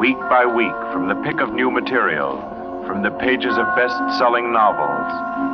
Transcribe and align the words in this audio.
Week 0.00 0.18
by 0.30 0.46
week, 0.46 0.72
from 0.94 1.08
the 1.08 1.14
pick 1.16 1.42
of 1.42 1.52
new 1.52 1.70
material, 1.70 2.40
from 2.86 3.02
the 3.02 3.10
pages 3.10 3.58
of 3.58 3.66
best 3.76 4.18
selling 4.18 4.50
novels, 4.50 5.12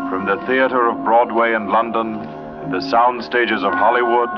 from 0.09 0.25
the 0.25 0.37
theater 0.47 0.87
of 0.87 1.03
Broadway 1.03 1.55
and 1.55 1.69
London, 1.69 2.15
and 2.63 2.73
the 2.73 2.81
sound 2.81 3.25
stages 3.25 3.65
of 3.65 3.73
Hollywood, 3.73 4.29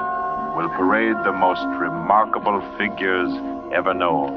will 0.56 0.70
parade 0.70 1.14
the 1.26 1.32
most 1.32 1.60
remarkable 1.78 2.62
figures 2.78 3.30
ever 3.74 3.92
known. 3.92 4.32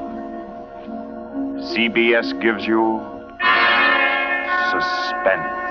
CBS 1.72 2.38
gives 2.42 2.66
you 2.66 3.00
suspense. 4.72 5.61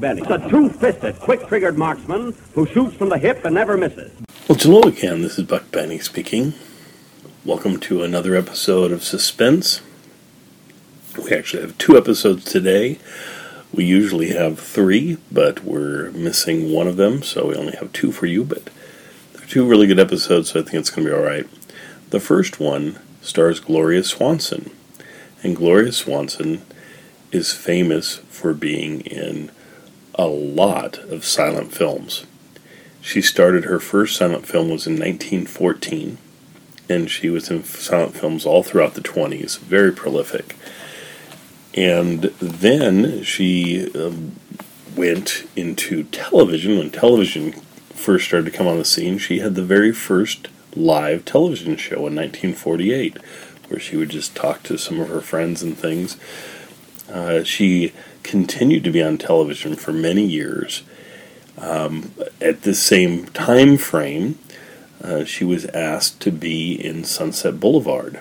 Benny, 0.00 0.22
the 0.22 0.38
two-fisted, 0.38 1.20
quick-triggered 1.20 1.76
marksman 1.76 2.34
who 2.54 2.64
shoots 2.64 2.96
from 2.96 3.10
the 3.10 3.18
hip 3.18 3.44
and 3.44 3.54
never 3.54 3.76
misses. 3.76 4.10
Well, 4.48 4.56
hello 4.58 4.80
again. 4.88 5.20
This 5.20 5.38
is 5.38 5.44
Buck 5.44 5.70
Benny 5.70 5.98
speaking. 5.98 6.54
Welcome 7.44 7.78
to 7.80 8.02
another 8.02 8.34
episode 8.34 8.92
of 8.92 9.04
Suspense. 9.04 9.82
We 11.22 11.34
actually 11.34 11.60
have 11.60 11.76
two 11.76 11.98
episodes 11.98 12.46
today. 12.46 12.98
We 13.74 13.84
usually 13.84 14.30
have 14.30 14.58
three, 14.58 15.18
but 15.30 15.64
we're 15.64 16.10
missing 16.12 16.72
one 16.72 16.86
of 16.86 16.96
them, 16.96 17.22
so 17.22 17.48
we 17.48 17.54
only 17.54 17.76
have 17.76 17.92
two 17.92 18.10
for 18.10 18.24
you. 18.24 18.42
But 18.42 18.70
they're 19.34 19.46
two 19.46 19.68
really 19.68 19.86
good 19.86 20.00
episodes, 20.00 20.48
so 20.48 20.60
I 20.60 20.62
think 20.62 20.76
it's 20.76 20.88
going 20.88 21.06
to 21.06 21.12
be 21.12 21.16
all 21.16 21.22
right. 21.22 21.46
The 22.08 22.20
first 22.20 22.58
one 22.58 22.98
stars 23.20 23.60
Gloria 23.60 24.02
Swanson, 24.02 24.70
and 25.42 25.54
Gloria 25.54 25.92
Swanson 25.92 26.62
is 27.32 27.52
famous 27.52 28.16
for 28.30 28.54
being 28.54 29.02
in 29.02 29.50
a 30.20 30.26
lot 30.26 30.98
of 30.98 31.24
silent 31.24 31.72
films. 31.72 32.26
She 33.00 33.22
started 33.22 33.64
her 33.64 33.80
first 33.80 34.16
silent 34.16 34.46
film 34.46 34.68
was 34.68 34.86
in 34.86 34.92
1914, 34.92 36.18
and 36.90 37.10
she 37.10 37.30
was 37.30 37.50
in 37.50 37.64
silent 37.64 38.14
films 38.14 38.44
all 38.44 38.62
throughout 38.62 38.92
the 38.92 39.00
20s, 39.00 39.58
very 39.60 39.90
prolific. 39.90 40.56
And 41.72 42.24
then 42.38 43.22
she 43.22 43.90
um, 43.94 44.36
went 44.94 45.48
into 45.56 46.02
television. 46.04 46.76
When 46.76 46.90
television 46.90 47.52
first 47.94 48.26
started 48.26 48.52
to 48.52 48.56
come 48.58 48.66
on 48.66 48.76
the 48.76 48.84
scene, 48.84 49.16
she 49.16 49.38
had 49.38 49.54
the 49.54 49.64
very 49.64 49.92
first 49.92 50.48
live 50.76 51.24
television 51.24 51.78
show 51.78 52.06
in 52.06 52.14
1948, 52.14 53.16
where 53.68 53.80
she 53.80 53.96
would 53.96 54.10
just 54.10 54.36
talk 54.36 54.62
to 54.64 54.76
some 54.76 55.00
of 55.00 55.08
her 55.08 55.22
friends 55.22 55.62
and 55.62 55.78
things. 55.78 56.18
Uh, 57.10 57.42
she 57.42 57.94
continued 58.22 58.84
to 58.84 58.90
be 58.90 59.02
on 59.02 59.18
television 59.18 59.76
for 59.76 59.92
many 59.92 60.24
years. 60.24 60.82
Um, 61.58 62.12
at 62.40 62.62
the 62.62 62.74
same 62.74 63.26
time 63.26 63.76
frame, 63.76 64.38
uh, 65.02 65.24
she 65.24 65.44
was 65.44 65.66
asked 65.66 66.20
to 66.20 66.30
be 66.30 66.72
in 66.72 67.04
Sunset 67.04 67.60
Boulevard, 67.60 68.20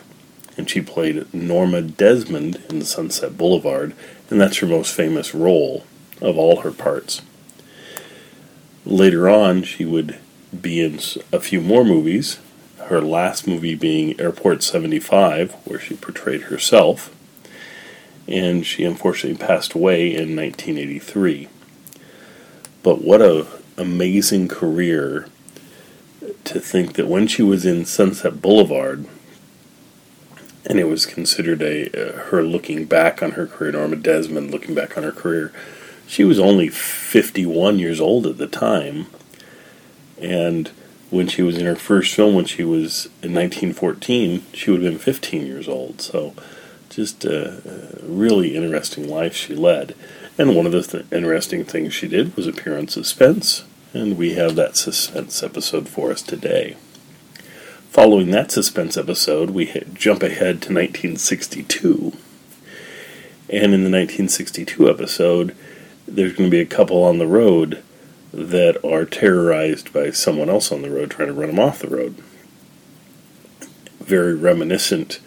and 0.58 0.70
she 0.70 0.82
played 0.82 1.34
Norma 1.34 1.82
Desmond 1.82 2.62
in 2.70 2.84
Sunset 2.84 3.38
Boulevard, 3.38 3.94
and 4.30 4.40
that's 4.40 4.58
her 4.58 4.68
most 4.68 4.94
famous 4.94 5.34
role 5.34 5.86
of 6.22 6.38
all 6.38 6.62
her 6.62 6.72
parts. 6.72 7.22
Later 8.86 9.30
on, 9.30 9.64
she 9.64 9.86
would 9.86 10.18
be 10.60 10.82
in 10.82 11.00
a 11.32 11.40
few 11.40 11.62
more 11.62 11.84
movies, 11.84 12.40
her 12.86 13.02
last 13.02 13.48
movie 13.48 13.76
being 13.76 14.20
Airport 14.20 14.64
75, 14.64 15.54
where 15.66 15.80
she 15.80 15.96
portrayed 15.96 16.44
herself, 16.44 17.14
and 18.30 18.66
she 18.66 18.84
unfortunately 18.84 19.38
passed 19.38 19.74
away 19.74 20.08
in 20.08 20.36
1983. 20.36 21.50
But 22.84 23.04
what 23.04 23.22
a 23.22 23.48
amazing 23.78 24.48
career 24.48 25.28
to 26.44 26.60
think 26.60 26.94
that 26.94 27.08
when 27.08 27.28
she 27.28 27.42
was 27.42 27.66
in 27.66 27.86
Sunset 27.86 28.42
Boulevard, 28.42 29.06
and 30.66 30.80
it 30.80 30.86
was 30.86 31.06
considered 31.06 31.62
a 31.62 31.90
uh, 31.90 32.18
her 32.26 32.44
looking 32.44 32.86
back 32.86 33.24
on 33.24 33.32
her 33.32 33.48
career, 33.48 33.72
Norma 33.72 33.96
Desmond 33.96 34.52
looking 34.52 34.76
back 34.76 34.98
on 34.98 35.04
her 35.04 35.12
career, 35.12 35.52
she 36.06 36.24
was 36.24 36.40
only 36.40 36.70
51 36.70 37.80
years 37.80 38.00
old 38.00 38.28
at 38.28 38.38
the 38.38 38.48
time, 38.48 39.08
and 40.22 40.70
when 41.10 41.28
she 41.28 41.42
was 41.42 41.58
in 41.58 41.66
her 41.66 41.76
first 41.76 42.14
film, 42.14 42.36
when 42.36 42.46
she 42.46 42.64
was 42.64 43.06
in 43.24 43.34
1914, 43.34 44.44
she 44.54 44.70
would 44.70 44.84
have 44.84 44.92
been 44.92 45.00
15 45.00 45.46
years 45.46 45.68
old. 45.68 46.02
So, 46.02 46.36
just 46.90 47.24
a, 47.26 48.02
a 48.04 48.06
really 48.06 48.56
interesting 48.56 49.08
life 49.08 49.36
she 49.36 49.56
led. 49.56 49.96
And 50.38 50.56
one 50.56 50.66
of 50.66 50.72
the 50.72 50.82
th- 50.82 51.06
interesting 51.12 51.66
things 51.66 51.94
she 51.94 52.08
did 52.08 52.36
was 52.36 52.48
appear 52.48 52.78
on 52.78 52.88
Suspense, 52.88 53.64
and 53.94 54.18
we 54.18 54.34
have 54.34 54.56
that 54.56 54.78
Suspense 54.78 55.44
episode 55.44 55.88
for 55.88 56.12
us 56.12 56.22
today. 56.22 56.78
Following 57.90 58.32
that 58.32 58.52
Suspense 58.52 58.98
episode, 58.98 59.50
we 59.50 59.66
hit, 59.66 59.94
jump 59.94 60.24
ahead 60.24 60.62
to 60.62 60.74
1962. 60.74 62.14
And 63.50 63.74
in 63.74 63.84
the 63.84 63.90
1962 63.90 64.90
episode, 64.90 65.56
there's 66.08 66.34
going 66.34 66.50
to 66.50 66.56
be 66.56 66.62
a 66.62 66.66
couple 66.66 67.04
on 67.04 67.18
the 67.18 67.28
road 67.28 67.84
that 68.32 68.84
are 68.86 69.06
terrorized 69.06 69.92
by 69.92 70.12
someone 70.12 70.50
else 70.50 70.72
on 70.72 70.84
the 70.84 70.90
road 70.90 71.12
trying 71.12 71.30
to 71.30 71.34
run 71.34 71.50
them 71.50 71.60
off 71.60 71.80
the 71.80 71.88
road. 71.88 72.16
Very 74.00 74.36
reminiscent 74.36 75.20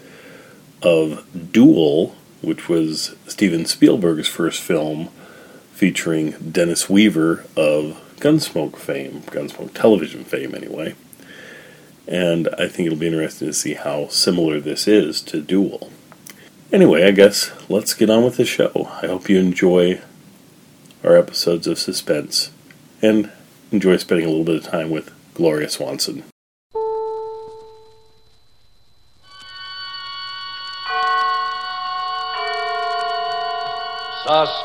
of 0.82 1.52
Duel, 1.52 2.16
which 2.40 2.68
was 2.68 3.14
Steven 3.26 3.64
Spielberg's 3.64 4.28
first 4.28 4.60
film 4.60 5.08
featuring 5.72 6.32
Dennis 6.32 6.88
Weaver 6.88 7.44
of 7.56 8.00
Gunsmoke 8.16 8.76
fame, 8.76 9.22
Gunsmoke 9.22 9.74
television 9.74 10.24
fame, 10.24 10.54
anyway. 10.54 10.94
And 12.06 12.48
I 12.58 12.68
think 12.68 12.86
it'll 12.86 12.98
be 12.98 13.06
interesting 13.06 13.48
to 13.48 13.52
see 13.52 13.74
how 13.74 14.08
similar 14.08 14.60
this 14.60 14.86
is 14.86 15.22
to 15.22 15.40
Duel. 15.40 15.90
Anyway, 16.72 17.04
I 17.04 17.10
guess 17.10 17.52
let's 17.68 17.94
get 17.94 18.10
on 18.10 18.24
with 18.24 18.36
the 18.36 18.44
show. 18.44 18.90
I 19.02 19.06
hope 19.06 19.28
you 19.28 19.38
enjoy 19.38 20.00
our 21.04 21.16
episodes 21.16 21.66
of 21.66 21.78
Suspense 21.78 22.50
and 23.00 23.30
enjoy 23.70 23.96
spending 23.96 24.26
a 24.26 24.30
little 24.30 24.44
bit 24.44 24.56
of 24.56 24.64
time 24.64 24.90
with 24.90 25.12
Gloria 25.34 25.68
Swanson. 25.68 26.24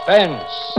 Suspense. 0.07 0.78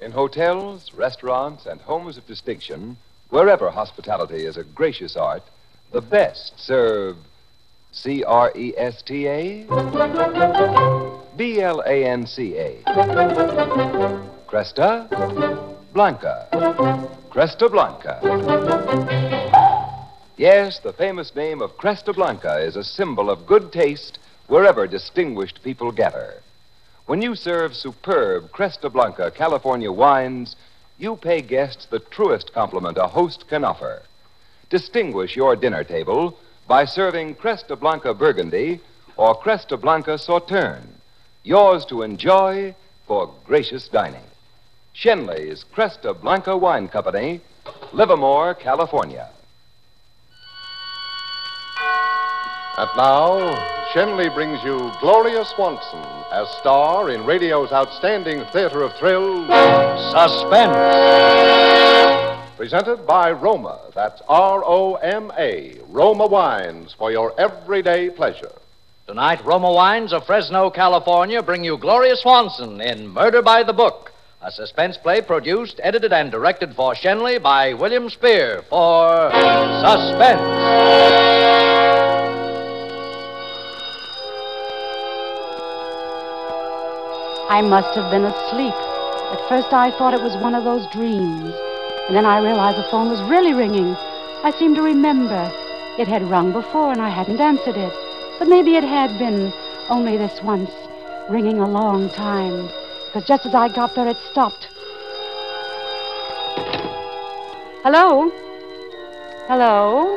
In 0.00 0.12
hotels, 0.12 0.92
restaurants, 0.92 1.64
and 1.64 1.80
homes 1.80 2.18
of 2.18 2.26
distinction, 2.26 2.98
wherever 3.30 3.70
hospitality 3.70 4.44
is 4.44 4.58
a 4.58 4.64
gracious 4.64 5.16
art, 5.16 5.42
the 5.92 6.02
best 6.02 6.60
serve 6.60 7.16
C 7.90 8.22
R 8.22 8.52
E 8.54 8.74
S 8.76 9.00
T 9.00 9.26
A, 9.28 9.64
B 11.34 11.62
L 11.62 11.82
A 11.86 12.04
N 12.04 12.26
C 12.26 12.58
A, 12.58 12.82
Cresta 14.46 15.08
Blanca, 15.94 16.48
Cresta 17.30 17.70
Blanca. 17.70 19.53
Yes, 20.36 20.80
the 20.80 20.92
famous 20.92 21.36
name 21.36 21.62
of 21.62 21.76
Cresta 21.78 22.12
Blanca 22.12 22.58
is 22.58 22.74
a 22.74 22.82
symbol 22.82 23.30
of 23.30 23.46
good 23.46 23.70
taste 23.70 24.18
wherever 24.48 24.84
distinguished 24.88 25.62
people 25.62 25.92
gather. 25.92 26.42
When 27.06 27.22
you 27.22 27.36
serve 27.36 27.76
superb 27.76 28.50
Cresta 28.50 28.92
Blanca 28.92 29.30
California 29.30 29.92
wines, 29.92 30.56
you 30.98 31.14
pay 31.14 31.40
guests 31.40 31.86
the 31.86 32.00
truest 32.00 32.52
compliment 32.52 32.98
a 32.98 33.06
host 33.06 33.46
can 33.46 33.62
offer. 33.62 34.02
Distinguish 34.70 35.36
your 35.36 35.54
dinner 35.54 35.84
table 35.84 36.36
by 36.66 36.84
serving 36.84 37.36
Cresta 37.36 37.78
Blanca 37.78 38.12
Burgundy 38.12 38.80
or 39.16 39.40
Cresta 39.40 39.80
Blanca 39.80 40.18
Sauterne, 40.18 40.98
yours 41.44 41.86
to 41.86 42.02
enjoy 42.02 42.74
for 43.06 43.32
gracious 43.46 43.86
dining. 43.86 44.24
Schenley's 44.96 45.64
Cresta 45.72 46.12
Blanca 46.12 46.56
Wine 46.56 46.88
Company, 46.88 47.40
Livermore, 47.92 48.54
California. 48.54 49.30
And 52.76 52.90
now, 52.96 53.38
Schenley 53.92 54.34
brings 54.34 54.60
you 54.64 54.90
Gloria 55.00 55.44
Swanson 55.44 56.02
as 56.32 56.48
star 56.58 57.10
in 57.10 57.24
radio's 57.24 57.70
outstanding 57.70 58.44
theater 58.52 58.82
of 58.82 58.92
thrills, 58.94 59.46
Suspense. 60.10 60.74
presented 62.56 63.06
by 63.06 63.30
Roma. 63.30 63.78
That's 63.94 64.20
R 64.28 64.64
O 64.66 64.94
M 64.94 65.30
A, 65.38 65.76
Roma 65.88 66.26
Wines 66.26 66.92
for 66.98 67.12
your 67.12 67.32
everyday 67.40 68.10
pleasure. 68.10 68.50
Tonight, 69.06 69.44
Roma 69.44 69.70
Wines 69.72 70.12
of 70.12 70.26
Fresno, 70.26 70.68
California 70.68 71.42
bring 71.44 71.62
you 71.62 71.78
Gloria 71.78 72.16
Swanson 72.16 72.80
in 72.80 73.06
Murder 73.06 73.40
by 73.42 73.62
the 73.62 73.72
Book, 73.72 74.10
A 74.42 74.50
suspense 74.50 74.96
play 74.96 75.20
produced, 75.20 75.78
edited, 75.80 76.12
and 76.12 76.32
directed 76.32 76.74
for 76.74 76.94
Schenley 76.94 77.40
by 77.40 77.74
William 77.74 78.10
Spier 78.10 78.62
for 78.68 79.30
Suspense. 79.84 80.40
I 87.48 87.60
must 87.60 87.94
have 87.94 88.10
been 88.10 88.24
asleep. 88.24 88.72
At 88.72 89.48
first, 89.50 89.72
I 89.72 89.90
thought 89.98 90.14
it 90.14 90.22
was 90.22 90.36
one 90.38 90.54
of 90.54 90.64
those 90.64 90.86
dreams. 90.90 91.52
And 92.08 92.16
then 92.16 92.24
I 92.24 92.40
realized 92.40 92.78
the 92.78 92.90
phone 92.90 93.10
was 93.10 93.20
really 93.28 93.52
ringing. 93.52 93.94
I 94.42 94.50
seemed 94.58 94.76
to 94.76 94.82
remember. 94.82 95.52
It 95.98 96.08
had 96.08 96.22
rung 96.30 96.52
before, 96.52 96.90
and 96.90 97.02
I 97.02 97.10
hadn't 97.10 97.40
answered 97.40 97.76
it. 97.76 97.92
But 98.38 98.48
maybe 98.48 98.76
it 98.76 98.82
had 98.82 99.18
been 99.18 99.52
only 99.90 100.16
this 100.16 100.40
once, 100.42 100.70
ringing 101.28 101.58
a 101.60 101.68
long 101.68 102.08
time. 102.08 102.70
Because 103.06 103.28
just 103.28 103.44
as 103.44 103.54
I 103.54 103.68
got 103.68 103.94
there, 103.94 104.08
it 104.08 104.16
stopped. 104.30 104.68
Hello? 107.84 108.30
Hello? 109.48 110.16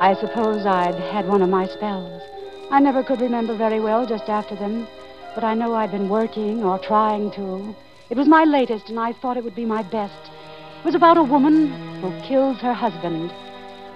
I 0.00 0.16
suppose 0.18 0.64
I'd 0.64 0.94
had 1.12 1.28
one 1.28 1.42
of 1.42 1.50
my 1.50 1.66
spells. 1.66 2.22
I 2.70 2.80
never 2.80 3.02
could 3.02 3.20
remember 3.20 3.54
very 3.54 3.80
well 3.80 4.06
just 4.06 4.30
after 4.30 4.56
them, 4.56 4.88
but 5.36 5.44
I 5.44 5.52
know 5.52 5.74
I'd 5.74 5.90
been 5.90 6.08
working 6.08 6.64
or 6.64 6.78
trying 6.78 7.30
to. 7.32 7.76
It 8.08 8.16
was 8.16 8.26
my 8.26 8.44
latest, 8.44 8.88
and 8.88 8.98
I 8.98 9.12
thought 9.12 9.36
it 9.36 9.44
would 9.44 9.54
be 9.54 9.66
my 9.66 9.82
best. 9.82 10.30
It 10.78 10.84
was 10.84 10.94
about 10.94 11.18
a 11.18 11.22
woman 11.22 11.68
who 12.00 12.10
kills 12.22 12.56
her 12.60 12.72
husband. 12.72 13.30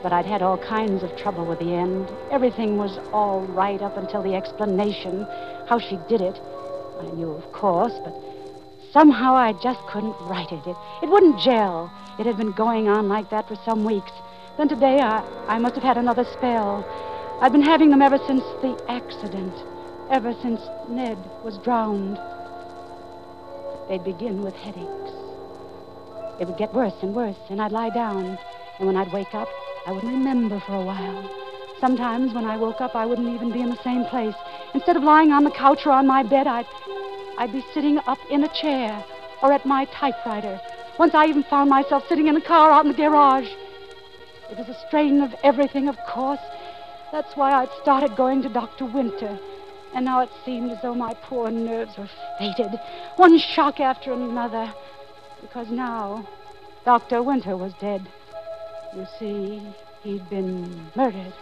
But 0.02 0.12
I'd 0.12 0.26
had 0.26 0.42
all 0.42 0.58
kinds 0.58 1.02
of 1.02 1.16
trouble 1.16 1.46
with 1.46 1.58
the 1.58 1.72
end. 1.72 2.10
Everything 2.30 2.76
was 2.76 2.98
all 3.14 3.40
right 3.40 3.80
up 3.80 3.96
until 3.96 4.22
the 4.22 4.34
explanation, 4.34 5.26
how 5.66 5.78
she 5.78 5.98
did 6.10 6.20
it. 6.20 6.38
I 7.00 7.10
knew, 7.12 7.30
of 7.30 7.50
course, 7.52 7.94
but 8.04 8.14
somehow 8.92 9.34
I 9.34 9.54
just 9.62 9.80
couldn't 9.86 10.16
write 10.20 10.52
it. 10.52 10.66
It, 10.66 10.76
it 11.02 11.08
wouldn't 11.08 11.40
gel. 11.40 11.90
It 12.18 12.26
had 12.26 12.36
been 12.36 12.52
going 12.52 12.86
on 12.86 13.08
like 13.08 13.30
that 13.30 13.48
for 13.48 13.56
some 13.64 13.86
weeks. 13.86 14.12
Then 14.58 14.68
today 14.68 15.00
I, 15.00 15.24
I 15.48 15.58
must 15.58 15.74
have 15.76 15.84
had 15.84 15.96
another 15.96 16.24
spell. 16.24 16.84
I've 17.40 17.52
been 17.52 17.62
having 17.62 17.88
them 17.88 18.02
ever 18.02 18.18
since 18.26 18.42
the 18.60 18.78
accident, 18.88 19.54
ever 20.10 20.34
since 20.42 20.60
Ned 20.88 21.16
was 21.44 21.56
drowned. 21.58 22.18
They'd 23.88 24.02
begin 24.02 24.42
with 24.42 24.54
headaches. 24.54 25.12
It 26.40 26.48
would 26.48 26.58
get 26.58 26.74
worse 26.74 26.94
and 27.02 27.14
worse, 27.14 27.38
and 27.48 27.62
I'd 27.62 27.70
lie 27.70 27.90
down. 27.90 28.36
And 28.78 28.86
when 28.88 28.96
I'd 28.96 29.12
wake 29.12 29.34
up, 29.34 29.48
I 29.86 29.92
wouldn't 29.92 30.12
remember 30.12 30.60
for 30.66 30.74
a 30.74 30.84
while. 30.84 31.30
Sometimes 31.78 32.34
when 32.34 32.44
I 32.44 32.56
woke 32.56 32.80
up, 32.80 32.96
I 32.96 33.06
wouldn't 33.06 33.28
even 33.28 33.52
be 33.52 33.60
in 33.60 33.70
the 33.70 33.82
same 33.84 34.04
place. 34.06 34.34
Instead 34.74 34.96
of 34.96 35.04
lying 35.04 35.30
on 35.30 35.44
the 35.44 35.50
couch 35.50 35.86
or 35.86 35.92
on 35.92 36.08
my 36.08 36.24
bed, 36.24 36.48
I'd, 36.48 36.66
I'd 37.38 37.52
be 37.52 37.64
sitting 37.72 37.98
up 37.98 38.18
in 38.30 38.42
a 38.42 38.48
chair 38.48 39.04
or 39.42 39.52
at 39.52 39.64
my 39.64 39.84
typewriter. 39.86 40.60
Once 40.98 41.14
I 41.14 41.26
even 41.26 41.44
found 41.44 41.70
myself 41.70 42.02
sitting 42.08 42.26
in 42.26 42.36
a 42.36 42.40
car 42.40 42.72
out 42.72 42.84
in 42.84 42.90
the 42.90 42.96
garage. 42.96 43.48
It 44.50 44.58
was 44.58 44.68
a 44.68 44.86
strain 44.88 45.22
of 45.22 45.34
everything, 45.44 45.88
of 45.88 45.96
course. 46.08 46.40
That's 47.12 47.36
why 47.36 47.52
I'd 47.52 47.70
started 47.80 48.16
going 48.16 48.42
to 48.42 48.48
Dr. 48.48 48.86
Winter. 48.86 49.38
And 49.94 50.04
now 50.04 50.20
it 50.20 50.30
seemed 50.44 50.70
as 50.70 50.78
though 50.82 50.94
my 50.94 51.14
poor 51.22 51.50
nerves 51.50 51.96
were 51.98 52.08
fated, 52.38 52.78
one 53.16 53.38
shock 53.38 53.80
after 53.80 54.12
another. 54.12 54.72
Because 55.40 55.68
now, 55.70 56.26
Dr. 56.84 57.22
Winter 57.22 57.56
was 57.56 57.72
dead. 57.80 58.08
You 58.94 59.06
see, 59.18 59.62
he'd 60.02 60.28
been 60.30 60.90
murdered. 60.94 61.32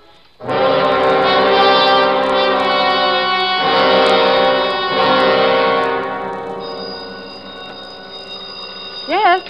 Yes, 9.08 9.40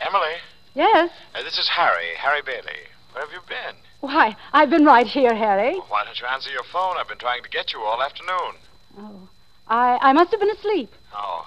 Emily, 0.00 0.34
yes. 0.74 1.10
uh, 1.34 1.42
this 1.42 1.58
is 1.58 1.68
Harry, 1.68 2.14
Harry 2.16 2.42
Bailey. 2.44 2.86
Where 3.12 3.24
have 3.24 3.32
you 3.32 3.40
been? 3.48 3.76
Why, 4.02 4.36
I've 4.52 4.68
been 4.68 4.84
right 4.84 5.06
here, 5.06 5.32
Harry. 5.32 5.76
Why 5.88 6.02
don't 6.04 6.18
you 6.18 6.26
answer 6.26 6.50
your 6.50 6.64
phone? 6.72 6.96
I've 6.98 7.06
been 7.06 7.18
trying 7.18 7.44
to 7.44 7.48
get 7.48 7.72
you 7.72 7.82
all 7.82 8.02
afternoon. 8.02 8.56
Oh, 8.98 9.28
I, 9.68 9.96
I 10.02 10.12
must 10.12 10.32
have 10.32 10.40
been 10.40 10.50
asleep. 10.50 10.90
Oh. 11.14 11.46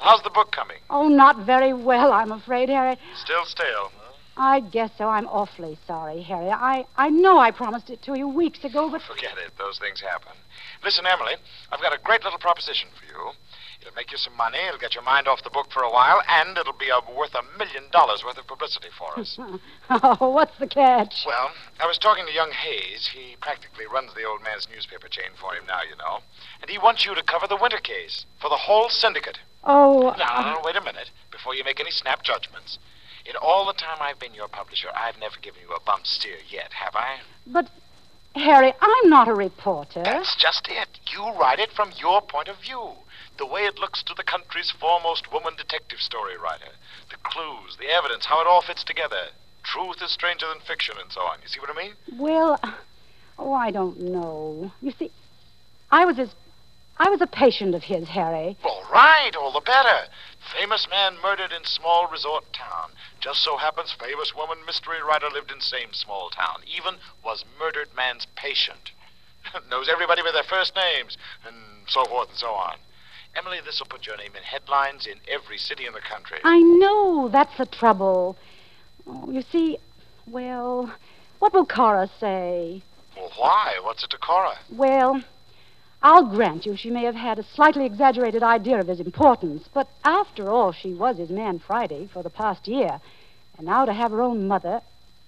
How's 0.00 0.22
the 0.22 0.28
book 0.28 0.52
coming? 0.52 0.76
Oh, 0.90 1.08
not 1.08 1.46
very 1.46 1.72
well, 1.72 2.12
I'm 2.12 2.30
afraid, 2.30 2.68
Harry. 2.68 2.98
Still 3.24 3.46
stale. 3.46 3.90
I 4.36 4.60
guess 4.60 4.90
so. 4.98 5.08
I'm 5.08 5.26
awfully 5.28 5.78
sorry, 5.86 6.20
Harry. 6.20 6.50
I, 6.50 6.84
I 6.98 7.08
know 7.08 7.38
I 7.38 7.50
promised 7.50 7.88
it 7.88 8.02
to 8.02 8.18
you 8.18 8.28
weeks 8.28 8.62
ago, 8.64 8.90
but 8.90 9.00
Forget 9.00 9.38
it. 9.38 9.52
Those 9.56 9.78
things 9.78 10.02
happen. 10.02 10.32
Listen, 10.84 11.06
Emily, 11.06 11.36
I've 11.72 11.80
got 11.80 11.94
a 11.94 12.02
great 12.04 12.22
little 12.22 12.38
proposition 12.38 12.90
for 13.00 13.06
you. 13.06 13.30
It'll 13.84 13.94
make 13.94 14.12
you 14.12 14.16
some 14.16 14.34
money, 14.34 14.56
it'll 14.66 14.80
get 14.80 14.94
your 14.94 15.04
mind 15.04 15.28
off 15.28 15.44
the 15.44 15.50
book 15.50 15.70
for 15.70 15.82
a 15.82 15.90
while, 15.92 16.22
and 16.26 16.56
it'll 16.56 16.72
be 16.72 16.90
uh, 16.90 17.02
worth 17.14 17.34
a 17.34 17.42
million 17.58 17.84
dollars 17.92 18.24
worth 18.24 18.38
of 18.38 18.46
publicity 18.46 18.88
for 18.96 19.20
us. 19.20 19.38
oh, 19.90 20.30
what's 20.30 20.56
the 20.58 20.66
catch? 20.66 21.24
well, 21.26 21.50
I 21.78 21.86
was 21.86 21.98
talking 21.98 22.24
to 22.24 22.32
young 22.32 22.50
Hayes. 22.50 23.10
He 23.12 23.36
practically 23.42 23.84
runs 23.86 24.14
the 24.14 24.24
old 24.24 24.42
man's 24.42 24.66
newspaper 24.72 25.08
chain 25.08 25.36
for 25.38 25.54
him 25.54 25.66
now, 25.66 25.82
you 25.82 25.96
know. 25.96 26.20
And 26.62 26.70
he 26.70 26.78
wants 26.78 27.04
you 27.04 27.14
to 27.14 27.22
cover 27.22 27.46
the 27.46 27.58
winter 27.60 27.76
case 27.76 28.24
for 28.40 28.48
the 28.48 28.56
whole 28.56 28.88
syndicate. 28.88 29.38
Oh, 29.64 30.14
Now, 30.16 30.32
uh, 30.34 30.42
now, 30.42 30.60
wait 30.64 30.76
a 30.76 30.80
minute 30.80 31.10
before 31.30 31.54
you 31.54 31.62
make 31.62 31.78
any 31.78 31.90
snap 31.90 32.22
judgments. 32.22 32.78
In 33.26 33.36
all 33.36 33.66
the 33.66 33.74
time 33.74 33.98
I've 34.00 34.18
been 34.18 34.34
your 34.34 34.48
publisher, 34.48 34.88
I've 34.96 35.18
never 35.18 35.36
given 35.42 35.60
you 35.60 35.74
a 35.74 35.80
bump 35.80 36.06
steer 36.06 36.36
yet, 36.48 36.72
have 36.72 36.96
I? 36.96 37.18
but 37.46 37.68
Harry, 38.34 38.72
I'm 38.80 39.10
not 39.10 39.28
a 39.28 39.34
reporter. 39.34 40.02
That's 40.02 40.34
just 40.36 40.66
it. 40.68 40.88
You 41.12 41.32
write 41.38 41.60
it 41.60 41.70
from 41.70 41.92
your 41.98 42.20
point 42.20 42.48
of 42.48 42.56
view. 42.60 42.90
The 43.36 43.46
way 43.46 43.62
it 43.66 43.78
looks 43.78 44.02
to 44.04 44.14
the 44.14 44.22
country's 44.22 44.70
foremost 44.70 45.32
woman 45.32 45.54
detective 45.56 46.00
story 46.00 46.36
writer. 46.36 46.72
The 47.10 47.16
clues, 47.24 47.76
the 47.78 47.88
evidence, 47.88 48.26
how 48.26 48.40
it 48.40 48.46
all 48.46 48.62
fits 48.62 48.84
together. 48.84 49.30
Truth 49.64 50.02
is 50.02 50.12
stranger 50.12 50.46
than 50.46 50.60
fiction, 50.60 50.96
and 51.00 51.10
so 51.10 51.22
on. 51.22 51.38
You 51.42 51.48
see 51.48 51.58
what 51.58 51.70
I 51.70 51.74
mean? 51.74 51.94
Well, 52.16 52.60
oh, 53.38 53.52
I 53.52 53.70
don't 53.70 53.98
know. 54.00 54.72
You 54.80 54.92
see, 54.92 55.10
I 55.90 56.04
was 56.04 56.16
his, 56.16 56.34
I 56.98 57.08
was 57.10 57.20
a 57.20 57.26
patient 57.26 57.74
of 57.74 57.82
his, 57.82 58.08
Harry. 58.08 58.56
All 58.62 58.84
right, 58.92 59.34
all 59.34 59.52
the 59.52 59.60
better. 59.60 60.08
Famous 60.52 60.86
man 60.88 61.16
murdered 61.22 61.50
in 61.50 61.64
small 61.64 62.06
resort 62.06 62.44
town. 62.52 62.90
Just 63.20 63.42
so 63.42 63.56
happens 63.56 63.90
famous 63.92 64.34
woman 64.34 64.58
mystery 64.66 65.02
writer 65.02 65.28
lived 65.30 65.50
in 65.50 65.60
same 65.60 65.92
small 65.92 66.30
town. 66.30 66.62
Even 66.66 66.96
was 67.24 67.44
murdered 67.58 67.88
man's 67.96 68.26
patient. 68.36 68.92
Knows 69.70 69.88
everybody 69.88 70.22
by 70.22 70.30
their 70.30 70.44
first 70.44 70.76
names, 70.76 71.16
and 71.46 71.56
so 71.88 72.04
forth 72.04 72.28
and 72.28 72.38
so 72.38 72.48
on. 72.48 72.76
Emily, 73.36 73.58
this 73.64 73.80
will 73.80 73.86
put 73.86 74.06
your 74.06 74.16
name 74.16 74.32
in 74.36 74.42
headlines 74.42 75.06
in 75.06 75.18
every 75.28 75.58
city 75.58 75.86
in 75.86 75.92
the 75.92 76.00
country. 76.00 76.38
I 76.44 76.60
know 76.60 77.28
that's 77.28 77.56
the 77.58 77.66
trouble. 77.66 78.36
Oh, 79.06 79.30
you 79.30 79.42
see, 79.42 79.78
well, 80.26 80.92
what 81.40 81.52
will 81.52 81.66
Cora 81.66 82.08
say? 82.20 82.82
Well, 83.16 83.30
why? 83.36 83.78
What's 83.82 84.04
it 84.04 84.10
to 84.10 84.18
Cora? 84.18 84.58
Well, 84.70 85.22
I'll 86.02 86.26
grant 86.26 86.66
you 86.66 86.76
she 86.76 86.90
may 86.90 87.04
have 87.04 87.14
had 87.14 87.38
a 87.38 87.42
slightly 87.54 87.86
exaggerated 87.86 88.42
idea 88.42 88.78
of 88.78 88.88
his 88.88 89.00
importance, 89.00 89.68
but 89.72 89.88
after 90.04 90.50
all, 90.50 90.70
she 90.72 90.92
was 90.92 91.16
his 91.16 91.30
man 91.30 91.58
Friday 91.58 92.08
for 92.12 92.22
the 92.22 92.30
past 92.30 92.68
year. 92.68 93.00
And 93.56 93.66
now 93.66 93.84
to 93.84 93.92
have 93.92 94.10
her 94.10 94.22
own 94.22 94.46
mother, 94.46 94.80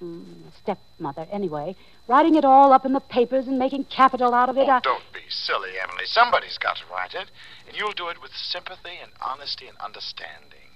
mm, 0.03 0.25
stepmother 0.63 1.27
anyway, 1.31 1.77
writing 2.09 2.35
it 2.35 2.45
all 2.45 2.73
up 2.73 2.85
in 2.85 2.93
the 2.93 3.01
papers 3.01 3.47
and 3.47 3.59
making 3.59 3.85
capital 3.85 4.35
out 4.35 4.49
of 4.49 4.57
it. 4.57 4.69
Oh, 4.69 4.73
I... 4.73 4.81
don't 4.81 5.13
be 5.13 5.21
silly, 5.29 5.71
Emily. 5.83 6.05
Somebody's 6.07 6.59
got 6.59 6.77
to 6.77 6.83
write 6.91 7.15
it, 7.15 7.31
and 7.67 7.77
you'll 7.77 7.93
do 7.93 8.09
it 8.09 8.21
with 8.21 8.33
sympathy 8.33 8.99
and 9.03 9.13
honesty 9.21 9.67
and 9.67 9.77
understanding. 9.79 10.71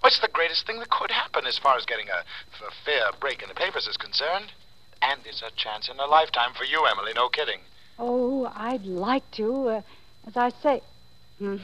What's 0.00 0.20
the 0.20 0.28
greatest 0.28 0.66
thing 0.66 0.80
that 0.80 0.90
could 0.90 1.10
happen 1.10 1.46
as 1.46 1.58
far 1.58 1.76
as 1.76 1.86
getting 1.86 2.08
a, 2.08 2.24
a 2.64 2.70
fair 2.84 3.10
break 3.20 3.42
in 3.42 3.48
the 3.48 3.54
papers 3.54 3.86
is 3.86 3.96
concerned? 3.96 4.52
And 5.00 5.20
it's 5.24 5.42
a 5.42 5.50
chance 5.56 5.88
in 5.88 5.98
a 5.98 6.06
lifetime 6.06 6.52
for 6.54 6.64
you, 6.64 6.84
Emily, 6.90 7.12
no 7.14 7.28
kidding. 7.28 7.60
Oh, 7.98 8.52
I'd 8.54 8.84
like 8.84 9.30
to. 9.32 9.68
Uh, 9.68 9.82
as 10.26 10.36
I 10.36 10.50
say. 10.62 10.82
Hmm. 11.38 11.56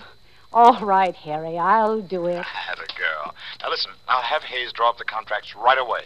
All 0.52 0.84
right, 0.84 1.14
Harry, 1.14 1.58
I'll 1.58 2.02
do 2.02 2.26
it. 2.26 2.42
Had 2.42 2.78
a 2.78 2.98
girl. 2.98 3.34
Now 3.60 3.70
listen, 3.70 3.92
I'll 4.08 4.22
have 4.22 4.42
Hayes 4.42 4.72
draw 4.72 4.90
up 4.90 4.98
the 4.98 5.04
contracts 5.04 5.54
right 5.54 5.78
away. 5.78 6.02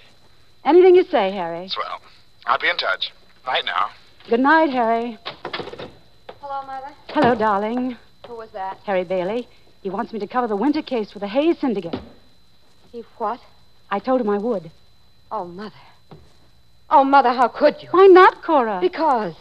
Anything 0.65 0.95
you 0.95 1.05
say, 1.05 1.31
Harry. 1.33 1.69
Swell. 1.69 2.01
I'll 2.47 2.59
be 2.59 2.69
in 2.69 2.77
touch. 2.77 3.13
Right 3.47 3.65
now. 3.65 3.91
Good 4.29 4.41
night, 4.41 4.71
Harry. 4.71 5.19
Hello, 6.41 6.67
Mother. 6.67 6.95
Hello, 7.09 7.35
darling. 7.35 7.97
Who 8.27 8.37
was 8.37 8.51
that? 8.53 8.79
Harry 8.85 9.05
Bailey. 9.05 9.47
He 9.83 9.91
wants 9.91 10.13
me 10.13 10.19
to 10.21 10.27
cover 10.27 10.47
the 10.47 10.57
winter 10.57 10.81
case 10.81 11.11
for 11.13 11.19
the 11.19 11.29
Hayes 11.29 11.59
Syndicate. 11.61 11.97
He 12.91 13.05
what? 13.19 13.41
I 13.91 13.99
told 13.99 14.21
him 14.21 14.31
I 14.31 14.39
would. 14.39 14.71
Oh, 15.31 15.45
Mother. 15.45 15.75
Oh, 16.89 17.05
Mother, 17.05 17.31
how 17.31 17.49
could 17.49 17.75
you? 17.83 17.89
Why 17.91 18.07
not, 18.07 18.43
Cora? 18.43 18.79
Because. 18.81 19.35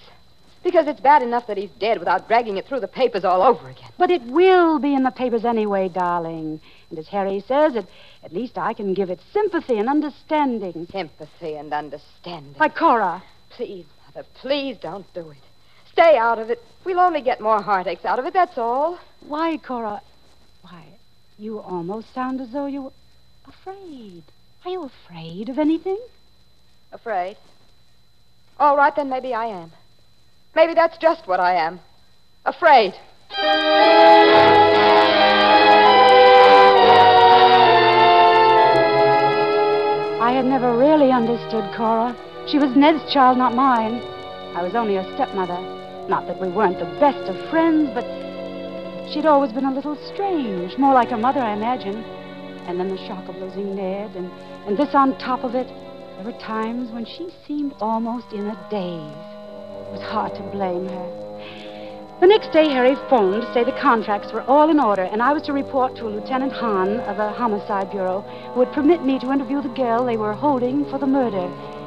Because 0.63 0.87
it's 0.87 1.01
bad 1.01 1.21
enough 1.21 1.47
that 1.47 1.57
he's 1.57 1.69
dead 1.71 1.99
without 1.99 2.27
dragging 2.27 2.55
it 2.57 2.65
through 2.65 2.79
the 2.79 2.87
papers 2.87 3.25
all 3.25 3.41
over 3.41 3.69
again. 3.69 3.89
But 3.97 4.11
it 4.11 4.21
will 4.23 4.79
be 4.79 4.95
in 4.95 5.03
the 5.03 5.11
papers 5.11 5.43
anyway, 5.43 5.89
darling. 5.89 6.61
And 6.89 6.99
as 6.99 7.07
Harry 7.09 7.43
says, 7.45 7.75
it, 7.75 7.85
at 8.23 8.31
least 8.31 8.57
I 8.57 8.73
can 8.73 8.93
give 8.93 9.09
it 9.09 9.19
sympathy 9.33 9.77
and 9.77 9.89
understanding. 9.89 10.87
Sympathy 10.89 11.55
and 11.55 11.73
understanding. 11.73 12.53
Why, 12.55 12.69
Cora. 12.69 13.21
Please, 13.49 13.85
Mother, 14.05 14.25
please 14.35 14.77
don't 14.77 15.11
do 15.13 15.29
it. 15.31 15.37
Stay 15.91 16.17
out 16.17 16.39
of 16.39 16.49
it. 16.49 16.63
We'll 16.85 16.99
only 16.99 17.21
get 17.21 17.41
more 17.41 17.61
heartaches 17.61 18.05
out 18.05 18.19
of 18.19 18.25
it, 18.25 18.33
that's 18.33 18.57
all. 18.57 18.99
Why, 19.27 19.57
Cora? 19.57 20.01
Why, 20.61 20.85
you 21.37 21.59
almost 21.59 22.13
sound 22.13 22.39
as 22.39 22.51
though 22.51 22.67
you 22.67 22.83
were 22.83 22.93
afraid. 23.47 24.23
Are 24.65 24.71
you 24.71 24.83
afraid 24.83 25.49
of 25.49 25.59
anything? 25.59 25.99
Afraid? 26.93 27.37
All 28.59 28.77
right, 28.77 28.95
then 28.95 29.09
maybe 29.09 29.33
I 29.33 29.47
am. 29.47 29.71
Maybe 30.55 30.73
that's 30.75 30.97
just 30.97 31.27
what 31.27 31.39
I 31.39 31.55
am. 31.55 31.79
Afraid. 32.45 32.93
I 40.21 40.31
had 40.31 40.45
never 40.45 40.77
really 40.77 41.11
understood 41.11 41.73
Cora. 41.75 42.15
She 42.47 42.59
was 42.59 42.75
Ned's 42.75 43.11
child, 43.11 43.37
not 43.37 43.55
mine. 43.55 44.01
I 44.55 44.61
was 44.61 44.75
only 44.75 44.95
her 44.95 45.13
stepmother. 45.15 45.59
Not 46.07 46.27
that 46.27 46.39
we 46.39 46.49
weren't 46.49 46.77
the 46.77 46.85
best 46.99 47.27
of 47.29 47.49
friends, 47.49 47.89
but 47.95 48.05
she'd 49.11 49.25
always 49.25 49.51
been 49.51 49.65
a 49.65 49.73
little 49.73 49.97
strange, 50.13 50.77
more 50.77 50.93
like 50.93 51.09
her 51.09 51.17
mother, 51.17 51.39
I 51.39 51.53
imagine. 51.53 52.03
And 52.67 52.79
then 52.79 52.89
the 52.89 52.97
shock 53.07 53.27
of 53.27 53.37
losing 53.37 53.75
Ned, 53.75 54.15
and, 54.15 54.29
and 54.67 54.77
this 54.77 54.93
on 54.93 55.17
top 55.17 55.43
of 55.43 55.55
it. 55.55 55.67
There 55.67 56.25
were 56.25 56.39
times 56.39 56.91
when 56.91 57.05
she 57.05 57.29
seemed 57.47 57.73
almost 57.79 58.31
in 58.33 58.45
a 58.45 58.67
daze. 58.69 59.32
It 59.93 59.99
was 59.99 60.09
hard 60.09 60.33
to 60.33 60.41
blame 60.41 60.89
her. 60.89 62.17
The 62.19 62.25
next 62.25 62.51
day, 62.51 62.67
Harry 62.67 62.95
phoned 63.11 63.43
to 63.43 63.53
say 63.53 63.63
the 63.63 63.79
contracts 63.79 64.33
were 64.33 64.41
all 64.41 64.71
in 64.71 64.79
order, 64.79 65.03
and 65.03 65.21
I 65.21 65.33
was 65.33 65.43
to 65.43 65.53
report 65.53 65.95
to 65.97 66.07
Lieutenant 66.07 66.51
Hahn 66.51 66.99
of 67.01 67.17
the 67.17 67.29
Homicide 67.29 67.91
Bureau, 67.91 68.21
who 68.21 68.61
would 68.61 68.71
permit 68.71 69.05
me 69.05 69.19
to 69.19 69.31
interview 69.31 69.61
the 69.61 69.69
girl 69.69 70.03
they 70.03 70.17
were 70.17 70.33
holding 70.33 70.83
for 70.89 70.97
the 70.97 71.05
murder, 71.05 71.45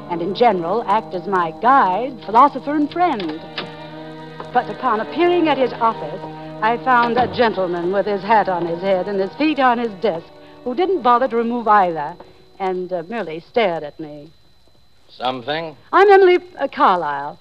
and 0.09 0.21
in 0.21 0.33
general 0.35 0.85
act 0.87 1.15
as 1.15 1.27
my 1.27 1.51
guide, 1.59 2.17
philosopher, 2.25 2.75
and 2.75 2.89
friend. 2.89 3.41
But 4.53 4.69
upon 4.69 5.01
appearing 5.01 5.49
at 5.49 5.57
his 5.57 5.73
office, 5.73 6.21
I 6.63 6.81
found 6.85 7.17
a 7.17 7.35
gentleman 7.35 7.91
with 7.91 8.05
his 8.05 8.21
hat 8.21 8.47
on 8.47 8.65
his 8.65 8.79
head 8.79 9.09
and 9.09 9.19
his 9.19 9.35
feet 9.35 9.59
on 9.59 9.79
his 9.79 9.91
desk, 9.95 10.27
who 10.63 10.73
didn't 10.73 11.01
bother 11.01 11.27
to 11.27 11.35
remove 11.35 11.67
either, 11.67 12.15
and 12.57 12.93
uh, 12.93 13.03
merely 13.09 13.41
stared 13.41 13.83
at 13.83 13.99
me. 13.99 14.31
Something? 15.09 15.75
I'm 15.91 16.09
Emily 16.09 16.37
uh, 16.57 16.69
Carlyle. 16.69 17.37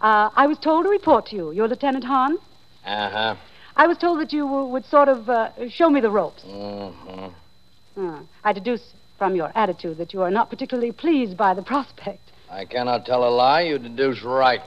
Uh, 0.00 0.30
I 0.34 0.46
was 0.46 0.58
told 0.58 0.84
to 0.84 0.90
report 0.90 1.26
to 1.26 1.36
you. 1.36 1.52
You're 1.52 1.68
Lieutenant 1.68 2.04
Hahn? 2.04 2.36
Uh 2.84 3.10
huh. 3.10 3.36
I 3.76 3.86
was 3.86 3.98
told 3.98 4.20
that 4.20 4.32
you 4.32 4.46
would 4.46 4.84
sort 4.86 5.08
of 5.08 5.28
uh, 5.28 5.50
show 5.68 5.90
me 5.90 6.00
the 6.00 6.10
ropes. 6.10 6.42
Mm-hmm. 6.44 7.26
Hmm. 7.94 8.22
I 8.44 8.52
deduce 8.52 8.92
from 9.18 9.34
your 9.34 9.50
attitude 9.54 9.98
that 9.98 10.12
you 10.12 10.22
are 10.22 10.30
not 10.30 10.50
particularly 10.50 10.92
pleased 10.92 11.36
by 11.36 11.54
the 11.54 11.62
prospect. 11.62 12.20
I 12.50 12.64
cannot 12.64 13.06
tell 13.06 13.26
a 13.26 13.30
lie. 13.30 13.62
You 13.62 13.78
deduce 13.78 14.22
right. 14.22 14.60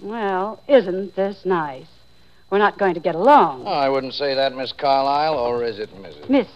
Well, 0.00 0.62
isn't 0.68 1.16
this 1.16 1.44
nice? 1.44 1.86
We're 2.50 2.58
not 2.58 2.78
going 2.78 2.94
to 2.94 3.00
get 3.00 3.14
along. 3.14 3.64
Oh, 3.66 3.70
I 3.70 3.88
wouldn't 3.88 4.14
say 4.14 4.34
that, 4.34 4.54
Miss 4.54 4.72
Carlyle, 4.72 5.34
or 5.34 5.64
is 5.64 5.78
it 5.78 5.90
Mrs.? 5.94 6.28
Miss, 6.28 6.46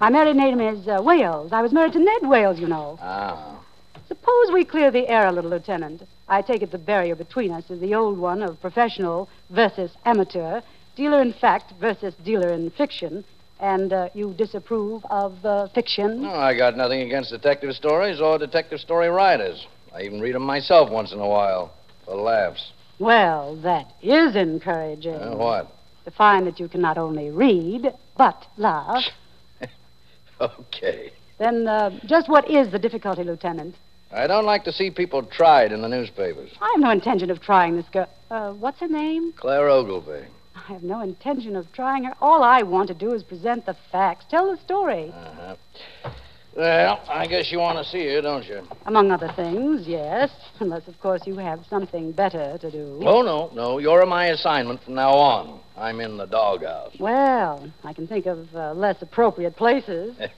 my 0.00 0.10
married 0.10 0.36
name 0.36 0.60
is 0.60 0.86
uh, 0.86 1.00
Wales. 1.02 1.52
I 1.52 1.62
was 1.62 1.72
married 1.72 1.94
to 1.94 1.98
Ned 1.98 2.22
Wales, 2.22 2.58
you 2.58 2.68
know. 2.68 2.98
Ah. 3.00 3.58
Suppose 4.06 4.52
we 4.52 4.64
clear 4.64 4.90
the 4.90 5.08
air 5.08 5.26
a 5.26 5.32
little, 5.32 5.50
Lieutenant. 5.50 6.02
I 6.30 6.42
take 6.42 6.62
it 6.62 6.70
the 6.70 6.78
barrier 6.78 7.16
between 7.16 7.50
us 7.50 7.68
is 7.70 7.80
the 7.80 7.96
old 7.96 8.16
one 8.16 8.40
of 8.40 8.60
professional 8.60 9.28
versus 9.50 9.90
amateur, 10.04 10.60
dealer 10.94 11.20
in 11.20 11.32
fact 11.32 11.72
versus 11.80 12.14
dealer 12.24 12.52
in 12.52 12.70
fiction, 12.70 13.24
and 13.58 13.92
uh, 13.92 14.08
you 14.14 14.32
disapprove 14.34 15.04
of 15.10 15.44
uh, 15.44 15.66
fiction? 15.74 16.22
No, 16.22 16.30
I 16.30 16.56
got 16.56 16.76
nothing 16.76 17.00
against 17.00 17.30
detective 17.30 17.74
stories 17.74 18.20
or 18.20 18.38
detective 18.38 18.78
story 18.78 19.08
writers. 19.08 19.66
I 19.92 20.02
even 20.02 20.20
read 20.20 20.36
them 20.36 20.44
myself 20.44 20.88
once 20.88 21.12
in 21.12 21.18
a 21.18 21.28
while 21.28 21.74
for 22.04 22.14
laughs. 22.14 22.72
Well, 23.00 23.60
that 23.62 23.92
is 24.00 24.36
encouraging. 24.36 25.16
Uh, 25.16 25.34
what? 25.34 25.72
To 26.04 26.12
find 26.12 26.46
that 26.46 26.60
you 26.60 26.68
can 26.68 26.80
not 26.80 26.96
only 26.96 27.30
read, 27.30 27.92
but 28.16 28.46
laugh. 28.56 29.02
Okay. 30.40 31.12
Then 31.38 31.68
uh, 31.68 31.90
just 32.06 32.26
what 32.26 32.50
is 32.50 32.72
the 32.72 32.78
difficulty, 32.78 33.24
Lieutenant? 33.24 33.74
I 34.12 34.26
don't 34.26 34.44
like 34.44 34.64
to 34.64 34.72
see 34.72 34.90
people 34.90 35.22
tried 35.22 35.72
in 35.72 35.82
the 35.82 35.88
newspapers. 35.88 36.50
I 36.60 36.70
have 36.74 36.80
no 36.80 36.90
intention 36.90 37.30
of 37.30 37.40
trying 37.40 37.76
this 37.76 37.88
girl. 37.92 38.08
Uh, 38.30 38.52
what's 38.52 38.80
her 38.80 38.88
name? 38.88 39.32
Claire 39.36 39.68
Ogilvy. 39.68 40.26
I 40.56 40.72
have 40.72 40.82
no 40.82 41.00
intention 41.00 41.54
of 41.54 41.72
trying 41.72 42.04
her. 42.04 42.14
All 42.20 42.42
I 42.42 42.62
want 42.62 42.88
to 42.88 42.94
do 42.94 43.12
is 43.12 43.22
present 43.22 43.66
the 43.66 43.76
facts, 43.92 44.24
tell 44.28 44.50
the 44.50 44.60
story. 44.62 45.12
Uh-huh. 45.14 45.56
Well, 46.56 47.00
I 47.08 47.26
guess 47.26 47.52
you 47.52 47.58
want 47.58 47.78
to 47.78 47.84
see 47.84 48.04
her, 48.12 48.20
don't 48.20 48.44
you? 48.44 48.66
Among 48.86 49.12
other 49.12 49.32
things, 49.36 49.86
yes. 49.86 50.30
Unless, 50.58 50.88
of 50.88 51.00
course, 51.00 51.22
you 51.24 51.36
have 51.36 51.64
something 51.70 52.10
better 52.10 52.58
to 52.58 52.70
do. 52.70 53.00
Oh, 53.04 53.22
no, 53.22 53.50
no. 53.54 53.78
You're 53.78 54.04
my 54.06 54.26
assignment 54.26 54.82
from 54.82 54.94
now 54.94 55.12
on. 55.12 55.60
I'm 55.76 56.00
in 56.00 56.16
the 56.16 56.26
doghouse. 56.26 56.96
Well, 56.98 57.70
I 57.84 57.92
can 57.92 58.08
think 58.08 58.26
of 58.26 58.52
uh, 58.54 58.72
less 58.74 59.00
appropriate 59.00 59.56
places. 59.56 60.16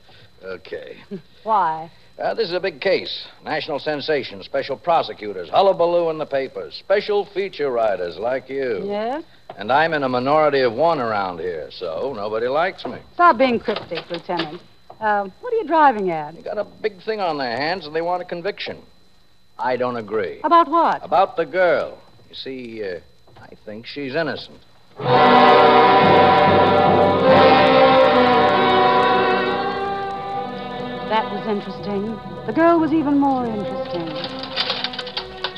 Okay. 0.45 0.97
Why? 1.45 1.89
Uh, 2.19 2.35
this 2.35 2.49
is 2.49 2.55
a 2.55 2.61
big 2.61 2.81
case. 2.81 3.27
National 3.45 3.79
sensation, 3.79 4.43
special 4.43 4.77
prosecutors, 4.77 5.49
hullabaloo 5.49 6.11
in 6.11 6.19
the 6.19 6.27
papers, 6.27 6.75
special 6.79 7.25
feature 7.33 7.71
writers 7.71 8.17
like 8.19 8.49
you. 8.49 8.83
Yes? 8.85 9.25
And 9.57 9.73
I'm 9.73 9.95
in 9.95 10.03
a 10.03 10.09
minority 10.09 10.61
of 10.61 10.73
one 10.75 11.01
around 11.01 11.39
here, 11.39 11.69
so 11.71 12.13
nobody 12.15 12.49
likes 12.49 12.85
me. 12.85 12.99
Stop 13.15 13.39
being 13.39 13.59
cryptic, 13.59 14.09
Lieutenant. 14.11 14.61
Uh, 15.01 15.29
what 15.41 15.53
are 15.53 15.57
you 15.57 15.67
driving 15.67 16.11
at? 16.11 16.35
They 16.35 16.43
got 16.43 16.59
a 16.59 16.65
big 16.65 17.03
thing 17.03 17.21
on 17.21 17.39
their 17.39 17.57
hands 17.57 17.87
and 17.87 17.95
they 17.95 18.03
want 18.03 18.23
a 18.23 18.25
conviction. 18.25 18.79
I 19.59 19.77
don't 19.77 19.97
agree. 19.97 20.41
About 20.45 20.69
what? 20.69 21.05
About 21.05 21.37
the 21.37 21.47
girl. 21.47 21.99
You 22.29 22.35
see, 22.35 22.85
uh, 22.85 23.01
I 23.41 23.55
think 23.65 23.87
she's 23.87 24.15
innocent. 24.15 24.61
Interesting. 31.53 32.17
The 32.47 32.53
girl 32.53 32.81
was 32.81 32.93
even 32.93 33.19
more 33.19 33.45
interesting. 33.45 34.09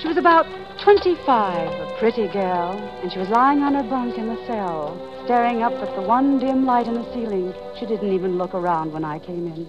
She 0.01 0.09
was 0.09 0.17
about 0.17 0.45
25, 0.83 1.27
a 1.27 1.97
pretty 1.99 2.27
girl, 2.29 2.73
and 3.03 3.13
she 3.13 3.19
was 3.19 3.29
lying 3.29 3.63
on 3.63 3.75
her 3.75 3.85
bunk 3.85 4.19
in 4.19 4.27
the 4.27 4.47
cell, 4.47 4.99
staring 5.25 5.63
up 5.63 5.73
at 5.75 5.95
the 5.95 6.03
one 6.03 6.41
dim 6.41 6.67
light 6.67 6.89
in 6.89 6.95
the 6.95 7.15
ceiling. 7.15 7.55
She 7.79 7.87
didn't 7.87 8.13
even 8.13 8.37
look 8.37 8.55
around 8.55 8.93
when 8.93 9.05
I 9.05 9.21
came 9.21 9.47
in. 9.47 9.69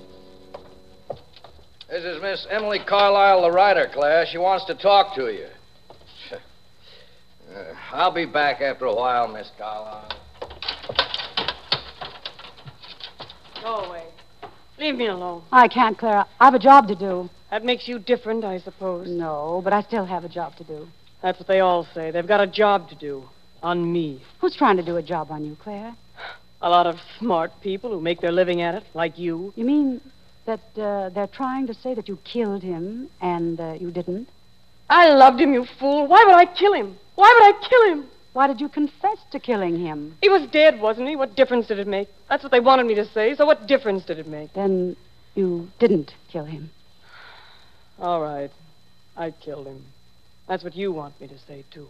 This 1.87 2.03
is 2.03 2.19
Miss 2.21 2.47
Emily 2.49 2.79
Carlyle, 2.79 3.43
the 3.43 3.51
writer, 3.51 3.87
Claire. 3.93 4.25
She 4.25 4.39
wants 4.39 4.65
to 4.65 4.75
talk 4.75 5.15
to 5.15 5.31
you. 5.31 5.47
Uh, 7.55 7.73
I'll 7.93 8.11
be 8.11 8.25
back 8.25 8.59
after 8.59 8.85
a 8.85 8.93
while, 8.93 9.27
Miss 9.27 9.49
Carlyle. 9.57 10.11
Go 13.61 13.75
away. 13.85 14.14
Leave 14.77 14.95
me 14.95 15.07
alone. 15.07 15.43
I 15.51 15.67
can't, 15.67 15.97
Clara. 15.97 16.27
I 16.39 16.45
have 16.45 16.53
a 16.53 16.59
job 16.59 16.87
to 16.89 16.95
do. 16.95 17.29
That 17.51 17.63
makes 17.63 17.87
you 17.87 17.99
different, 17.99 18.43
I 18.43 18.59
suppose. 18.59 19.07
No, 19.09 19.61
but 19.63 19.71
I 19.73 19.81
still 19.81 20.05
have 20.05 20.23
a 20.25 20.29
job 20.29 20.55
to 20.57 20.63
do. 20.63 20.87
That's 21.21 21.39
what 21.39 21.47
they 21.47 21.61
all 21.61 21.87
say. 21.93 22.11
They've 22.11 22.27
got 22.27 22.41
a 22.41 22.47
job 22.47 22.89
to 22.89 22.95
do. 22.95 23.23
On 23.63 23.91
me. 23.91 24.21
Who's 24.41 24.55
trying 24.55 24.77
to 24.77 24.83
do 24.83 24.97
a 24.97 25.01
job 25.01 25.31
on 25.31 25.43
you, 25.43 25.57
Claire? 25.59 25.95
A 26.61 26.69
lot 26.69 26.85
of 26.85 26.97
smart 27.17 27.51
people 27.61 27.89
who 27.89 27.99
make 27.99 28.21
their 28.21 28.31
living 28.31 28.61
at 28.61 28.75
it, 28.75 28.83
like 28.93 29.17
you. 29.17 29.53
You 29.55 29.65
mean 29.65 30.01
that 30.45 30.59
uh, 30.77 31.09
they're 31.09 31.27
trying 31.27 31.65
to 31.67 31.73
say 31.73 31.95
that 31.95 32.07
you 32.07 32.19
killed 32.23 32.61
him 32.61 33.09
and 33.21 33.59
uh, 33.59 33.73
you 33.79 33.91
didn't? 33.91 34.29
I 34.89 35.09
loved 35.09 35.39
him, 35.39 35.53
you 35.53 35.65
fool. 35.79 36.07
Why 36.07 36.23
would 36.27 36.35
I 36.35 36.45
kill 36.45 36.73
him? 36.73 36.97
Why 37.15 37.33
would 37.33 37.55
I 37.55 37.67
kill 37.67 37.93
him? 37.93 38.09
Why 38.35 38.47
did 38.47 38.59
you 38.59 38.67
confess 38.67 39.17
to 39.31 39.39
killing 39.39 39.79
him? 39.79 40.17
He 40.19 40.27
was 40.27 40.45
dead, 40.51 40.81
wasn't 40.81 41.07
he? 41.07 41.15
What 41.15 41.37
difference 41.37 41.67
did 41.67 41.79
it 41.79 41.87
make? 41.87 42.09
That's 42.27 42.43
what 42.43 42.51
they 42.51 42.59
wanted 42.59 42.85
me 42.85 42.93
to 42.95 43.05
say, 43.05 43.33
so 43.33 43.45
what 43.45 43.65
difference 43.65 44.03
did 44.03 44.19
it 44.19 44.27
make? 44.27 44.51
Then 44.51 44.97
you 45.35 45.69
didn't 45.79 46.11
kill 46.29 46.43
him. 46.43 46.69
All 47.97 48.21
right. 48.21 48.51
I 49.15 49.31
killed 49.31 49.67
him. 49.67 49.85
That's 50.49 50.65
what 50.65 50.75
you 50.75 50.91
want 50.91 51.21
me 51.21 51.27
to 51.27 51.39
say, 51.47 51.63
too. 51.71 51.87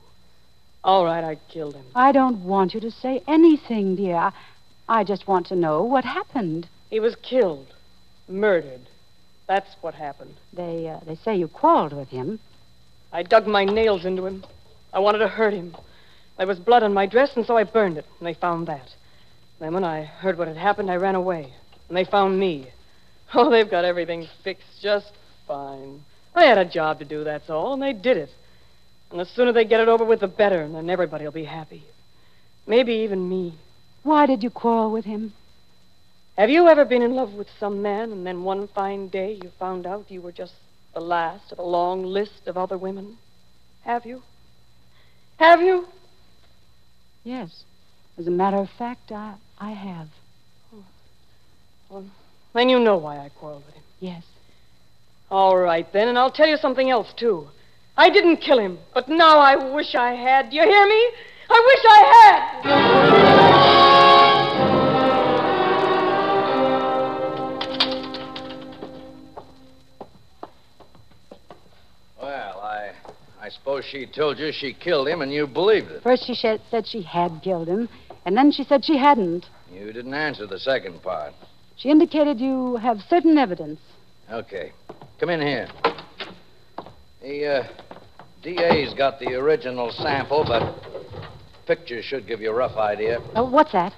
All 0.84 1.04
right, 1.04 1.24
I 1.24 1.40
killed 1.52 1.74
him. 1.74 1.86
I 1.96 2.12
don't 2.12 2.46
want 2.46 2.76
you 2.76 2.80
to 2.82 2.92
say 2.92 3.24
anything, 3.28 3.96
dear. 3.96 4.16
I, 4.16 4.32
I 4.88 5.04
just 5.04 5.28
want 5.28 5.48
to 5.48 5.56
know 5.56 5.82
what 5.82 6.06
happened. 6.06 6.70
He 6.92 7.00
was 7.00 7.16
killed. 7.24 7.74
Murdered. 8.30 8.82
That's 9.48 9.76
what 9.82 9.96
happened. 9.96 10.36
They 10.54 10.90
uh, 10.90 11.00
they 11.08 11.16
say 11.16 11.36
you 11.36 11.48
quarreled 11.48 11.94
with 11.94 12.10
him. 12.10 12.40
I 13.12 13.24
dug 13.24 13.48
my 13.48 13.66
nails 13.66 14.06
into 14.06 14.28
him. 14.28 14.44
I 14.94 15.00
wanted 15.00 15.20
to 15.20 15.28
hurt 15.28 15.54
him. 15.54 15.76
There 16.38 16.48
was 16.48 16.60
blood 16.60 16.84
on 16.84 16.94
my 16.94 17.06
dress, 17.06 17.36
and 17.36 17.46
so 17.46 17.58
I 17.58 17.64
burned 17.64 17.98
it, 17.98 18.06
and 18.20 18.28
they 18.28 18.34
found 18.34 18.68
that. 18.68 18.90
Then 19.60 19.74
when 19.74 19.84
I 19.84 20.04
heard 20.04 20.38
what 20.38 20.48
had 20.48 20.58
happened, 20.58 20.92
I 20.92 20.96
ran 20.96 21.16
away, 21.16 21.54
and 21.88 21.98
they 21.98 22.04
found 22.04 22.40
me. 22.40 22.70
Oh, 23.34 23.50
they've 23.50 23.70
got 23.70 23.86
everything 23.86 24.28
fixed 24.44 24.82
just 24.82 25.12
fine. 25.48 26.02
I 26.36 26.46
had 26.46 26.58
a 26.58 26.66
job 26.66 27.00
to 27.00 27.06
do, 27.06 27.24
that's 27.24 27.50
all, 27.50 27.74
and 27.74 27.82
they 27.82 27.94
did 27.94 28.18
it. 28.18 28.30
And 29.10 29.20
the 29.20 29.26
sooner 29.26 29.54
they 29.54 29.66
get 29.66 29.80
it 29.80 29.88
over 29.88 30.04
with, 30.04 30.20
the 30.20 30.28
better, 30.28 30.62
and 30.62 30.76
then 30.76 30.90
everybody 30.90 31.24
will 31.24 31.32
be 31.32 31.46
happy. 31.46 31.84
Maybe 32.68 32.94
even 32.94 33.30
me. 33.30 33.58
Why 34.04 34.26
did 34.26 34.44
you 34.44 34.50
quarrel 34.50 34.92
with 34.92 35.06
him? 35.06 35.34
Have 36.38 36.50
you 36.50 36.68
ever 36.68 36.84
been 36.84 37.02
in 37.02 37.16
love 37.16 37.34
with 37.34 37.48
some 37.60 37.82
man, 37.82 38.12
and 38.12 38.28
then 38.28 38.44
one 38.44 38.68
fine 38.68 39.08
day 39.08 39.40
you 39.42 39.52
found 39.58 39.88
out 39.88 40.12
you 40.12 40.22
were 40.22 40.34
just 40.34 40.54
the 40.94 41.00
last 41.00 41.52
of 41.52 41.60
a 41.60 41.64
long 41.64 42.04
list 42.04 42.48
of 42.48 42.58
other 42.58 42.78
women? 42.78 43.18
Have 43.84 44.06
you? 44.06 44.22
Have 45.38 45.62
you? 45.62 45.88
Yes. 47.26 47.64
As 48.18 48.28
a 48.28 48.32
matter 48.32 48.58
of 48.58 48.70
fact, 48.78 49.12
I, 49.12 49.34
I 49.60 49.72
have. 49.72 50.08
Oh. 50.74 50.86
Well, 51.90 52.06
Then 52.54 52.70
you 52.70 52.80
know 52.80 52.98
why 52.98 53.18
I 53.18 53.30
quarreled 53.30 53.66
with 53.66 53.76
him. 53.76 53.84
Yes. 54.00 54.24
All 55.30 55.58
right, 55.58 55.92
then, 55.92 56.08
and 56.08 56.18
I'll 56.18 56.32
tell 56.32 56.48
you 56.48 56.56
something 56.56 56.90
else, 56.90 57.12
too. 57.18 57.48
I 57.98 58.10
didn't 58.10 58.38
kill 58.38 58.60
him, 58.60 58.78
but 58.94 59.10
now 59.10 59.40
I 59.40 59.56
wish 59.74 59.96
I 59.96 60.14
had. 60.14 60.52
Do 60.52 60.56
you 60.56 60.64
hear 60.64 60.88
me? 60.88 61.10
I 61.50 61.62
wish 61.66 61.86
I 61.88 62.02
had! 62.64 64.35
I 73.46 73.50
suppose 73.50 73.86
she 73.86 74.08
told 74.08 74.40
you 74.40 74.52
she 74.52 74.74
killed 74.74 75.08
him 75.08 75.22
and 75.22 75.32
you 75.32 75.46
believed 75.46 75.92
it. 75.92 76.02
First, 76.02 76.26
she 76.26 76.34
sh- 76.34 76.60
said 76.72 76.88
she 76.88 77.04
had 77.04 77.42
killed 77.44 77.68
him, 77.68 77.88
and 78.26 78.36
then 78.36 78.52
she 78.52 78.64
said 78.64 78.84
she 78.84 78.98
hadn't. 78.98 79.46
You 79.72 79.94
didn't 79.94 80.16
answer 80.16 80.48
the 80.48 80.58
second 80.58 81.04
part. 81.04 81.32
She 81.76 81.92
indicated 81.92 82.40
you 82.40 82.78
have 82.78 83.02
certain 83.08 83.38
evidence. 83.38 83.80
Okay. 84.32 84.72
Come 85.20 85.30
in 85.30 85.42
here. 85.42 85.68
The 87.22 87.46
uh, 87.46 87.68
DA's 88.42 88.96
got 88.96 89.20
the 89.20 89.36
original 89.36 89.92
sample, 89.92 90.44
but 90.44 90.82
pictures 91.68 92.04
should 92.04 92.26
give 92.26 92.42
you 92.42 92.50
a 92.50 92.56
rough 92.56 92.78
idea. 92.78 93.20
Oh, 93.36 93.48
what's 93.48 93.74
that? 93.74 93.94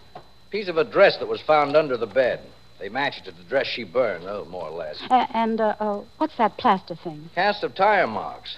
Piece 0.49 0.67
of 0.67 0.75
a 0.75 0.83
dress 0.83 1.15
that 1.19 1.27
was 1.27 1.41
found 1.41 1.77
under 1.77 1.95
the 1.95 2.05
bed. 2.05 2.41
They 2.79 2.89
match 2.89 3.13
it 3.19 3.23
to 3.23 3.31
the 3.31 3.47
dress 3.47 3.65
she 3.67 3.85
burned, 3.85 4.25
oh, 4.25 4.43
more 4.43 4.67
or 4.67 4.77
less. 4.77 5.01
A- 5.09 5.27
and, 5.33 5.61
uh, 5.61 5.75
uh, 5.79 6.01
what's 6.17 6.35
that 6.37 6.57
plaster 6.57 6.95
thing? 6.95 7.29
Cast 7.33 7.63
of 7.63 7.75
tire 7.75 8.07
marks. 8.07 8.57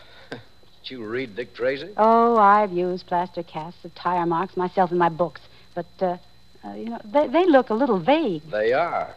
Did 0.84 0.92
you 0.92 1.06
read 1.06 1.36
Dick 1.36 1.54
Tracy? 1.54 1.90
Oh, 1.98 2.38
I've 2.38 2.72
used 2.72 3.08
plaster 3.08 3.44
casts 3.44 3.84
of 3.86 3.94
tire 3.96 4.26
marks 4.26 4.58
myself 4.58 4.92
in 4.92 4.98
my 4.98 5.10
books. 5.10 5.42
But, 5.76 5.86
uh, 6.02 6.18
uh, 6.64 6.74
you 6.74 6.86
know, 6.86 7.00
they, 7.06 7.28
they 7.28 7.46
look 7.46 7.70
a 7.70 7.74
little 7.74 8.00
vague. 8.00 8.44
They 8.50 8.74
are. 8.74 9.14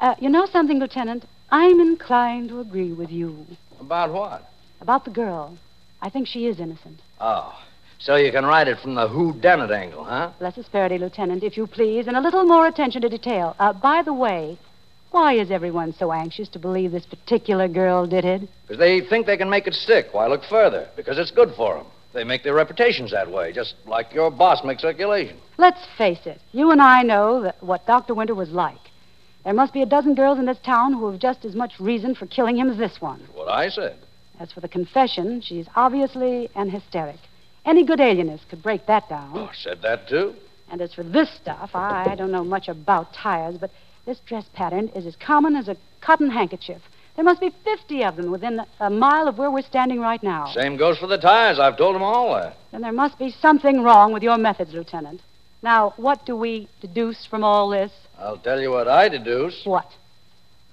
Uh, 0.00 0.14
you 0.20 0.28
know 0.28 0.46
something, 0.46 0.78
Lieutenant? 0.78 1.24
I'm 1.50 1.80
inclined 1.80 2.48
to 2.48 2.60
agree 2.60 2.92
with 2.92 3.10
you. 3.10 3.46
About 3.80 4.12
what? 4.12 4.50
About 4.80 5.04
the 5.04 5.10
girl. 5.10 5.56
I 6.02 6.10
think 6.10 6.26
she 6.26 6.46
is 6.46 6.60
innocent. 6.60 7.00
Oh. 7.20 7.58
So 7.98 8.16
you 8.16 8.32
can 8.32 8.44
write 8.44 8.68
it 8.68 8.78
from 8.80 8.96
the 8.96 9.08
who 9.08 9.32
done 9.32 9.60
it 9.60 9.70
angle, 9.70 10.04
huh? 10.04 10.32
Less 10.40 10.58
asperity, 10.58 10.98
Lieutenant, 10.98 11.42
if 11.42 11.56
you 11.56 11.66
please, 11.66 12.06
and 12.06 12.16
a 12.16 12.20
little 12.20 12.44
more 12.44 12.66
attention 12.66 13.00
to 13.02 13.08
detail. 13.08 13.56
Uh, 13.58 13.72
by 13.72 14.02
the 14.02 14.12
way, 14.12 14.58
why 15.14 15.34
is 15.34 15.52
everyone 15.52 15.92
so 15.92 16.10
anxious 16.10 16.48
to 16.48 16.58
believe 16.58 16.90
this 16.90 17.06
particular 17.06 17.68
girl 17.68 18.04
did 18.04 18.24
it? 18.24 18.48
Because 18.66 18.80
they 18.80 19.00
think 19.00 19.26
they 19.26 19.36
can 19.36 19.48
make 19.48 19.68
it 19.68 19.74
stick. 19.74 20.06
Why 20.10 20.26
look 20.26 20.42
further? 20.50 20.88
Because 20.96 21.18
it's 21.18 21.30
good 21.30 21.50
for 21.56 21.76
them. 21.76 21.86
They 22.12 22.24
make 22.24 22.42
their 22.42 22.54
reputations 22.54 23.12
that 23.12 23.30
way, 23.30 23.52
just 23.52 23.76
like 23.86 24.12
your 24.12 24.32
boss 24.32 24.64
makes 24.64 24.82
circulation. 24.82 25.36
Let's 25.56 25.86
face 25.96 26.26
it. 26.26 26.40
You 26.50 26.72
and 26.72 26.82
I 26.82 27.02
know 27.02 27.42
that 27.42 27.62
what 27.62 27.86
Dr. 27.86 28.12
Winter 28.12 28.34
was 28.34 28.50
like. 28.50 28.80
There 29.44 29.54
must 29.54 29.72
be 29.72 29.82
a 29.82 29.86
dozen 29.86 30.16
girls 30.16 30.40
in 30.40 30.46
this 30.46 30.58
town 30.64 30.94
who 30.94 31.08
have 31.08 31.20
just 31.20 31.44
as 31.44 31.54
much 31.54 31.78
reason 31.78 32.16
for 32.16 32.26
killing 32.26 32.56
him 32.56 32.68
as 32.68 32.76
this 32.76 33.00
one. 33.00 33.20
What 33.34 33.48
I 33.48 33.68
said. 33.68 33.96
As 34.40 34.50
for 34.50 34.60
the 34.60 34.68
confession, 34.68 35.40
she's 35.40 35.68
obviously 35.76 36.50
an 36.56 36.70
hysteric. 36.70 37.20
Any 37.64 37.84
good 37.84 38.00
alienist 38.00 38.48
could 38.48 38.64
break 38.64 38.86
that 38.86 39.08
down. 39.08 39.30
Oh, 39.34 39.50
said 39.54 39.80
that 39.82 40.08
too? 40.08 40.34
And 40.72 40.80
as 40.80 40.92
for 40.92 41.04
this 41.04 41.30
stuff, 41.40 41.70
I 41.74 42.16
don't 42.16 42.32
know 42.32 42.42
much 42.42 42.68
about 42.68 43.14
tires, 43.14 43.56
but 43.58 43.70
this 44.06 44.20
dress 44.20 44.44
pattern 44.52 44.88
is 44.88 45.06
as 45.06 45.16
common 45.16 45.56
as 45.56 45.68
a 45.68 45.76
cotton 46.00 46.30
handkerchief. 46.30 46.82
There 47.16 47.24
must 47.24 47.40
be 47.40 47.54
50 47.64 48.04
of 48.04 48.16
them 48.16 48.30
within 48.30 48.60
a 48.80 48.90
mile 48.90 49.28
of 49.28 49.38
where 49.38 49.50
we're 49.50 49.62
standing 49.62 50.00
right 50.00 50.22
now. 50.22 50.46
Same 50.46 50.76
goes 50.76 50.98
for 50.98 51.06
the 51.06 51.18
tires. 51.18 51.58
I've 51.58 51.76
told 51.76 51.94
them 51.94 52.02
all 52.02 52.34
that. 52.34 52.56
Then 52.72 52.82
there 52.82 52.92
must 52.92 53.18
be 53.18 53.30
something 53.30 53.82
wrong 53.82 54.12
with 54.12 54.22
your 54.22 54.36
methods, 54.36 54.72
Lieutenant. 54.72 55.22
Now, 55.62 55.94
what 55.96 56.26
do 56.26 56.36
we 56.36 56.68
deduce 56.80 57.24
from 57.24 57.44
all 57.44 57.70
this? 57.70 57.92
I'll 58.18 58.38
tell 58.38 58.60
you 58.60 58.70
what 58.70 58.88
I 58.88 59.08
deduce. 59.08 59.64
What? 59.64 59.88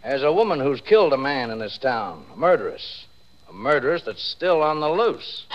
There's 0.04 0.24
a 0.24 0.34
woman 0.34 0.60
who's 0.60 0.82
killed 0.82 1.14
a 1.14 1.18
man 1.18 1.52
in 1.52 1.60
this 1.60 1.78
town, 1.78 2.26
a 2.34 2.38
murderess. 2.38 3.06
A 3.50 3.54
murderess 3.54 4.02
that's 4.04 4.24
still 4.24 4.64
on 4.64 4.80
the 4.80 4.90
loose. 4.90 5.46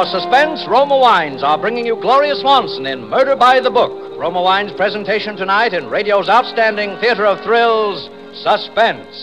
For 0.00 0.06
suspense, 0.06 0.66
Roma 0.66 0.96
Wines 0.96 1.42
are 1.42 1.58
bringing 1.58 1.84
you 1.84 1.94
Gloria 1.94 2.34
Swanson 2.34 2.86
in 2.86 3.06
Murder 3.06 3.36
by 3.36 3.60
the 3.60 3.70
Book. 3.70 4.18
Roma 4.18 4.40
Wines' 4.40 4.72
presentation 4.72 5.36
tonight 5.36 5.74
in 5.74 5.90
radio's 5.90 6.26
outstanding 6.26 6.96
theater 7.00 7.26
of 7.26 7.38
thrills, 7.42 8.08
Suspense. 8.32 9.14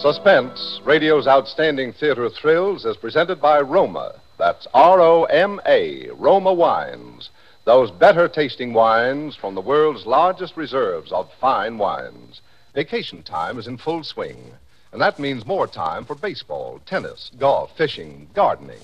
Suspense, 0.00 0.80
radio's 0.82 1.26
outstanding 1.26 1.92
theater 1.92 2.24
of 2.24 2.32
thrills, 2.32 2.86
is 2.86 2.96
presented 2.96 3.42
by 3.42 3.60
Roma. 3.60 4.14
That's 4.38 4.66
R 4.72 5.02
O 5.02 5.24
M 5.24 5.60
A, 5.66 6.08
Roma 6.14 6.54
Wines. 6.54 7.28
Those 7.66 7.90
better 7.90 8.26
tasting 8.26 8.72
wines 8.72 9.36
from 9.36 9.54
the 9.54 9.60
world's 9.60 10.06
largest 10.06 10.56
reserves 10.56 11.12
of 11.12 11.28
fine 11.42 11.76
wines. 11.76 12.40
Vacation 12.74 13.22
time 13.22 13.58
is 13.58 13.66
in 13.66 13.76
full 13.76 14.02
swing, 14.02 14.50
and 14.92 15.00
that 15.00 15.18
means 15.18 15.44
more 15.44 15.66
time 15.66 16.06
for 16.06 16.14
baseball, 16.14 16.80
tennis, 16.86 17.30
golf, 17.38 17.76
fishing, 17.76 18.28
gardening. 18.32 18.80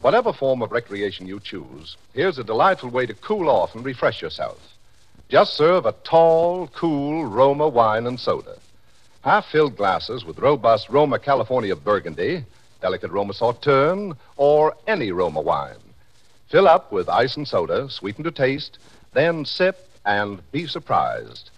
Whatever 0.00 0.32
form 0.32 0.60
of 0.60 0.72
recreation 0.72 1.26
you 1.26 1.38
choose, 1.38 1.96
here's 2.14 2.38
a 2.38 2.44
delightful 2.44 2.90
way 2.90 3.06
to 3.06 3.14
cool 3.14 3.48
off 3.48 3.76
and 3.76 3.84
refresh 3.84 4.20
yourself. 4.20 4.60
Just 5.28 5.54
serve 5.54 5.86
a 5.86 5.94
tall, 6.02 6.66
cool 6.74 7.24
Roma 7.26 7.68
wine 7.68 8.08
and 8.08 8.18
soda. 8.18 8.56
Half 9.22 9.46
filled 9.46 9.76
glasses 9.76 10.24
with 10.24 10.40
robust 10.40 10.88
Roma 10.88 11.20
California 11.20 11.76
Burgundy, 11.76 12.44
delicate 12.80 13.12
Roma 13.12 13.34
Sauterne, 13.34 14.16
or 14.36 14.76
any 14.88 15.12
Roma 15.12 15.40
wine. 15.40 15.78
Fill 16.48 16.66
up 16.66 16.90
with 16.90 17.08
ice 17.08 17.36
and 17.36 17.46
soda, 17.46 17.88
sweeten 17.88 18.24
to 18.24 18.32
taste, 18.32 18.78
then 19.12 19.44
sip 19.44 19.88
and 20.04 20.40
be 20.50 20.66
surprised. 20.66 21.50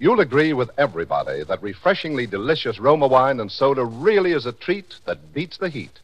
You'll 0.00 0.20
agree 0.20 0.52
with 0.52 0.70
everybody 0.78 1.42
that 1.42 1.60
refreshingly 1.60 2.26
delicious 2.26 2.78
Roma 2.78 3.08
wine 3.08 3.40
and 3.40 3.50
soda 3.50 3.84
really 3.84 4.32
is 4.32 4.46
a 4.46 4.52
treat 4.52 4.94
that 5.06 5.34
beats 5.34 5.58
the 5.58 5.68
heat. 5.68 5.98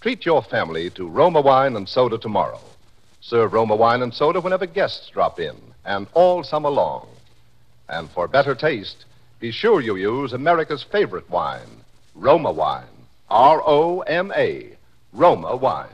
Treat 0.00 0.26
your 0.26 0.42
family 0.42 0.90
to 0.90 1.08
Roma 1.08 1.40
wine 1.40 1.76
and 1.76 1.88
soda 1.88 2.18
tomorrow. 2.18 2.60
Serve 3.20 3.52
Roma 3.52 3.76
wine 3.76 4.02
and 4.02 4.12
soda 4.12 4.40
whenever 4.40 4.66
guests 4.66 5.08
drop 5.10 5.38
in, 5.38 5.54
and 5.84 6.08
all 6.14 6.42
summer 6.42 6.70
long. 6.70 7.06
And 7.88 8.10
for 8.10 8.26
better 8.26 8.56
taste, 8.56 9.04
be 9.38 9.52
sure 9.52 9.80
you 9.80 9.94
use 9.94 10.32
America's 10.32 10.82
favorite 10.82 11.30
wine, 11.30 11.84
Roma 12.16 12.50
wine. 12.50 12.86
R 13.30 13.62
O 13.64 14.00
M 14.00 14.32
A, 14.36 14.76
Roma 15.12 15.54
wine. 15.54 15.88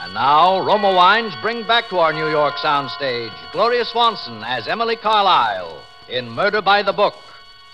And 0.00 0.14
now, 0.14 0.64
Roma 0.64 0.94
Wines 0.94 1.34
bring 1.42 1.66
back 1.66 1.88
to 1.88 1.98
our 1.98 2.12
New 2.12 2.28
York 2.30 2.54
soundstage 2.54 3.34
Gloria 3.52 3.84
Swanson 3.84 4.42
as 4.44 4.68
Emily 4.68 4.96
Carlyle 4.96 5.79
in 6.10 6.28
Murder 6.28 6.60
by 6.60 6.82
the 6.82 6.92
Book, 6.92 7.14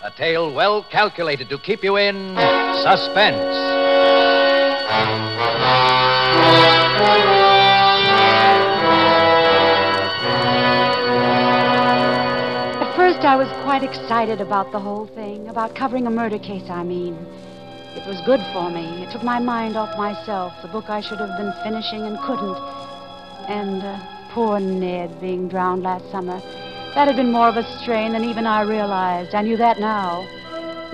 a 0.03 0.11
tale 0.11 0.53
well 0.53 0.85
calculated 0.91 1.49
to 1.49 1.59
keep 1.59 1.83
you 1.83 1.97
in 1.97 2.37
suspense. 2.83 3.57
At 12.83 12.97
first, 12.97 13.21
I 13.21 13.37
was 13.37 13.49
quite 13.65 13.83
excited 13.83 14.41
about 14.41 14.71
the 14.71 14.81
whole 14.81 15.07
thing, 15.07 15.49
about 15.49 15.75
covering 15.75 16.07
a 16.07 16.11
murder 16.11 16.39
case, 16.39 16.69
I 16.69 16.85
mean. 16.85 17.15
It 17.97 18.07
was 18.07 18.21
good 18.27 18.41
for 18.53 18.71
me. 18.71 19.03
It 19.03 19.11
took 19.13 19.23
my 19.23 19.39
mind 19.39 19.77
off 19.77 19.97
myself, 19.97 20.53
the 20.61 20.69
book 20.69 20.91
I 20.91 21.01
should 21.01 21.19
have 21.19 21.37
been 21.39 21.53
finishing 21.65 22.03
and 22.03 22.19
couldn't. 22.21 22.59
And 23.49 23.83
uh, 23.83 23.99
poor 24.35 24.61
Ned 24.61 25.19
being 25.21 25.49
drowned 25.49 25.83
last 25.83 26.11
summer. 26.11 26.43
That 26.97 27.09
had 27.09 27.17
been 27.17 27.31
more 27.31 27.51
of 27.51 27.59
a 27.59 27.79
strain 27.83 28.15
than 28.15 28.25
even 28.25 28.47
I 28.47 28.63
realized. 28.63 29.35
I 29.35 29.43
knew 29.43 29.59
that 29.59 29.79
now. 29.79 30.27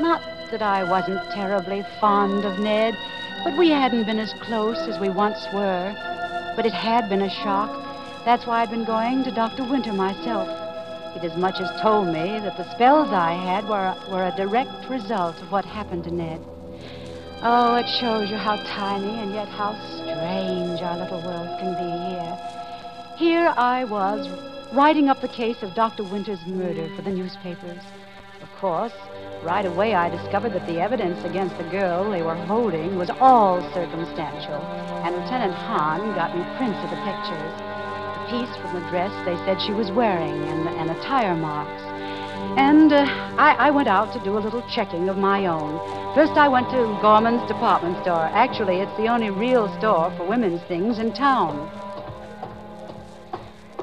Not 0.01 0.21
that 0.51 0.61
I 0.61 0.83
wasn't 0.83 1.23
terribly 1.31 1.85
fond 2.01 2.45
of 2.45 2.59
Ned, 2.59 2.99
but 3.45 3.57
we 3.57 3.71
hadn't 3.71 4.07
been 4.07 4.19
as 4.19 4.35
close 4.41 4.79
as 4.89 4.99
we 4.99 5.11
once 5.11 5.47
were. 5.55 5.95
But 6.57 6.67
it 6.67 6.73
had 6.73 7.09
been 7.09 7.23
a 7.23 7.31
shock. 7.31 7.71
That's 8.25 8.47
why 8.47 8.63
I'd 8.63 8.71
been 8.71 8.83
going 8.85 9.23
to 9.23 9.31
Dr. 9.31 9.63
Winter 9.63 9.93
myself. 9.93 10.49
He'd 11.15 11.25
as 11.25 11.37
much 11.37 11.61
as 11.61 11.71
told 11.81 12.09
me 12.09 12.41
that 12.41 12.57
the 12.57 12.69
spells 12.75 13.13
I 13.13 13.35
had 13.35 13.69
were, 13.69 13.95
were 14.11 14.27
a 14.27 14.35
direct 14.37 14.91
result 14.91 15.41
of 15.41 15.53
what 15.53 15.65
happened 15.65 16.03
to 16.03 16.11
Ned. 16.11 16.41
Oh, 17.43 17.77
it 17.77 17.87
shows 18.01 18.29
you 18.29 18.37
how 18.39 18.57
tiny 18.57 19.21
and 19.21 19.33
yet 19.33 19.47
how 19.47 19.79
strange 19.99 20.83
our 20.83 20.99
little 20.99 21.23
world 21.23 21.61
can 21.61 21.75
be 21.75 21.91
here. 22.11 22.39
Here 23.17 23.55
I 23.57 23.85
was, 23.85 24.52
writing 24.73 25.11
up 25.11 25.21
the 25.21 25.29
case 25.29 25.63
of 25.63 25.75
Dr. 25.75 26.03
Winter's 26.03 26.41
murder 26.47 26.89
for 26.97 27.03
the 27.03 27.11
newspapers. 27.11 27.83
Of 28.41 28.49
course, 28.57 28.93
right 29.45 29.67
away 29.67 29.95
I 29.95 30.09
discovered 30.09 30.55
that 30.55 30.67
the 30.67 30.81
evidence 30.81 31.23
against 31.25 31.59
the 31.59 31.69
girl 31.69 32.11
they 32.11 32.23
were 32.23 32.35
holding 32.35 32.97
was 32.97 33.11
all 33.21 33.61
circumstantial, 33.75 34.57
and 35.05 35.15
Lieutenant 35.15 35.53
Hahn 35.53 36.15
got 36.15 36.35
me 36.35 36.43
prints 36.57 36.81
of 36.81 36.89
the 36.89 36.97
pictures. 37.05 37.53
The 38.17 38.25
piece 38.33 38.57
from 38.65 38.73
the 38.73 38.89
dress 38.89 39.13
they 39.27 39.37
said 39.45 39.61
she 39.61 39.77
was 39.77 39.93
wearing, 39.93 40.41
and, 40.49 40.67
and 40.69 40.89
the 40.89 41.01
tire 41.05 41.37
marks. 41.37 41.83
And 42.57 42.95
uh, 42.95 43.05
I, 43.37 43.69
I 43.69 43.71
went 43.71 43.89
out 43.89 44.13
to 44.15 44.25
do 44.25 44.39
a 44.39 44.41
little 44.41 44.65
checking 44.73 45.11
of 45.11 45.19
my 45.19 45.45
own. 45.45 45.77
First, 46.15 46.33
I 46.33 46.49
went 46.49 46.71
to 46.71 46.99
Gorman's 47.03 47.47
department 47.47 48.01
store. 48.03 48.25
Actually, 48.33 48.81
it's 48.81 48.97
the 48.97 49.09
only 49.09 49.29
real 49.29 49.69
store 49.79 50.11
for 50.17 50.27
women's 50.27 50.63
things 50.63 50.99
in 50.99 51.13
town. 51.13 51.69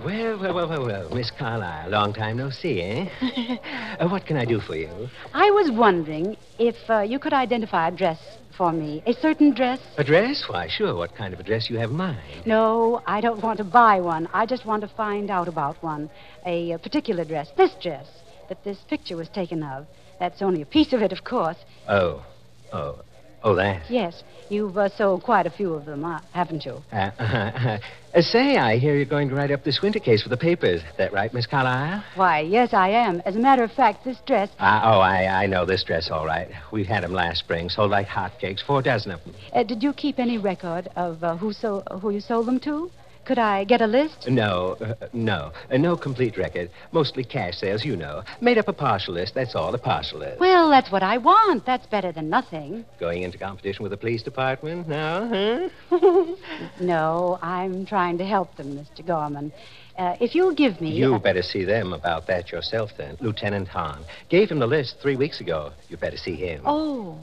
Well, 0.03 0.39
well, 0.39 0.53
well, 0.53 0.69
well, 0.69 0.85
well, 0.85 1.09
Miss 1.13 1.29
Carlyle, 1.29 1.89
long 1.89 2.13
time 2.13 2.37
no 2.37 2.49
see, 2.49 2.81
eh? 2.81 3.09
uh, 3.99 4.07
what 4.07 4.25
can 4.25 4.37
I 4.37 4.45
do 4.45 4.61
for 4.61 4.75
you? 4.77 5.09
I 5.33 5.51
was 5.51 5.71
wondering 5.71 6.37
if 6.57 6.75
uh, 6.89 7.01
you 7.01 7.19
could 7.19 7.33
identify 7.33 7.89
a 7.89 7.91
dress 7.91 8.17
for 8.55 8.71
me. 8.71 9.03
A 9.05 9.13
certain 9.13 9.53
dress? 9.53 9.79
A 9.97 10.03
dress? 10.05 10.45
Why, 10.47 10.69
sure. 10.69 10.95
What 10.95 11.15
kind 11.15 11.33
of 11.33 11.39
a 11.41 11.43
dress 11.43 11.69
you 11.69 11.77
have 11.79 11.89
in 11.89 11.97
mind? 11.97 12.45
No, 12.45 13.01
I 13.05 13.19
don't 13.19 13.43
want 13.43 13.57
to 13.57 13.65
buy 13.65 13.99
one. 13.99 14.29
I 14.31 14.45
just 14.45 14.65
want 14.65 14.83
to 14.83 14.87
find 14.87 15.29
out 15.29 15.49
about 15.49 15.83
one. 15.83 16.09
A, 16.45 16.71
a 16.71 16.79
particular 16.79 17.25
dress. 17.25 17.49
This 17.57 17.71
dress 17.81 18.07
that 18.47 18.63
this 18.63 18.77
picture 18.89 19.17
was 19.17 19.27
taken 19.27 19.63
of. 19.63 19.85
That's 20.17 20.41
only 20.41 20.61
a 20.61 20.65
piece 20.65 20.93
of 20.93 21.01
it, 21.01 21.11
of 21.11 21.25
course. 21.25 21.57
Oh, 21.89 22.25
oh, 22.71 22.99
oh, 23.43 23.55
that. 23.55 23.89
Yes, 23.89 24.23
you've 24.49 24.77
uh, 24.77 24.89
sold 24.89 25.23
quite 25.23 25.45
a 25.45 25.49
few 25.49 25.73
of 25.73 25.85
them, 25.85 26.03
uh, 26.03 26.19
haven't 26.33 26.65
you? 26.65 26.81
Uh, 26.91 27.11
uh, 28.13 28.21
say, 28.21 28.57
I 28.57 28.77
hear 28.77 28.95
you're 28.95 29.05
going 29.05 29.29
to 29.29 29.35
write 29.35 29.51
up 29.51 29.63
this 29.63 29.81
winter 29.81 29.99
case 29.99 30.23
for 30.23 30.29
the 30.29 30.37
papers. 30.37 30.81
That 30.97 31.13
right, 31.13 31.33
Miss 31.33 31.45
Carlyle? 31.47 32.03
Why, 32.15 32.41
yes, 32.41 32.73
I 32.73 32.89
am. 32.89 33.21
As 33.25 33.35
a 33.35 33.39
matter 33.39 33.63
of 33.63 33.71
fact, 33.71 34.03
this 34.03 34.17
dress. 34.25 34.49
Uh, 34.59 34.81
oh, 34.83 34.99
I, 34.99 35.43
I 35.43 35.45
know 35.45 35.65
this 35.65 35.83
dress 35.83 36.09
all 36.11 36.25
right. 36.25 36.49
We 36.71 36.83
had 36.83 37.03
'em 37.03 37.13
last 37.13 37.39
spring, 37.39 37.69
sold 37.69 37.91
like 37.91 38.07
hotcakes, 38.07 38.61
four 38.65 38.81
dozen 38.81 39.11
of 39.11 39.23
them. 39.23 39.35
Uh, 39.53 39.63
did 39.63 39.83
you 39.83 39.93
keep 39.93 40.19
any 40.19 40.37
record 40.37 40.89
of 40.95 41.23
uh, 41.23 41.37
who, 41.37 41.53
so, 41.53 41.83
who 42.01 42.11
you 42.11 42.21
sold 42.21 42.47
them 42.47 42.59
to? 42.61 42.91
Could 43.29 43.37
I 43.37 43.63
get 43.63 43.79
a 43.79 43.85
list? 43.85 44.27
No, 44.27 44.75
uh, 44.81 44.95
no. 45.13 45.51
Uh, 45.71 45.77
no 45.77 45.95
complete 45.95 46.35
record. 46.35 46.71
Mostly 46.91 47.23
cash 47.23 47.57
sales, 47.57 47.85
you 47.85 47.95
know. 47.95 48.23
Made 48.41 48.57
up 48.57 48.67
a 48.67 48.73
partial 48.73 49.13
list, 49.13 49.35
that's 49.35 49.53
all, 49.53 49.71
a 49.75 49.77
partial 49.77 50.17
list. 50.17 50.39
Well, 50.39 50.67
that's 50.71 50.91
what 50.91 51.03
I 51.03 51.19
want. 51.19 51.63
That's 51.63 51.85
better 51.85 52.11
than 52.11 52.27
nothing. 52.31 52.85
Going 52.99 53.21
into 53.21 53.37
competition 53.37 53.83
with 53.83 53.91
the 53.91 53.97
police 53.97 54.23
department 54.23 54.87
now, 54.87 55.27
huh? 55.27 56.25
no, 56.81 57.37
I'm 57.43 57.85
trying 57.85 58.17
to 58.17 58.25
help 58.25 58.55
them, 58.55 58.75
Mr. 58.75 59.05
Gorman. 59.05 59.53
Uh, 59.95 60.15
if 60.19 60.33
you'll 60.33 60.55
give 60.55 60.81
me. 60.81 60.89
You 60.89 61.19
better 61.19 61.43
see 61.43 61.63
them 61.63 61.93
about 61.93 62.25
that 62.25 62.51
yourself, 62.51 62.89
then. 62.97 63.15
Lieutenant 63.19 63.67
Hahn. 63.67 64.05
Gave 64.29 64.49
him 64.49 64.57
the 64.57 64.65
list 64.65 64.95
three 65.03 65.15
weeks 65.15 65.39
ago. 65.39 65.71
You 65.87 65.97
better 65.97 66.17
see 66.17 66.33
him. 66.33 66.63
Oh, 66.65 67.19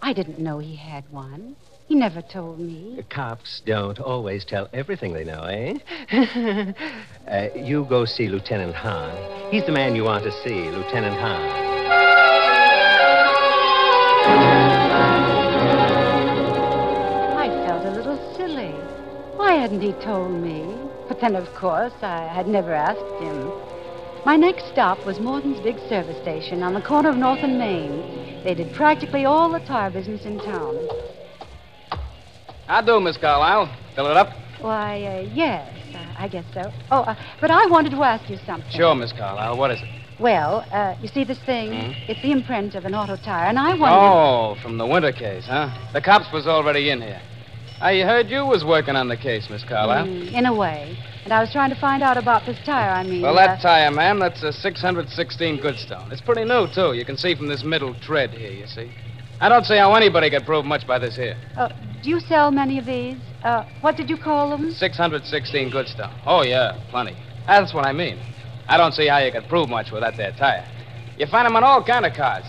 I 0.00 0.14
didn't 0.14 0.38
know 0.38 0.60
he 0.60 0.76
had 0.76 1.04
one. 1.12 1.56
He 1.92 1.98
never 1.98 2.22
told 2.22 2.58
me. 2.58 3.04
Cops 3.10 3.60
don't 3.66 4.00
always 4.00 4.46
tell 4.46 4.66
everything 4.72 5.12
they 5.12 5.24
know, 5.24 5.42
eh? 5.42 5.74
uh, 7.28 7.48
you 7.54 7.84
go 7.84 8.06
see 8.06 8.28
Lieutenant 8.28 8.74
Hahn. 8.74 9.14
He's 9.50 9.66
the 9.66 9.72
man 9.72 9.94
you 9.94 10.04
want 10.04 10.24
to 10.24 10.32
see, 10.32 10.70
Lieutenant 10.70 11.14
Hahn. 11.16 11.50
I 17.36 17.66
felt 17.66 17.84
a 17.84 17.90
little 17.90 18.36
silly. 18.38 18.72
Why 19.36 19.56
hadn't 19.56 19.82
he 19.82 19.92
told 20.02 20.32
me? 20.32 20.74
But 21.08 21.20
then, 21.20 21.36
of 21.36 21.46
course, 21.54 21.92
I 22.00 22.26
had 22.26 22.48
never 22.48 22.72
asked 22.72 23.22
him. 23.22 23.52
My 24.24 24.36
next 24.36 24.66
stop 24.68 25.04
was 25.04 25.20
Morton's 25.20 25.60
big 25.60 25.78
service 25.90 26.16
station 26.22 26.62
on 26.62 26.72
the 26.72 26.80
corner 26.80 27.10
of 27.10 27.18
North 27.18 27.40
and 27.42 27.58
Main. 27.58 28.42
They 28.44 28.54
did 28.54 28.72
practically 28.72 29.26
all 29.26 29.52
the 29.52 29.60
tire 29.60 29.90
business 29.90 30.24
in 30.24 30.38
town. 30.38 30.78
I 32.68 32.82
do, 32.82 33.00
Miss 33.00 33.16
Carlyle. 33.16 33.74
Fill 33.94 34.06
it 34.10 34.16
up? 34.16 34.32
Why, 34.60 35.02
uh, 35.04 35.20
yes, 35.34 35.68
uh, 35.94 35.98
I 36.18 36.28
guess 36.28 36.44
so. 36.54 36.72
Oh, 36.90 37.00
uh, 37.00 37.14
but 37.40 37.50
I 37.50 37.66
wanted 37.66 37.90
to 37.90 38.02
ask 38.02 38.30
you 38.30 38.38
something. 38.46 38.70
Sure, 38.70 38.94
Miss 38.94 39.12
Carlyle. 39.12 39.56
What 39.56 39.72
is 39.72 39.80
it? 39.82 39.88
Well, 40.20 40.64
uh, 40.70 40.94
you 41.02 41.08
see 41.08 41.24
this 41.24 41.38
thing? 41.40 41.72
Mhm. 41.72 42.08
It's 42.08 42.22
the 42.22 42.30
imprint 42.30 42.76
of 42.76 42.84
an 42.84 42.94
auto 42.94 43.16
tire, 43.16 43.48
and 43.48 43.58
I 43.58 43.74
wondered. 43.74 43.88
Oh, 43.88 44.56
from 44.62 44.78
the 44.78 44.86
winter 44.86 45.10
case, 45.10 45.46
huh? 45.46 45.68
The 45.92 46.00
cops 46.00 46.30
was 46.32 46.46
already 46.46 46.90
in 46.90 47.00
here. 47.02 47.20
I 47.80 48.00
heard 48.02 48.30
you 48.30 48.46
was 48.46 48.64
working 48.64 48.94
on 48.94 49.08
the 49.08 49.16
case, 49.16 49.50
Miss 49.50 49.64
Carlyle. 49.64 50.06
Mm, 50.06 50.32
in 50.32 50.46
a 50.46 50.54
way. 50.54 50.96
And 51.24 51.32
I 51.32 51.40
was 51.40 51.50
trying 51.50 51.70
to 51.70 51.76
find 51.76 52.00
out 52.02 52.16
about 52.16 52.46
this 52.46 52.58
tire, 52.64 52.90
I 52.90 53.02
mean. 53.02 53.22
Well, 53.22 53.36
uh, 53.36 53.46
that 53.46 53.60
tire, 53.60 53.90
ma'am, 53.90 54.20
that's 54.20 54.44
a 54.44 54.52
616 54.52 55.58
Goodstone. 55.58 56.12
It's 56.12 56.20
pretty 56.20 56.44
new, 56.44 56.68
too. 56.68 56.92
You 56.92 57.04
can 57.04 57.16
see 57.16 57.34
from 57.34 57.48
this 57.48 57.64
middle 57.64 57.94
tread 57.94 58.30
here, 58.30 58.52
you 58.52 58.68
see. 58.68 58.92
I 59.42 59.48
don't 59.48 59.64
see 59.64 59.76
how 59.76 59.92
anybody 59.94 60.30
could 60.30 60.46
prove 60.46 60.64
much 60.64 60.86
by 60.86 61.00
this 61.00 61.16
here. 61.16 61.36
uh, 61.56 61.68
do 62.00 62.10
you 62.10 62.20
sell 62.20 62.52
many 62.52 62.78
of 62.78 62.86
these? 62.86 63.18
Uh, 63.42 63.64
what 63.80 63.96
did 63.96 64.08
you 64.08 64.16
call 64.16 64.50
them? 64.50 64.70
616 64.70 65.70
Goodstone. 65.72 66.14
Oh, 66.24 66.44
yeah, 66.44 66.78
plenty. 66.90 67.16
That's 67.48 67.74
what 67.74 67.84
I 67.84 67.92
mean. 67.92 68.20
I 68.68 68.76
don't 68.76 68.92
see 68.92 69.08
how 69.08 69.18
you 69.18 69.32
could 69.32 69.48
prove 69.48 69.68
much 69.68 69.90
with 69.90 70.02
that 70.02 70.16
there 70.16 70.30
tire. 70.38 70.64
You 71.18 71.26
find 71.26 71.44
'em 71.44 71.56
on 71.56 71.64
all 71.64 71.82
kind 71.82 72.06
of 72.06 72.14
cars. 72.14 72.44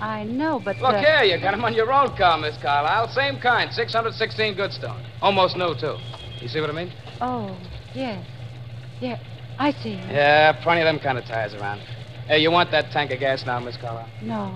I 0.00 0.22
know, 0.22 0.60
but. 0.60 0.80
Look 0.80 0.94
uh, 0.94 1.02
here, 1.02 1.24
you 1.24 1.42
got 1.42 1.52
'em 1.52 1.64
on 1.64 1.74
your 1.74 1.92
own 1.92 2.16
car, 2.16 2.38
Miss 2.38 2.56
Carlyle. 2.62 3.08
Same 3.08 3.40
kind, 3.40 3.72
616 3.72 4.54
Goodstone. 4.54 5.02
Almost 5.22 5.56
new, 5.56 5.74
too. 5.74 5.96
You 6.40 6.46
see 6.46 6.60
what 6.60 6.70
I 6.70 6.74
mean? 6.74 6.92
Oh, 7.20 7.56
yes. 7.92 8.24
Yeah, 9.00 9.18
I 9.58 9.72
see. 9.72 9.94
Yeah, 9.94 10.52
plenty 10.62 10.80
of 10.82 10.86
them 10.86 11.00
kind 11.00 11.18
of 11.18 11.24
tires 11.24 11.54
around. 11.54 11.80
Hey, 12.28 12.38
you 12.38 12.52
want 12.52 12.70
that 12.70 12.92
tank 12.92 13.10
of 13.10 13.18
gas 13.18 13.44
now, 13.44 13.58
Miss 13.58 13.76
Carlyle? 13.76 14.08
No. 14.22 14.54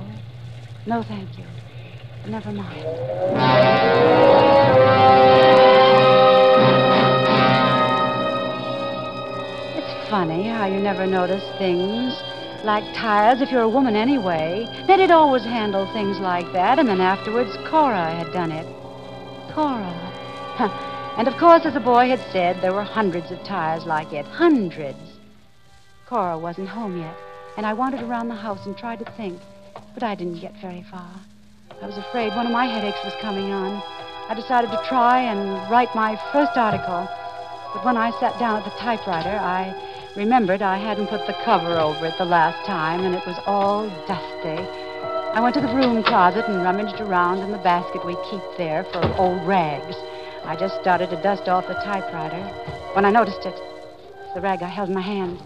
No, 0.87 1.03
thank 1.03 1.37
you. 1.37 1.44
Never 2.27 2.53
mind. 2.53 2.87
It's 9.77 10.11
funny 10.11 10.49
how 10.49 10.67
you 10.67 10.81
never 10.81 11.07
notice 11.07 11.43
things 11.59 12.15
like 12.65 12.85
tires 12.95 13.41
if 13.41 13.51
you're 13.51 13.63
a 13.63 13.69
woman 13.69 13.97
anyway. 13.97 14.67
Nettie'd 14.87 15.11
always 15.11 15.43
handle 15.43 15.87
things 15.93 16.19
like 16.19 16.53
that, 16.53 16.79
and 16.79 16.89
then 16.89 17.01
afterwards 17.01 17.57
Cora 17.69 18.13
had 18.15 18.33
done 18.33 18.53
it. 18.53 18.67
Cora. 19.53 19.97
And 21.17 21.27
of 21.27 21.37
course, 21.39 21.65
as 21.65 21.75
the 21.75 21.81
boy 21.81 22.09
had 22.09 22.21
said, 22.31 22.61
there 22.61 22.73
were 22.73 22.85
hundreds 22.85 23.31
of 23.31 23.43
tires 23.45 23.87
like 23.87 24.13
it. 24.13 24.27
Hundreds. 24.27 24.99
Cora 26.07 26.39
wasn't 26.39 26.69
home 26.69 26.99
yet, 26.99 27.17
and 27.57 27.67
I 27.67 27.73
wandered 27.73 28.03
around 28.03 28.29
the 28.29 28.35
house 28.35 28.67
and 28.67 28.77
tried 28.77 28.99
to 29.01 29.11
think, 29.13 29.41
but 29.95 30.03
I 30.03 30.15
didn't 30.15 30.41
get 30.41 30.55
very 30.61 30.83
far. 30.91 31.11
I 31.83 31.87
was 31.87 31.97
afraid 31.97 32.37
one 32.37 32.45
of 32.45 32.53
my 32.53 32.66
headaches 32.66 33.03
was 33.03 33.14
coming 33.23 33.53
on. 33.53 33.83
I 34.29 34.35
decided 34.35 34.71
to 34.71 34.85
try 34.87 35.21
and 35.21 35.49
write 35.71 35.88
my 35.95 36.14
first 36.31 36.53
article. 36.55 37.09
But 37.73 37.87
when 37.87 37.97
I 37.97 38.11
sat 38.21 38.38
down 38.38 38.59
at 38.59 38.64
the 38.64 38.77
typewriter, 38.79 39.31
I 39.31 39.73
remembered 40.14 40.61
I 40.61 40.77
hadn't 40.77 41.07
put 41.07 41.27
the 41.27 41.33
cover 41.43 41.79
over 41.79 42.05
it 42.05 42.19
the 42.19 42.27
last 42.27 42.66
time, 42.66 43.01
and 43.01 43.14
it 43.14 43.27
was 43.27 43.40
all 43.47 43.88
dusty. 44.07 44.61
I 45.33 45.40
went 45.40 45.55
to 45.55 45.62
the 45.62 45.73
broom 45.73 46.03
closet 46.03 46.45
and 46.49 46.62
rummaged 46.62 47.01
around 47.01 47.38
in 47.38 47.51
the 47.51 47.64
basket 47.64 48.05
we 48.05 48.14
keep 48.31 48.43
there 48.59 48.85
for 48.93 49.03
old 49.16 49.40
rags. 49.49 49.97
I 50.45 50.57
just 50.57 50.79
started 50.83 51.09
to 51.11 51.23
dust 51.23 51.49
off 51.49 51.66
the 51.66 51.81
typewriter 51.81 52.45
when 52.93 53.07
I 53.07 53.11
noticed 53.11 53.47
it. 53.47 53.57
It's 53.57 54.35
the 54.35 54.43
rag 54.43 54.62
I 54.62 54.69
held 54.69 54.90
in 54.90 54.95
my 54.95 55.01
hand. 55.01 55.40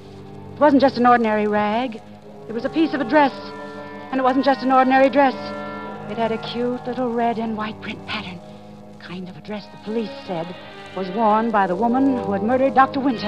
It 0.54 0.60
wasn't 0.60 0.82
just 0.82 0.98
an 0.98 1.06
ordinary 1.06 1.46
rag. 1.46 2.02
It 2.48 2.52
was 2.52 2.64
a 2.64 2.70
piece 2.70 2.92
of 2.92 3.00
a 3.00 3.08
dress. 3.08 3.32
And 4.10 4.18
it 4.18 4.24
wasn't 4.24 4.44
just 4.44 4.64
an 4.64 4.72
ordinary 4.72 5.10
dress. 5.10 5.34
It 6.10 6.18
had 6.18 6.32
a 6.32 6.38
cute 6.38 6.86
little 6.86 7.10
red 7.12 7.38
and 7.38 7.56
white 7.56 7.80
print 7.80 8.06
pattern. 8.06 8.38
The 8.92 8.98
kind 9.02 9.28
of 9.28 9.36
a 9.36 9.40
dress 9.40 9.66
the 9.66 9.78
police 9.84 10.10
said 10.26 10.46
was 10.96 11.08
worn 11.10 11.50
by 11.50 11.66
the 11.66 11.74
woman 11.74 12.18
who 12.18 12.32
had 12.32 12.42
murdered 12.42 12.74
Dr. 12.74 13.00
Winter. 13.00 13.26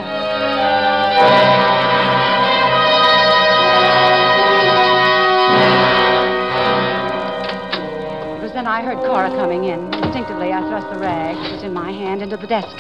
It 8.36 8.42
was 8.42 8.52
then 8.52 8.66
I 8.66 8.82
heard 8.82 8.98
Cora 8.98 9.30
coming 9.30 9.64
in. 9.64 9.92
Instinctively, 9.94 10.52
I 10.52 10.60
thrust 10.68 10.88
the 10.92 11.00
rag 11.00 11.34
that 11.34 11.52
was 11.52 11.62
in 11.62 11.72
my 11.72 11.90
hand 11.90 12.22
into 12.22 12.36
the 12.36 12.46
desk. 12.46 12.76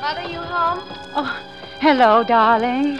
Mother, 0.00 0.22
you 0.22 0.40
home? 0.40 0.80
Oh, 1.14 1.40
hello, 1.80 2.24
darling. 2.24 2.98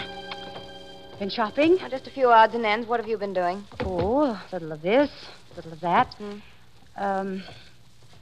Been 1.19 1.31
shopping? 1.31 1.79
Oh, 1.83 1.89
just 1.89 2.07
a 2.07 2.11
few 2.11 2.29
odds 2.29 2.55
and 2.55 2.65
ends. 2.65 2.87
What 2.87 3.01
have 3.01 3.09
you 3.09 3.19
been 3.19 3.33
doing? 3.33 3.65
Oh, 3.81 4.25
a 4.25 4.55
little 4.55 4.73
of 4.73 4.83
this, 4.83 5.11
little 5.57 5.73
of 5.73 5.81
that. 5.81 6.15
Um, 6.97 7.43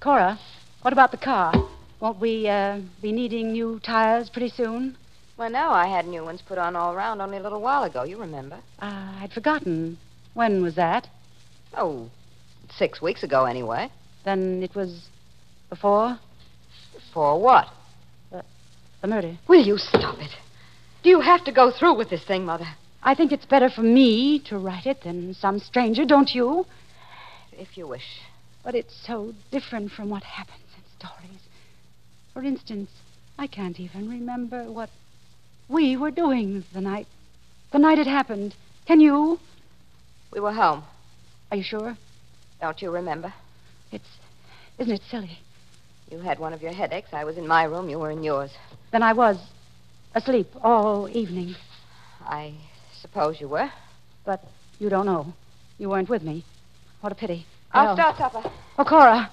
Cora, 0.00 0.38
what 0.82 0.92
about 0.92 1.10
the 1.10 1.16
car? 1.16 1.52
Won't 2.00 2.20
we 2.20 2.48
uh, 2.48 2.80
be 3.02 3.12
needing 3.12 3.52
new 3.52 3.80
tires 3.80 4.30
pretty 4.30 4.50
soon? 4.50 4.96
Well, 5.36 5.50
no, 5.50 5.70
I 5.70 5.86
had 5.86 6.06
new 6.06 6.24
ones 6.24 6.42
put 6.46 6.58
on 6.58 6.76
all 6.76 6.94
round 6.94 7.20
only 7.20 7.38
a 7.38 7.42
little 7.42 7.60
while 7.60 7.84
ago. 7.84 8.04
You 8.04 8.18
remember? 8.18 8.56
Uh, 8.80 9.18
I'd 9.20 9.32
forgotten. 9.32 9.98
When 10.34 10.62
was 10.62 10.74
that? 10.76 11.08
Oh, 11.76 12.08
six 12.70 13.02
weeks 13.02 13.22
ago, 13.22 13.44
anyway. 13.44 13.90
Then 14.24 14.62
it 14.62 14.74
was 14.74 15.08
before 15.70 16.18
Before 16.94 17.40
what? 17.40 17.66
The, 18.30 18.44
the 19.00 19.08
murder. 19.08 19.38
Will 19.48 19.64
you 19.64 19.78
stop 19.78 20.18
it? 20.20 20.30
Do 21.02 21.10
you 21.10 21.20
have 21.20 21.44
to 21.44 21.52
go 21.52 21.70
through 21.70 21.96
with 21.96 22.10
this 22.10 22.24
thing, 22.24 22.44
Mother? 22.44 22.66
I 23.02 23.14
think 23.14 23.32
it's 23.32 23.46
better 23.46 23.70
for 23.70 23.82
me 23.82 24.40
to 24.48 24.58
write 24.58 24.86
it 24.86 25.02
than 25.02 25.34
some 25.34 25.60
stranger, 25.60 26.04
don't 26.04 26.30
you? 26.34 26.66
If 27.58 27.76
you 27.76 27.86
wish. 27.86 28.20
But 28.64 28.74
it's 28.74 28.94
so 29.06 29.34
different 29.50 29.92
from 29.92 30.08
what 30.08 30.22
happens 30.22 30.64
in 30.76 30.82
stories. 30.98 31.40
For 32.32 32.42
instance, 32.42 32.90
I 33.38 33.46
can't 33.46 33.80
even 33.80 34.08
remember 34.08 34.70
what 34.70 34.90
we 35.68 35.96
were 35.96 36.10
doing 36.10 36.64
the 36.72 36.80
night 36.80 37.06
the 37.70 37.78
night 37.78 37.98
it 37.98 38.06
happened. 38.06 38.54
Can 38.86 39.00
you? 39.00 39.38
We 40.32 40.40
were 40.40 40.52
home. 40.52 40.84
Are 41.50 41.56
you 41.56 41.62
sure? 41.62 41.96
Don't 42.60 42.80
you 42.80 42.90
remember? 42.90 43.32
It's. 43.92 44.08
Isn't 44.78 44.94
it 44.94 45.02
silly? 45.10 45.38
You 46.10 46.18
had 46.18 46.38
one 46.38 46.54
of 46.54 46.62
your 46.62 46.72
headaches. 46.72 47.10
I 47.12 47.24
was 47.24 47.36
in 47.36 47.46
my 47.46 47.64
room. 47.64 47.90
You 47.90 47.98
were 47.98 48.10
in 48.10 48.22
yours. 48.22 48.50
Then 48.90 49.02
I 49.02 49.12
was 49.12 49.36
asleep 50.14 50.48
all 50.62 51.08
evening. 51.10 51.56
I 52.22 52.54
suppose 53.02 53.40
you 53.40 53.48
were. 53.48 53.70
But 54.24 54.42
you 54.78 54.88
don't 54.88 55.06
know. 55.06 55.34
You 55.76 55.90
weren't 55.90 56.08
with 56.08 56.22
me. 56.22 56.44
What 57.00 57.12
a 57.12 57.14
pity. 57.14 57.46
I'll 57.72 57.86
Well- 57.86 57.96
start 57.96 58.16
supper. 58.16 58.50
Oh, 58.78 58.84
Cora, 58.84 59.30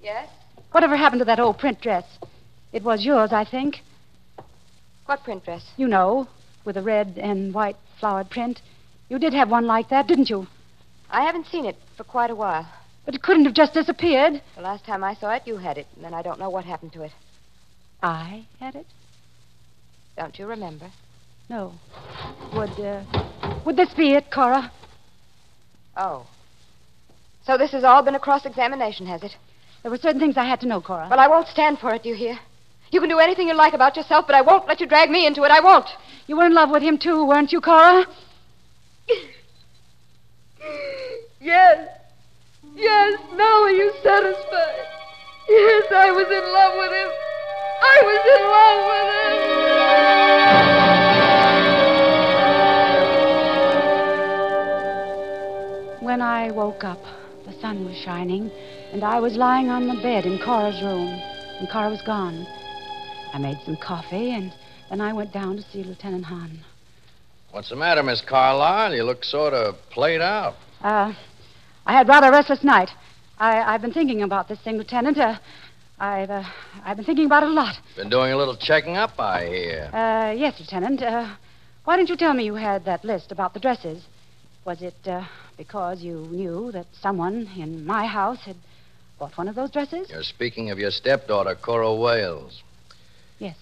Yes? 0.00 0.28
whatever 0.72 0.96
happened 0.96 1.20
to 1.20 1.24
that 1.26 1.40
old 1.40 1.58
print 1.58 1.80
dress? 1.80 2.04
It 2.72 2.82
was 2.82 3.04
yours, 3.04 3.32
I 3.32 3.44
think. 3.44 3.82
What 5.06 5.22
print 5.24 5.44
dress? 5.44 5.70
You 5.76 5.88
know, 5.88 6.28
with 6.64 6.76
a 6.76 6.82
red 6.82 7.18
and 7.18 7.54
white 7.54 7.76
flowered 7.98 8.30
print. 8.30 8.60
You 9.08 9.18
did 9.18 9.32
have 9.32 9.50
one 9.50 9.66
like 9.66 9.88
that, 9.88 10.06
didn't 10.06 10.28
you? 10.30 10.46
I 11.10 11.22
haven't 11.24 11.46
seen 11.46 11.64
it 11.64 11.76
for 11.96 12.04
quite 12.04 12.30
a 12.30 12.34
while. 12.34 12.66
But 13.06 13.14
it 13.14 13.22
couldn't 13.22 13.46
have 13.46 13.54
just 13.54 13.72
disappeared. 13.72 14.42
The 14.54 14.60
last 14.60 14.84
time 14.84 15.02
I 15.02 15.14
saw 15.14 15.30
it, 15.30 15.46
you 15.46 15.56
had 15.56 15.78
it, 15.78 15.86
and 15.96 16.04
then 16.04 16.12
I 16.12 16.20
don't 16.20 16.38
know 16.38 16.50
what 16.50 16.64
happened 16.66 16.92
to 16.92 17.02
it. 17.02 17.12
I 18.02 18.44
had 18.60 18.74
it? 18.74 18.86
Don't 20.16 20.38
you 20.38 20.46
remember? 20.46 20.90
No. 21.48 21.72
Would, 22.52 22.78
uh, 22.78 23.02
would 23.64 23.76
this 23.76 23.94
be 23.94 24.12
it, 24.12 24.30
Cora? 24.30 24.70
Oh. 25.98 26.26
So 27.44 27.58
this 27.58 27.72
has 27.72 27.82
all 27.82 28.02
been 28.02 28.14
a 28.14 28.20
cross 28.20 28.46
examination, 28.46 29.06
has 29.06 29.22
it? 29.24 29.36
There 29.82 29.90
were 29.90 29.98
certain 29.98 30.20
things 30.20 30.36
I 30.36 30.44
had 30.44 30.60
to 30.60 30.66
know, 30.66 30.80
Cora. 30.80 31.08
Well, 31.10 31.18
I 31.18 31.26
won't 31.26 31.48
stand 31.48 31.78
for 31.80 31.92
it, 31.92 32.04
do 32.04 32.08
you 32.08 32.14
hear? 32.14 32.38
You 32.90 33.00
can 33.00 33.08
do 33.08 33.18
anything 33.18 33.48
you 33.48 33.54
like 33.54 33.74
about 33.74 33.96
yourself, 33.96 34.26
but 34.26 34.36
I 34.36 34.40
won't 34.42 34.68
let 34.68 34.80
you 34.80 34.86
drag 34.86 35.10
me 35.10 35.26
into 35.26 35.42
it. 35.42 35.50
I 35.50 35.60
won't. 35.60 35.88
You 36.26 36.36
were 36.36 36.46
in 36.46 36.54
love 36.54 36.70
with 36.70 36.82
him, 36.82 36.98
too, 36.98 37.26
weren't 37.26 37.52
you, 37.52 37.60
Cora? 37.60 38.06
Yes. 41.40 41.88
Yes. 42.74 43.20
Now 43.34 43.62
are 43.62 43.70
you 43.70 43.92
satisfied? 44.02 44.86
Yes, 45.48 45.86
I 45.90 46.10
was 46.12 46.26
in 46.26 46.52
love 46.52 46.74
with 46.78 46.92
him. 46.92 47.10
I 47.80 48.02
When 56.08 56.22
I 56.22 56.50
woke 56.52 56.84
up, 56.84 57.02
the 57.44 57.52
sun 57.60 57.84
was 57.84 57.94
shining, 57.94 58.50
and 58.94 59.04
I 59.04 59.20
was 59.20 59.36
lying 59.36 59.68
on 59.68 59.88
the 59.88 60.00
bed 60.02 60.24
in 60.24 60.38
Cora's 60.38 60.80
room, 60.80 61.06
and 61.58 61.68
Cora 61.68 61.90
was 61.90 62.00
gone. 62.00 62.46
I 63.34 63.36
made 63.36 63.58
some 63.66 63.76
coffee, 63.76 64.30
and 64.30 64.50
then 64.88 65.02
I 65.02 65.12
went 65.12 65.34
down 65.34 65.56
to 65.56 65.62
see 65.64 65.84
Lieutenant 65.84 66.24
Hahn. 66.24 66.60
What's 67.50 67.68
the 67.68 67.76
matter, 67.76 68.02
Miss 68.02 68.22
Carlyle? 68.22 68.94
You 68.94 69.04
look 69.04 69.22
sort 69.22 69.52
of 69.52 69.74
played 69.90 70.22
out. 70.22 70.54
Uh, 70.80 71.12
I 71.84 71.92
had 71.92 72.08
rather 72.08 72.28
a 72.28 72.32
restless 72.32 72.64
night. 72.64 72.88
I, 73.38 73.74
I've 73.74 73.82
been 73.82 73.92
thinking 73.92 74.22
about 74.22 74.48
this 74.48 74.60
thing, 74.60 74.78
Lieutenant. 74.78 75.18
Uh, 75.18 75.36
I've, 76.00 76.30
uh, 76.30 76.42
I've 76.86 76.96
been 76.96 77.04
thinking 77.04 77.26
about 77.26 77.42
it 77.42 77.50
a 77.50 77.52
lot. 77.52 77.74
Been 77.96 78.08
doing 78.08 78.32
a 78.32 78.36
little 78.38 78.56
checking 78.56 78.96
up, 78.96 79.20
I 79.20 79.46
hear. 79.46 79.90
Uh, 79.92 80.32
yes, 80.32 80.58
Lieutenant. 80.58 81.02
Uh, 81.02 81.36
why 81.84 81.98
didn't 81.98 82.08
you 82.08 82.16
tell 82.16 82.32
me 82.32 82.46
you 82.46 82.54
had 82.54 82.86
that 82.86 83.04
list 83.04 83.30
about 83.30 83.52
the 83.52 83.60
dresses? 83.60 84.02
Was 84.64 84.80
it 84.80 84.96
uh, 85.06 85.26
because 85.58 86.00
you 86.00 86.20
knew 86.30 86.72
that 86.72 86.86
someone 87.02 87.46
in 87.56 87.84
my 87.84 88.06
house 88.06 88.38
had 88.46 88.56
bought 89.18 89.36
one 89.36 89.48
of 89.48 89.54
those 89.56 89.70
dresses? 89.70 90.08
You're 90.08 90.22
speaking 90.22 90.70
of 90.70 90.78
your 90.78 90.90
stepdaughter, 90.92 91.54
Cora 91.56 91.94
Wales. 91.94 92.62
Yes. 93.38 93.56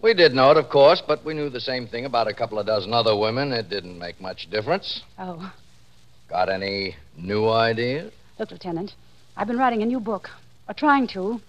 We 0.00 0.14
did 0.14 0.32
know 0.32 0.52
it, 0.52 0.56
of 0.56 0.70
course, 0.70 1.02
but 1.06 1.24
we 1.24 1.34
knew 1.34 1.50
the 1.50 1.60
same 1.60 1.88
thing 1.88 2.04
about 2.04 2.28
a 2.28 2.32
couple 2.32 2.58
of 2.58 2.66
dozen 2.66 2.92
other 2.94 3.16
women. 3.16 3.52
It 3.52 3.68
didn't 3.68 3.98
make 3.98 4.20
much 4.20 4.48
difference. 4.48 5.02
Oh, 5.18 5.52
Got 6.30 6.48
any 6.50 6.94
new 7.16 7.48
ideas? 7.48 8.12
look, 8.38 8.50
Lieutenant. 8.52 8.94
I've 9.36 9.46
been 9.48 9.58
writing 9.58 9.82
a 9.82 9.86
new 9.86 9.98
book, 9.98 10.28
or 10.68 10.74
trying 10.74 11.08
to, 11.08 11.40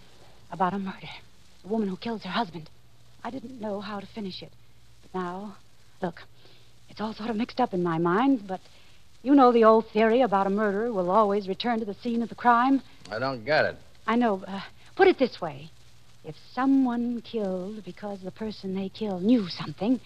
about 0.52 0.74
a 0.74 0.80
murder. 0.80 1.10
A 1.64 1.68
woman 1.68 1.88
who 1.90 1.98
kills 1.98 2.24
her 2.24 2.30
husband. 2.30 2.70
I 3.24 3.30
didn't 3.30 3.60
know 3.62 3.82
how 3.82 4.00
to 4.00 4.08
finish 4.08 4.42
it. 4.42 4.52
But 5.04 5.20
now, 5.20 5.58
look, 6.02 6.22
it's 6.90 7.02
all 7.02 7.14
sort 7.14 7.30
of 7.30 7.36
mixed 7.36 7.60
up 7.60 7.74
in 7.74 7.84
my 7.84 7.98
mind, 8.00 8.48
but 8.48 8.62
you 9.22 9.36
know 9.36 9.52
the 9.52 9.64
old 9.64 9.88
theory 9.92 10.22
about 10.22 10.48
a 10.48 10.50
murderer 10.50 10.92
will 10.92 11.12
always 11.12 11.48
return 11.48 11.80
to 11.80 11.86
the 11.86 11.96
scene 11.96 12.24
of 12.24 12.30
the 12.30 12.36
crime. 12.36 12.82
I 13.12 13.20
don't 13.20 13.44
get 13.46 13.66
it. 13.66 13.76
I 14.08 14.16
know. 14.16 14.44
Uh, 14.48 14.62
put 14.96 15.08
it 15.08 15.20
this 15.20 15.40
way 15.42 15.70
if 16.24 16.36
someone 16.54 17.22
killed 17.22 17.84
because 17.86 18.20
the 18.22 18.32
person 18.32 18.76
they 18.76 18.90
killed 18.90 19.24
knew 19.24 19.48
something, 19.50 20.00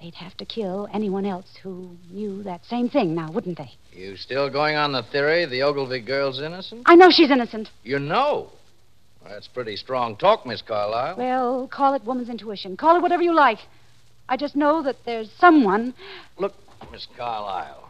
they'd 0.00 0.14
have 0.14 0.36
to 0.36 0.44
kill 0.44 0.88
anyone 0.92 1.26
else 1.26 1.56
who 1.62 1.90
knew 2.10 2.42
that 2.42 2.64
same 2.64 2.88
thing 2.88 3.14
now, 3.14 3.30
wouldn't 3.30 3.58
they? 3.58 3.70
You 3.92 4.16
still 4.16 4.50
going 4.50 4.76
on 4.76 4.92
the 4.92 5.02
theory 5.02 5.46
the 5.46 5.62
Ogilvy 5.62 6.00
girl's 6.00 6.40
innocent? 6.40 6.82
I 6.86 6.96
know 6.96 7.10
she's 7.10 7.30
innocent. 7.30 7.70
You 7.82 7.98
know. 7.98 8.50
That's 9.26 9.48
pretty 9.48 9.76
strong 9.76 10.16
talk, 10.16 10.44
Miss 10.44 10.60
Carlyle. 10.60 11.16
Well, 11.16 11.66
call 11.68 11.94
it 11.94 12.04
woman's 12.04 12.28
intuition. 12.28 12.76
Call 12.76 12.96
it 12.96 13.00
whatever 13.00 13.22
you 13.22 13.34
like. 13.34 13.58
I 14.28 14.36
just 14.36 14.54
know 14.54 14.82
that 14.82 14.96
there's 15.06 15.30
someone. 15.38 15.94
Look, 16.36 16.54
Miss 16.92 17.06
Carlyle. 17.16 17.83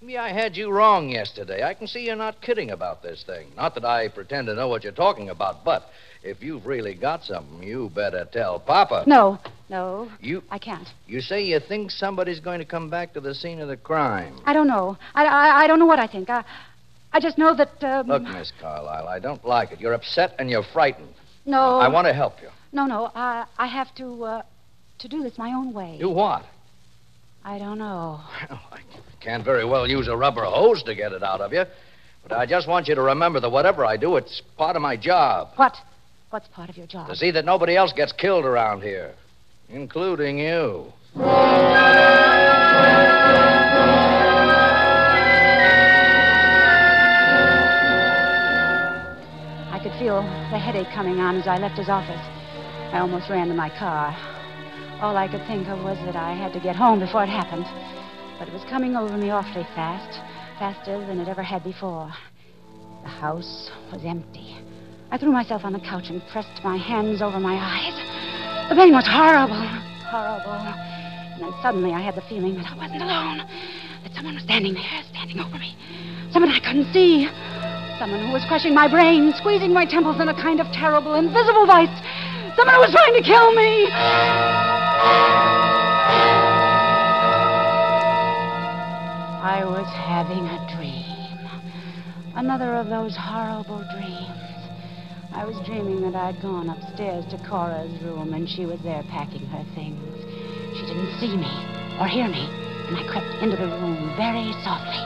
Maybe 0.00 0.18
I 0.18 0.28
had 0.32 0.56
you 0.56 0.70
wrong 0.70 1.08
yesterday. 1.08 1.62
I 1.62 1.72
can 1.74 1.86
see 1.86 2.00
you're 2.04 2.16
not 2.16 2.42
kidding 2.42 2.70
about 2.70 3.02
this 3.02 3.22
thing. 3.24 3.48
Not 3.56 3.74
that 3.74 3.84
I 3.84 4.08
pretend 4.08 4.46
to 4.48 4.54
know 4.54 4.68
what 4.68 4.84
you're 4.84 4.92
talking 4.92 5.30
about, 5.30 5.64
but 5.64 5.88
if 6.22 6.42
you've 6.42 6.66
really 6.66 6.94
got 6.94 7.24
something, 7.24 7.62
you 7.62 7.90
better 7.94 8.28
tell 8.30 8.60
Papa. 8.60 9.04
No, 9.06 9.38
no. 9.70 10.10
You 10.20 10.42
I 10.50 10.58
can't. 10.58 10.86
you 11.06 11.20
say 11.20 11.42
you 11.44 11.60
think 11.60 11.90
somebody's 11.90 12.40
going 12.40 12.58
to 12.58 12.66
come 12.66 12.90
back 12.90 13.14
to 13.14 13.20
the 13.20 13.34
scene 13.34 13.58
of 13.60 13.68
the 13.68 13.76
crime. 13.76 14.38
I 14.44 14.52
don't 14.52 14.68
know. 14.68 14.98
I, 15.14 15.24
I, 15.24 15.62
I 15.62 15.66
don't 15.66 15.78
know 15.78 15.86
what 15.86 15.98
I 15.98 16.06
think. 16.06 16.28
I, 16.28 16.44
I 17.12 17.20
just 17.20 17.38
know 17.38 17.54
that. 17.54 17.82
Um, 17.82 18.08
Look, 18.08 18.22
Miss 18.22 18.52
Carlyle, 18.60 19.08
I 19.08 19.18
don't 19.18 19.44
like 19.46 19.72
it. 19.72 19.80
You're 19.80 19.94
upset 19.94 20.34
and 20.38 20.50
you're 20.50 20.64
frightened. 20.74 21.14
No. 21.46 21.78
I 21.78 21.88
want 21.88 22.06
to 22.06 22.12
help 22.12 22.42
you. 22.42 22.48
No, 22.72 22.84
no. 22.84 23.10
I, 23.14 23.46
I 23.56 23.66
have 23.66 23.94
to, 23.94 24.24
uh, 24.24 24.42
to 24.98 25.08
do 25.08 25.22
this 25.22 25.38
my 25.38 25.52
own 25.52 25.72
way. 25.72 25.96
Do 25.98 26.10
what? 26.10 26.44
I 27.44 27.58
don't 27.58 27.78
know. 27.78 28.20
Can't 29.26 29.44
very 29.44 29.64
well 29.64 29.88
use 29.88 30.06
a 30.06 30.16
rubber 30.16 30.44
hose 30.44 30.84
to 30.84 30.94
get 30.94 31.10
it 31.10 31.24
out 31.24 31.40
of 31.40 31.52
you. 31.52 31.64
But 32.22 32.38
I 32.38 32.46
just 32.46 32.68
want 32.68 32.86
you 32.86 32.94
to 32.94 33.02
remember 33.02 33.40
that 33.40 33.50
whatever 33.50 33.84
I 33.84 33.96
do, 33.96 34.14
it's 34.14 34.40
part 34.56 34.76
of 34.76 34.82
my 34.82 34.96
job. 34.96 35.48
What? 35.56 35.74
What's 36.30 36.46
part 36.46 36.70
of 36.70 36.76
your 36.76 36.86
job? 36.86 37.08
To 37.08 37.16
see 37.16 37.32
that 37.32 37.44
nobody 37.44 37.74
else 37.74 37.92
gets 37.92 38.12
killed 38.12 38.44
around 38.44 38.82
here, 38.82 39.14
including 39.68 40.38
you. 40.38 40.92
I 41.16 41.20
could 49.82 49.98
feel 49.98 50.22
the 50.52 50.58
headache 50.58 50.94
coming 50.94 51.18
on 51.18 51.34
as 51.34 51.48
I 51.48 51.58
left 51.58 51.76
his 51.76 51.88
office. 51.88 52.24
I 52.94 53.00
almost 53.00 53.28
ran 53.28 53.48
to 53.48 53.54
my 53.54 53.70
car. 53.70 54.16
All 55.02 55.16
I 55.16 55.26
could 55.26 55.44
think 55.48 55.66
of 55.66 55.82
was 55.82 55.98
that 56.06 56.14
I 56.14 56.32
had 56.32 56.52
to 56.52 56.60
get 56.60 56.76
home 56.76 57.00
before 57.00 57.24
it 57.24 57.28
happened. 57.28 57.66
But 58.38 58.48
it 58.48 58.52
was 58.52 58.64
coming 58.68 58.96
over 58.96 59.16
me 59.16 59.30
awfully 59.30 59.66
fast, 59.74 60.20
faster 60.58 60.98
than 61.06 61.18
it 61.20 61.28
ever 61.28 61.42
had 61.42 61.64
before. 61.64 62.12
The 63.02 63.08
house 63.08 63.70
was 63.90 64.04
empty. 64.04 64.58
I 65.10 65.16
threw 65.16 65.32
myself 65.32 65.64
on 65.64 65.72
the 65.72 65.80
couch 65.80 66.10
and 66.10 66.20
pressed 66.32 66.62
my 66.62 66.76
hands 66.76 67.22
over 67.22 67.40
my 67.40 67.54
eyes. 67.56 67.96
The 68.68 68.74
pain 68.74 68.92
was 68.92 69.06
horrible, 69.06 69.62
horrible. 70.10 70.52
And 70.52 71.40
then 71.40 71.54
suddenly 71.62 71.92
I 71.92 72.00
had 72.00 72.14
the 72.14 72.24
feeling 72.28 72.56
that 72.56 72.66
I 72.66 72.76
wasn't 72.76 73.02
alone, 73.02 73.38
that 74.02 74.12
someone 74.14 74.34
was 74.34 74.44
standing 74.44 74.74
there, 74.74 75.02
standing 75.08 75.40
over 75.40 75.56
me. 75.56 75.74
Someone 76.32 76.50
I 76.50 76.60
couldn't 76.60 76.92
see. 76.92 77.28
Someone 77.98 78.26
who 78.26 78.32
was 78.32 78.44
crushing 78.44 78.74
my 78.74 78.88
brain, 78.88 79.32
squeezing 79.32 79.72
my 79.72 79.86
temples 79.86 80.20
in 80.20 80.28
a 80.28 80.34
kind 80.34 80.60
of 80.60 80.66
terrible, 80.72 81.14
invisible 81.14 81.64
vice. 81.64 81.88
Someone 82.56 82.74
who 82.74 82.82
was 82.84 82.92
trying 82.92 83.14
to 83.16 83.22
kill 83.22 83.54
me. 83.56 83.88
I 89.46 89.64
was 89.64 89.86
having 89.86 90.42
a 90.42 90.58
dream. 90.74 91.06
Another 92.34 92.74
of 92.74 92.88
those 92.88 93.14
horrible 93.14 93.78
dreams. 93.94 94.42
I 95.30 95.44
was 95.44 95.54
dreaming 95.64 96.02
that 96.02 96.16
I'd 96.16 96.42
gone 96.42 96.68
upstairs 96.68 97.24
to 97.30 97.38
Cora's 97.48 97.94
room 98.02 98.34
and 98.34 98.50
she 98.50 98.66
was 98.66 98.80
there 98.82 99.04
packing 99.08 99.46
her 99.46 99.64
things. 99.76 100.02
She 100.74 100.82
didn't 100.90 101.14
see 101.20 101.36
me 101.36 101.46
or 102.02 102.08
hear 102.08 102.26
me, 102.26 102.42
and 102.90 102.98
I 102.98 103.06
crept 103.06 103.40
into 103.40 103.54
the 103.54 103.70
room 103.70 104.18
very 104.18 104.50
softly. 104.66 104.98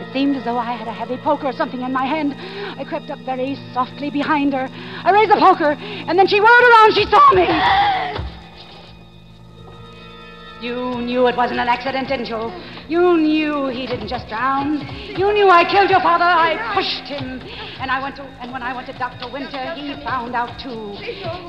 It 0.00 0.10
seemed 0.14 0.36
as 0.36 0.44
though 0.46 0.56
I 0.56 0.72
had 0.72 0.88
a 0.88 0.92
heavy 0.92 1.18
poker 1.18 1.48
or 1.48 1.52
something 1.52 1.82
in 1.82 1.92
my 1.92 2.06
hand. 2.06 2.32
I 2.80 2.84
crept 2.88 3.10
up 3.10 3.18
very 3.28 3.60
softly 3.74 4.08
behind 4.08 4.54
her. 4.54 4.72
I 4.72 5.12
raised 5.12 5.30
the 5.30 5.36
poker, 5.36 5.76
and 5.76 6.18
then 6.18 6.26
she 6.26 6.40
whirled 6.40 6.64
around. 6.64 6.94
She 6.94 7.04
saw 7.12 7.34
me. 7.34 8.01
You 10.62 11.02
knew 11.02 11.26
it 11.26 11.36
wasn't 11.36 11.58
an 11.58 11.66
accident, 11.66 12.06
didn't 12.06 12.28
you? 12.28 12.52
You 12.86 13.16
knew 13.18 13.66
he 13.66 13.84
didn't 13.84 14.06
just 14.06 14.28
drown. 14.28 14.78
You 15.18 15.32
knew 15.32 15.48
I 15.50 15.64
killed 15.68 15.90
your 15.90 15.98
father. 16.00 16.24
I 16.24 16.54
pushed 16.72 17.08
him. 17.10 17.42
And 17.80 17.90
I 17.90 18.00
went 18.00 18.14
to 18.16 18.22
and 18.40 18.52
when 18.52 18.62
I 18.62 18.72
went 18.72 18.86
to 18.86 18.92
Dr. 18.92 19.28
Winter, 19.32 19.74
he 19.74 19.94
found 20.04 20.36
out 20.36 20.60
too. 20.62 20.94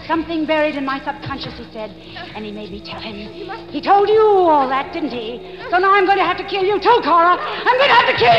Something 0.08 0.48
buried 0.48 0.76
in 0.78 0.86
my 0.86 0.98
subconscious, 1.06 1.56
he 1.60 1.66
said. 1.72 1.92
And 2.34 2.44
he 2.44 2.52
made 2.52 2.72
me 2.72 2.82
tell 2.84 3.00
him. 3.00 3.70
He 3.70 3.82
told 3.82 4.10
you 4.10 4.20
all 4.20 4.68
that, 4.68 4.92
didn't 4.94 5.12
he? 5.12 5.60
So 5.70 5.78
now 5.78 5.94
I'm 5.94 6.08
going 6.08 6.18
to 6.18 6.26
have 6.26 6.38
to 6.38 6.44
kill 6.44 6.64
you 6.64 6.80
too, 6.80 7.00
Cora. 7.04 7.38
I'm 7.38 7.78
going 7.78 7.90
to 7.90 7.96
have 7.96 8.10
to 8.10 8.18
kill 8.18 8.34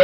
you. 0.00 0.03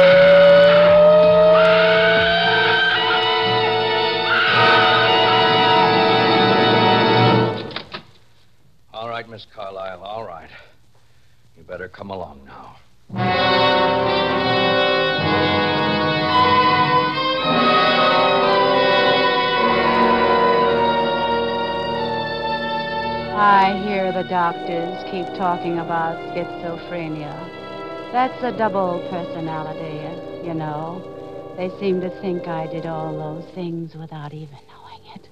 Miss 9.31 9.47
Carlyle, 9.55 10.03
all 10.03 10.25
right. 10.25 10.49
You 11.55 11.63
better 11.63 11.87
come 11.87 12.09
along 12.09 12.43
now. 12.45 12.75
I 23.39 23.81
hear 23.85 24.11
the 24.11 24.27
doctors 24.27 25.01
keep 25.09 25.27
talking 25.37 25.79
about 25.79 26.17
schizophrenia. 26.35 27.31
That's 28.11 28.43
a 28.43 28.51
double 28.57 28.99
personality, 29.09 30.45
you 30.45 30.53
know. 30.53 31.01
They 31.55 31.69
seem 31.79 32.01
to 32.01 32.09
think 32.19 32.49
I 32.49 32.67
did 32.67 32.85
all 32.85 33.15
those 33.17 33.49
things 33.55 33.95
without 33.95 34.33
even 34.33 34.57
knowing 34.67 35.05
it. 35.15 35.29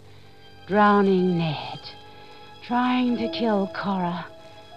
Drowning 0.69 1.38
Ned. 1.38 1.98
Trying 2.69 3.17
to 3.17 3.27
kill 3.29 3.67
Cora. 3.73 4.27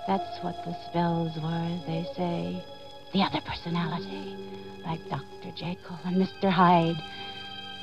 That's 0.07 0.43
what 0.43 0.57
the 0.65 0.75
spells 0.89 1.37
were, 1.37 1.79
they 1.87 2.07
say. 2.17 2.65
The 3.13 3.21
other 3.21 3.43
personality. 3.45 4.35
Like 4.83 5.07
Dr. 5.11 5.53
Jekyll 5.55 5.99
and 6.07 6.17
Mr. 6.17 6.51
Hyde. 6.51 6.97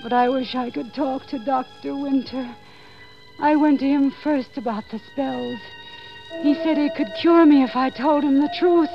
But 0.01 0.11
I 0.11 0.27
wish 0.27 0.55
I 0.55 0.71
could 0.71 0.95
talk 0.95 1.27
to 1.27 1.45
Dr. 1.45 1.95
Winter. 1.95 2.55
I 3.39 3.55
went 3.55 3.81
to 3.81 3.85
him 3.85 4.11
first 4.23 4.57
about 4.57 4.83
the 4.91 4.99
spells. 5.13 5.59
He 6.41 6.55
said 6.55 6.75
he 6.75 6.89
could 6.97 7.13
cure 7.21 7.45
me 7.45 7.61
if 7.61 7.75
I 7.75 7.91
told 7.91 8.23
him 8.23 8.41
the 8.41 8.55
truth. 8.59 8.89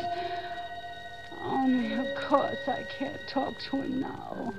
Only, 1.45 1.95
of 1.95 2.29
course, 2.29 2.59
I 2.67 2.83
can't 2.99 3.21
talk 3.33 3.55
to 3.71 3.77
him 3.77 4.01
now. 4.01 4.53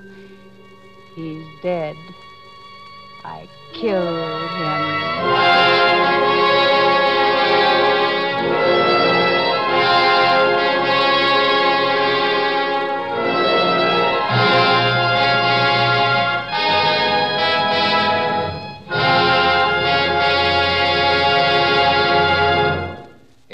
He's 1.16 1.44
dead. 1.62 1.96
I 3.26 3.46
killed 3.74 5.75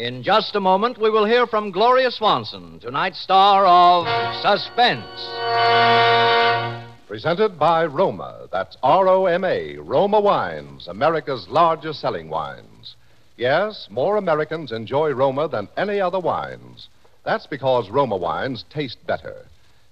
In 0.03 0.25
just 0.25 0.57
a 0.57 0.61
moment, 0.61 0.99
we 0.99 1.11
will 1.11 1.25
hear 1.25 1.47
from 1.47 1.71
Gloria 1.71 2.11
Swanson, 2.11 2.81
tonight's 2.81 3.21
star 3.21 3.65
of 3.65 4.05
Suspense. 4.43 5.07
Presented 7.07 7.57
by 7.57 7.87
Roma. 7.87 8.49
That's 8.51 8.77
R 8.83 9.07
O 9.07 9.27
M 9.27 9.45
A. 9.45 9.77
Roma 9.77 10.21
Wines, 10.21 10.89
America's 10.89 11.47
largest 11.49 12.01
selling 12.01 12.29
wines. 12.29 12.97
Yes, 13.37 13.87
more 13.93 14.17
Americans 14.17 14.73
enjoy 14.73 15.13
Roma 15.13 15.47
than 15.47 15.69
any 15.77 16.01
other 16.01 16.19
wines. 16.19 16.89
That's 17.25 17.47
because 17.47 17.89
Roma 17.89 18.17
wines 18.17 18.65
taste 18.71 18.99
better. 19.07 19.47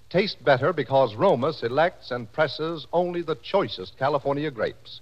Taste 0.09 0.43
better 0.43 0.73
because 0.73 1.15
Roma 1.15 1.53
selects 1.53 2.11
and 2.11 2.29
presses 2.33 2.85
only 2.91 3.21
the 3.21 3.37
choicest 3.41 3.97
California 3.97 4.51
grapes. 4.51 4.99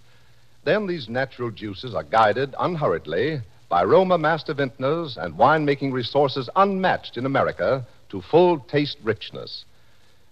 Then 0.65 0.85
these 0.85 1.09
natural 1.09 1.49
juices 1.49 1.95
are 1.95 2.03
guided 2.03 2.53
unhurriedly 2.59 3.41
by 3.69 3.83
Roma 3.83 4.17
master 4.17 4.55
vintners 4.55 5.15
and 5.15 5.35
winemaking 5.35 5.93
resources 5.93 6.49
unmatched 6.55 7.17
in 7.17 7.27
America 7.27 7.85
to 8.09 8.19
full 8.19 8.59
taste 8.61 8.97
richness. 9.03 9.63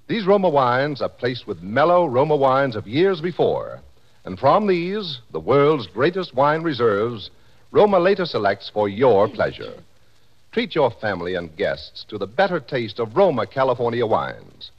These 0.07 0.25
Roma 0.25 0.49
wines 0.49 1.03
are 1.03 1.09
placed 1.09 1.45
with 1.45 1.61
mellow 1.61 2.07
Roma 2.07 2.35
wines 2.35 2.75
of 2.75 2.87
years 2.87 3.21
before. 3.21 3.79
And 4.25 4.39
from 4.39 4.65
these, 4.65 5.19
the 5.31 5.39
world's 5.39 5.85
greatest 5.85 6.33
wine 6.33 6.63
reserves, 6.63 7.29
Roma 7.71 7.99
later 7.99 8.25
selects 8.25 8.71
for 8.73 8.89
your 8.89 9.27
pleasure. 9.27 9.83
Treat 10.51 10.73
your 10.73 10.89
family 10.89 11.35
and 11.35 11.55
guests 11.55 12.05
to 12.09 12.17
the 12.17 12.25
better 12.25 12.59
taste 12.59 12.99
of 12.99 13.15
Roma 13.15 13.45
California 13.45 14.07
wines. 14.07 14.71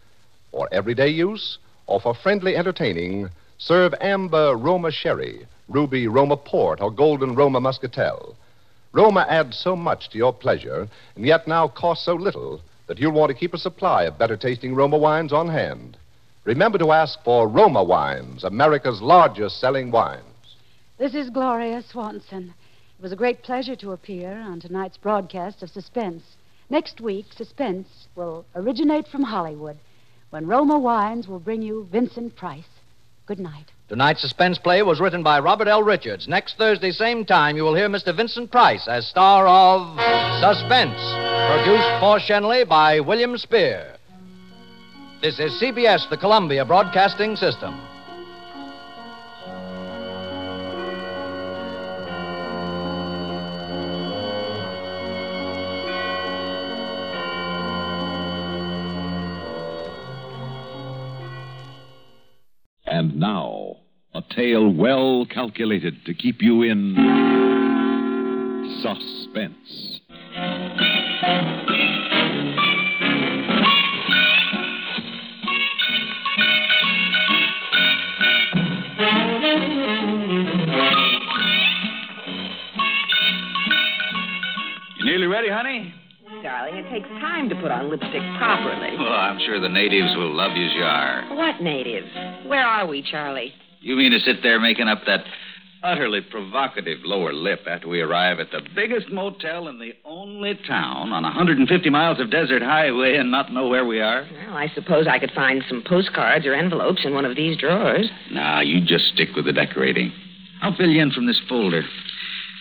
For 0.51 0.69
everyday 0.73 1.11
use 1.11 1.59
or 1.87 2.01
for 2.01 2.15
friendly 2.15 2.57
entertaining, 2.57 3.31
serve 3.59 3.95
amber 4.01 4.57
Roma 4.57 4.91
sherry, 4.91 5.47
ruby 5.69 6.09
Roma 6.09 6.37
port, 6.37 6.81
or 6.81 6.91
golden 6.91 7.37
Roma 7.37 7.61
muscatel. 7.61 8.35
Roma 8.99 9.25
adds 9.29 9.57
so 9.57 9.77
much 9.77 10.11
to 10.11 10.19
your 10.19 10.33
pleasure, 10.33 10.89
and 11.15 11.25
yet 11.25 11.47
now 11.47 11.69
costs 11.69 12.05
so 12.05 12.15
little 12.15 12.61
that 12.89 12.99
you'll 12.99 13.13
want 13.13 13.31
to 13.31 13.39
keep 13.39 13.55
a 13.55 13.59
supply 13.59 14.03
of 14.03 14.19
better 14.19 14.37
tasting 14.37 14.75
Roma 14.75 14.99
wines 14.99 15.33
on 15.33 15.49
hand. 15.49 15.97
Remember 16.43 16.79
to 16.79 16.91
ask 16.91 17.23
for 17.23 17.47
Roma 17.47 17.85
wines, 17.85 18.43
America's 18.43 19.01
largest 19.01 19.61
selling 19.61 19.93
wines. 19.93 20.57
This 20.99 21.15
is 21.15 21.31
Gloria 21.31 21.81
Swanson. 21.81 22.53
It 22.99 23.03
was 23.03 23.13
a 23.13 23.23
great 23.23 23.45
pleasure 23.45 23.77
to 23.77 23.93
appear 23.93 24.33
on 24.33 24.59
tonight's 24.59 24.97
broadcast 24.97 25.63
of 25.63 25.71
Suspense. 25.71 26.25
Next 26.69 27.01
week, 27.01 27.27
Suspense 27.37 28.09
will 28.17 28.45
originate 28.57 29.07
from 29.07 29.23
Hollywood 29.23 29.77
when 30.31 30.49
Roma 30.49 30.77
Wines 30.77 31.29
will 31.29 31.39
bring 31.39 31.63
you 31.63 31.87
Vincent 31.93 32.35
Price. 32.35 32.81
Good 33.27 33.39
night. 33.39 33.71
Tonight's 33.89 34.21
suspense 34.21 34.59
play 34.59 34.83
was 34.83 35.01
written 35.01 35.23
by 35.23 35.41
Robert 35.41 35.67
L. 35.67 35.83
Richards. 35.83 36.29
Next 36.29 36.59
Thursday, 36.59 36.91
same 36.91 37.25
time, 37.25 37.57
you 37.57 37.63
will 37.63 37.75
hear 37.75 37.89
Mr. 37.89 38.15
Vincent 38.15 38.51
Price 38.51 38.87
as 38.87 39.07
star 39.07 39.47
of 39.49 39.97
Suspense, 40.43 41.01
produced 41.49 41.89
for 41.99 42.19
Schenley 42.21 42.69
by 42.69 43.01
William 43.01 43.39
Spier. 43.39 43.97
This 45.23 45.39
is 45.41 45.59
CBS, 45.61 46.09
the 46.11 46.19
Columbia 46.19 46.67
Broadcasting 46.67 47.35
System. 47.35 47.81
Tale 64.39 64.73
well 64.73 65.27
calculated 65.27 65.97
to 66.05 66.15
keep 66.15 66.41
you 66.41 66.63
in 66.63 66.95
suspense. 68.81 70.01
You 84.99 85.05
nearly 85.05 85.27
ready, 85.27 85.49
honey? 85.51 85.93
Darling, 86.45 86.77
it 86.77 86.89
takes 86.91 87.09
time 87.21 87.49
to 87.49 87.57
put 87.57 87.73
on 87.73 87.91
lipstick 87.91 88.23
properly. 88.39 88.97
Well, 88.97 89.09
I'm 89.09 89.41
sure 89.41 89.59
the 89.59 89.69
natives 89.69 90.15
will 90.17 90.33
love 90.33 90.57
you 90.57 90.65
as 90.65 90.73
you 90.75 90.85
are. 90.85 91.25
What 91.35 91.61
natives? 91.61 92.07
Where 92.47 92.65
are 92.65 92.87
we, 92.87 93.03
Charlie? 93.03 93.53
You 93.81 93.97
mean 93.97 94.13
to 94.13 94.21
sit 94.21 94.43
there 94.43 94.59
making 94.61 94.89
up 94.89 95.01
that 95.07 95.25
utterly 95.83 96.21
provocative 96.21 96.99
lower 97.05 97.33
lip 97.33 97.61
after 97.69 97.89
we 97.89 98.01
arrive 98.01 98.41
at 98.41 98.51
the 98.51 98.61
biggest 98.75 99.09
motel 99.11 99.69
in 99.69 99.79
the 99.79 99.93
only 100.05 100.59
town 100.67 101.13
on 101.13 101.23
150 101.23 101.91
miles 101.91 102.19
of 102.19 102.31
desert 102.31 102.63
highway 102.63 103.17
and 103.17 103.31
not 103.31 103.53
know 103.53 103.69
where 103.69 103.85
we 103.85 104.01
are? 104.01 104.27
Well, 104.47 104.57
I 104.57 104.69
suppose 104.75 105.07
I 105.07 105.19
could 105.19 105.31
find 105.31 105.63
some 105.69 105.85
postcards 105.87 106.47
or 106.47 106.55
envelopes 106.55 107.05
in 107.05 107.15
one 107.15 107.25
of 107.25 107.37
these 107.37 107.57
drawers. 107.57 108.11
Nah, 108.33 108.61
you 108.61 108.85
just 108.85 109.07
stick 109.15 109.29
with 109.37 109.45
the 109.45 109.53
decorating. 109.53 110.13
I'll 110.63 110.75
fill 110.75 110.91
you 110.91 111.01
in 111.01 111.13
from 111.13 111.27
this 111.27 111.41
folder. 111.49 111.83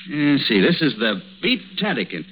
Uh, 0.07 0.37
see, 0.47 0.61
this 0.61 0.81
is 0.81 0.93
the 0.99 1.21
Beat 1.41 1.61
Tatican. 1.77 2.25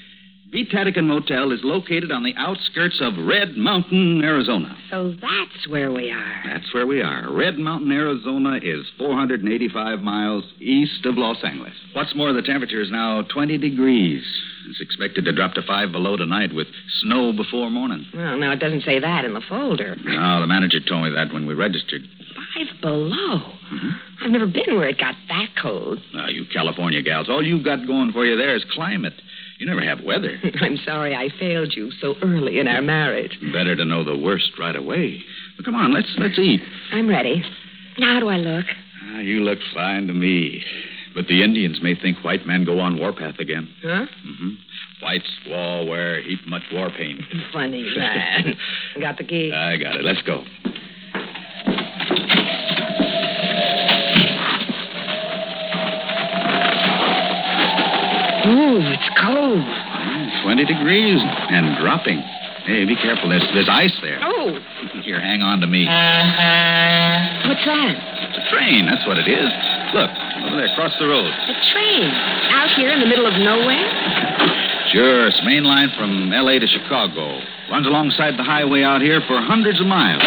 Beat 0.51 0.69
Tatican 0.69 1.07
Motel 1.07 1.51
is 1.51 1.59
located 1.63 2.11
on 2.11 2.23
the 2.23 2.33
outskirts 2.37 3.01
of 3.01 3.13
Red 3.25 3.57
Mountain, 3.57 4.21
Arizona. 4.23 4.77
So 4.89 5.11
that's 5.19 5.67
where 5.67 5.91
we 5.91 6.11
are. 6.11 6.43
That's 6.45 6.71
where 6.73 6.85
we 6.85 7.01
are. 7.01 7.31
Red 7.31 7.57
Mountain, 7.57 7.91
Arizona 7.91 8.59
is 8.61 8.85
485 8.97 9.99
miles 10.01 10.43
east 10.59 11.05
of 11.05 11.17
Los 11.17 11.43
Angeles. 11.43 11.73
What's 11.93 12.15
more, 12.15 12.31
the 12.31 12.43
temperature 12.43 12.81
is 12.81 12.91
now 12.91 13.23
20 13.23 13.57
degrees. 13.57 14.23
It's 14.69 14.81
expected 14.81 15.25
to 15.25 15.33
drop 15.33 15.55
to 15.55 15.61
five 15.63 15.91
below 15.91 16.15
tonight 16.15 16.53
with 16.53 16.67
snow 17.01 17.33
before 17.33 17.69
morning. 17.69 18.05
Well, 18.13 18.37
now 18.37 18.51
it 18.51 18.59
doesn't 18.59 18.83
say 18.83 18.99
that 18.99 19.25
in 19.25 19.33
the 19.33 19.41
folder. 19.49 19.95
No, 20.03 20.41
the 20.41 20.47
manager 20.47 20.79
told 20.79 21.05
me 21.05 21.09
that 21.11 21.33
when 21.33 21.47
we 21.47 21.53
registered. 21.53 22.01
Five 22.55 22.81
below. 22.81 23.39
Mm-hmm. 23.73 23.89
I've 24.23 24.31
never 24.31 24.47
been 24.47 24.75
where 24.77 24.87
it 24.87 24.99
got 24.99 25.15
that 25.27 25.49
cold. 25.61 25.99
Now, 26.13 26.27
you 26.27 26.45
California 26.53 27.01
gals, 27.01 27.29
all 27.29 27.45
you've 27.45 27.65
got 27.65 27.85
going 27.87 28.11
for 28.11 28.25
you 28.25 28.37
there 28.37 28.55
is 28.55 28.63
climate. 28.73 29.13
You 29.57 29.65
never 29.65 29.81
have 29.81 30.03
weather. 30.03 30.37
I'm 30.61 30.77
sorry 30.85 31.15
I 31.15 31.29
failed 31.39 31.73
you 31.75 31.91
so 32.01 32.15
early 32.21 32.59
in 32.59 32.67
our 32.67 32.81
marriage. 32.81 33.37
Better 33.53 33.75
to 33.75 33.85
know 33.85 34.03
the 34.03 34.17
worst 34.17 34.51
right 34.59 34.75
away. 34.75 35.23
But 35.55 35.65
come 35.65 35.75
on, 35.75 35.93
let's 35.93 36.13
let's 36.17 36.37
eat. 36.37 36.61
I'm 36.91 37.07
ready. 37.07 37.41
Now, 37.97 38.15
how 38.15 38.19
do 38.19 38.27
I 38.27 38.37
look? 38.37 38.65
Ah, 39.05 39.19
you 39.19 39.39
look 39.41 39.59
fine 39.73 40.07
to 40.07 40.13
me. 40.13 40.63
But 41.13 41.27
the 41.27 41.43
Indians 41.43 41.79
may 41.81 41.95
think 41.95 42.17
white 42.25 42.45
men 42.45 42.65
go 42.65 42.79
on 42.79 42.99
warpath 42.99 43.39
again. 43.39 43.69
Huh? 43.81 44.05
Mm-hmm. 44.27 44.49
White 45.01 45.23
squaw 45.23 45.87
wear 45.87 46.21
heap 46.21 46.39
much 46.45 46.63
war 46.73 46.89
paint. 46.89 47.21
Funny 47.53 47.83
man. 47.95 48.57
got 48.99 49.17
the 49.17 49.23
key? 49.23 49.53
I 49.53 49.77
got 49.77 49.95
it. 49.95 50.03
Let's 50.03 50.21
go. 50.23 50.43
Ooh, 58.75 58.91
it's 58.91 59.07
cold. 59.23 59.63
Ah, 59.63 60.43
20 60.43 60.65
degrees 60.67 61.15
and 61.23 61.79
dropping. 61.79 62.19
Hey, 62.67 62.83
be 62.83 62.99
careful. 62.99 63.29
There's, 63.31 63.47
there's 63.55 63.71
ice 63.71 63.95
there. 64.03 64.19
Oh. 64.19 64.51
Here, 64.99 65.21
hang 65.21 65.39
on 65.39 65.63
to 65.63 65.67
me. 65.67 65.87
What's 65.87 67.63
that? 67.63 67.95
It's 68.27 68.35
a 68.35 68.45
train. 68.51 68.83
That's 68.83 69.07
what 69.07 69.15
it 69.15 69.31
is. 69.31 69.47
Look, 69.95 70.11
over 70.43 70.59
there, 70.59 70.67
across 70.75 70.91
the 70.99 71.07
road. 71.07 71.31
A 71.31 71.55
train. 71.71 72.11
Out 72.51 72.75
here 72.75 72.91
in 72.91 72.99
the 72.99 73.07
middle 73.07 73.23
of 73.23 73.39
nowhere? 73.39 73.87
Sure, 74.91 75.31
it's 75.31 75.39
the 75.39 75.47
main 75.47 75.63
line 75.63 75.87
from 75.95 76.33
L.A. 76.33 76.59
to 76.59 76.67
Chicago. 76.67 77.39
Runs 77.71 77.87
alongside 77.87 78.35
the 78.35 78.43
highway 78.43 78.83
out 78.83 78.99
here 78.99 79.21
for 79.23 79.39
hundreds 79.39 79.79
of 79.79 79.87
miles. 79.87 80.19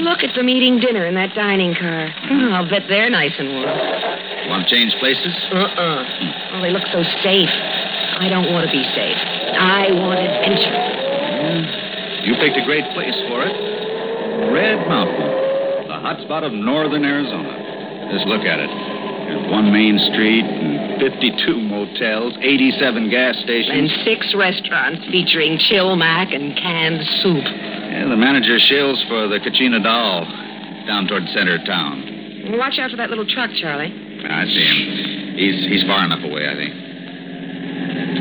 Look 0.00 0.24
at 0.24 0.34
them 0.34 0.48
eating 0.48 0.80
dinner 0.80 1.04
in 1.06 1.14
that 1.14 1.34
dining 1.34 1.74
car. 1.74 2.08
Oh, 2.30 2.52
I'll 2.52 2.68
bet 2.68 2.84
they're 2.88 3.10
nice 3.10 3.32
and 3.38 3.48
warm. 3.52 3.68
Want 4.48 4.68
to 4.68 4.68
change 4.68 4.92
places? 5.00 5.32
Uh-uh. 5.52 6.04
Hmm. 6.04 6.56
Oh, 6.56 6.60
they 6.60 6.70
look 6.70 6.84
so 6.92 7.02
safe. 7.24 7.52
I 8.20 8.28
don't 8.28 8.52
want 8.52 8.68
to 8.68 8.72
be 8.72 8.84
safe. 8.94 9.18
I 9.56 9.92
want 9.92 10.20
adventure. 10.20 10.76
Hmm. 10.76 11.62
You 12.24 12.32
picked 12.40 12.56
a 12.56 12.64
great 12.64 12.84
place 12.94 13.16
for 13.28 13.44
it. 13.44 13.52
Red 14.52 14.88
Mountain, 14.88 15.88
the 15.88 15.98
hot 16.00 16.20
spot 16.24 16.44
of 16.44 16.52
northern 16.52 17.04
Arizona. 17.04 18.08
Just 18.12 18.26
look 18.26 18.44
at 18.44 18.60
it. 18.60 18.93
One 19.50 19.72
main 19.72 19.98
street 19.98 20.44
and 20.44 21.00
52 21.00 21.60
motels, 21.60 22.34
87 22.40 23.10
gas 23.10 23.36
stations. 23.38 23.70
And 23.72 24.04
six 24.04 24.34
restaurants 24.34 25.04
featuring 25.10 25.58
chill 25.58 25.96
mac 25.96 26.32
and 26.32 26.56
canned 26.56 27.06
soup. 27.22 27.44
Yeah, 27.44 28.08
the 28.08 28.16
manager 28.16 28.58
shills 28.58 29.06
for 29.08 29.28
the 29.28 29.38
Kachina 29.38 29.82
Doll 29.82 30.24
down 30.86 31.06
toward 31.06 31.24
the 31.24 31.32
center 31.32 31.56
of 31.56 31.64
town. 31.64 32.54
Watch 32.58 32.78
out 32.78 32.90
for 32.90 32.96
that 32.96 33.08
little 33.08 33.26
truck, 33.26 33.50
Charlie. 33.60 33.92
I 34.28 34.44
see 34.46 34.64
him. 34.64 35.36
He's 35.36 35.66
he's 35.66 35.84
far 35.84 36.04
enough 36.04 36.22
away, 36.22 36.48
I 36.48 36.54
think. 36.54 36.74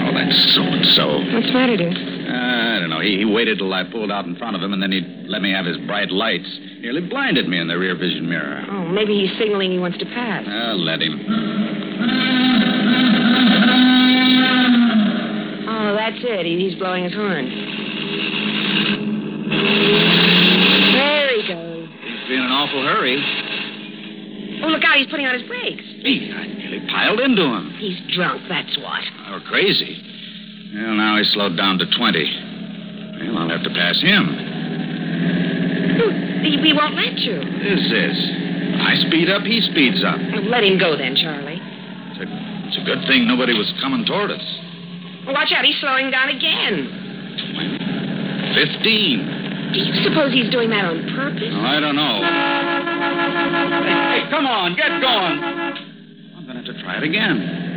Oh, 0.04 0.14
that's 0.14 0.54
so 0.56 0.62
and 0.64 0.86
so. 0.88 1.20
What's 1.34 1.48
the 1.48 1.54
matter, 1.54 1.78
dear? 1.78 2.13
I 2.36 2.80
don't 2.80 2.90
know. 2.90 3.00
He, 3.00 3.18
he 3.20 3.26
waited 3.26 3.60
till 3.60 3.74
I 3.74 3.84
pulled 3.84 4.12
out 4.12 4.26
in 4.26 4.36
front 4.36 4.56
of 4.56 4.62
him, 4.64 4.74
and 4.74 4.82
then 4.82 4.92
he 4.92 5.02
let 5.28 5.42
me 5.42 5.52
have 5.52 5.66
his 5.66 5.78
bright 5.86 6.10
lights. 6.12 6.48
Nearly 6.82 7.02
blinded 7.02 7.48
me 7.48 7.60
in 7.60 7.68
the 7.68 7.78
rear 7.78 7.96
vision 7.96 8.28
mirror. 8.28 8.66
Oh, 8.70 8.86
maybe 8.88 9.14
he's 9.20 9.38
signaling 9.38 9.72
he 9.72 9.80
wants 9.80 9.98
to 10.00 10.06
pass. 10.06 10.44
I'll 10.48 10.80
let 10.84 11.02
him. 11.02 11.20
Oh, 15.68 15.96
that's 15.96 16.18
it. 16.24 16.46
He- 16.46 16.60
He's 16.70 16.76
blowing 16.80 17.04
his 17.04 17.14
horn. 17.14 17.46
There 20.94 21.42
he 21.42 21.48
goes. 21.48 21.90
He's 22.04 22.32
in 22.32 22.40
an 22.44 22.52
awful 22.52 22.82
hurry. 22.84 23.18
Oh, 24.64 24.68
look 24.68 24.84
out. 24.84 24.98
He's 24.98 25.08
putting 25.08 25.26
on 25.26 25.34
his 25.40 25.48
brakes. 25.48 25.84
He, 26.04 26.32
I 26.34 26.48
nearly 26.48 26.88
piled 26.90 27.20
into 27.20 27.44
him. 27.44 27.74
He's 27.80 28.00
drunk, 28.16 28.42
that's 28.50 28.78
what. 28.78 29.04
Or 29.32 29.40
crazy. 29.42 29.98
Well, 30.74 30.96
now 30.98 31.18
he's 31.18 31.32
slowed 31.34 31.56
down 31.56 31.78
to 31.78 31.86
20. 31.86 31.94
Well, 33.30 33.38
I'll 33.38 33.50
have 33.50 33.64
to 33.64 33.70
pass 33.70 34.02
him. 34.02 34.26
He, 36.42 36.58
he 36.58 36.74
won't 36.74 36.96
let 36.96 37.18
you. 37.20 37.38
This 37.62 37.86
is. 37.94 38.18
I 38.82 38.96
speed 39.08 39.30
up, 39.30 39.44
he 39.44 39.62
speeds 39.62 40.04
up. 40.04 40.18
Let 40.50 40.64
him 40.64 40.80
go 40.80 40.98
then, 40.98 41.16
Charlie. 41.16 41.62
It's 41.62 42.20
a, 42.20 42.26
it's 42.68 42.78
a 42.82 42.86
good 42.86 43.06
thing 43.08 43.28
nobody 43.28 43.54
was 43.54 43.72
coming 43.80 44.04
toward 44.06 44.32
us. 44.32 44.42
Watch 45.28 45.54
out. 45.54 45.64
He's 45.64 45.80
slowing 45.80 46.10
down 46.10 46.30
again. 46.30 46.90
15. 48.58 49.72
Do 49.74 49.80
you 49.80 50.04
suppose 50.04 50.34
he's 50.34 50.50
doing 50.50 50.70
that 50.70 50.86
on 50.86 51.06
purpose? 51.16 51.54
Oh, 51.54 51.62
I 51.62 51.80
don't 51.80 51.96
know. 51.96 52.22
Hey, 53.86 54.22
hey, 54.22 54.30
come 54.30 54.46
on, 54.46 54.76
get 54.76 54.90
going. 55.02 55.38
I'm 56.38 56.46
going 56.46 56.58
to 56.58 56.66
have 56.66 56.76
to 56.76 56.82
try 56.84 56.98
it 56.98 57.04
again. 57.04 57.73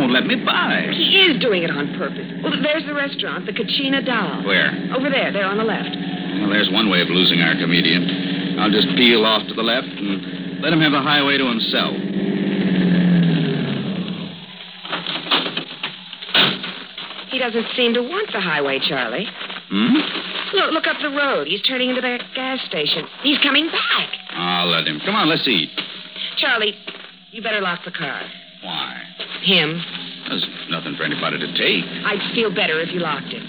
Won't 0.00 0.12
let 0.12 0.24
me 0.24 0.36
buy. 0.40 0.88
He 0.96 1.28
is 1.28 1.38
doing 1.40 1.62
it 1.62 1.70
on 1.70 1.92
purpose. 2.00 2.24
Well, 2.42 2.56
there's 2.62 2.86
the 2.86 2.94
restaurant, 2.94 3.44
the 3.44 3.52
Kachina 3.52 4.00
Doll. 4.04 4.44
Where? 4.48 4.72
Over 4.96 5.10
there, 5.10 5.30
there 5.30 5.44
on 5.44 5.58
the 5.58 5.64
left. 5.64 5.92
Well, 6.40 6.48
there's 6.48 6.70
one 6.72 6.88
way 6.88 7.02
of 7.02 7.08
losing 7.08 7.40
our 7.42 7.54
comedian. 7.54 8.56
I'll 8.58 8.70
just 8.72 8.88
peel 8.96 9.26
off 9.26 9.46
to 9.48 9.54
the 9.54 9.62
left 9.62 9.86
and 9.88 10.60
let 10.62 10.72
him 10.72 10.80
have 10.80 10.92
the 10.92 11.04
highway 11.04 11.36
to 11.36 11.44
himself. 11.44 11.92
He 17.28 17.38
doesn't 17.38 17.66
seem 17.76 17.94
to 17.94 18.02
want 18.02 18.32
the 18.32 18.40
highway, 18.40 18.80
Charlie. 18.80 19.28
Hmm? 19.68 19.96
Look, 20.56 20.72
look 20.72 20.86
up 20.86 20.96
the 21.00 21.10
road. 21.10 21.46
He's 21.46 21.62
turning 21.62 21.90
into 21.90 22.00
that 22.00 22.22
gas 22.34 22.58
station. 22.66 23.04
He's 23.22 23.38
coming 23.38 23.68
back. 23.68 24.08
I'll 24.32 24.66
let 24.68 24.88
him. 24.88 25.00
Come 25.04 25.14
on, 25.14 25.28
let's 25.28 25.46
eat. 25.46 25.70
Charlie, 26.38 26.74
you 27.30 27.42
better 27.42 27.60
lock 27.60 27.84
the 27.84 27.92
car. 27.92 28.22
Why? 28.62 29.02
Him. 29.42 29.82
There's 30.28 30.46
nothing 30.70 30.94
for 30.96 31.02
anybody 31.02 31.38
to 31.38 31.48
take. 31.56 31.84
I'd 32.04 32.34
feel 32.34 32.54
better 32.54 32.80
if 32.80 32.92
you 32.92 33.00
locked 33.00 33.32
it. 33.32 33.42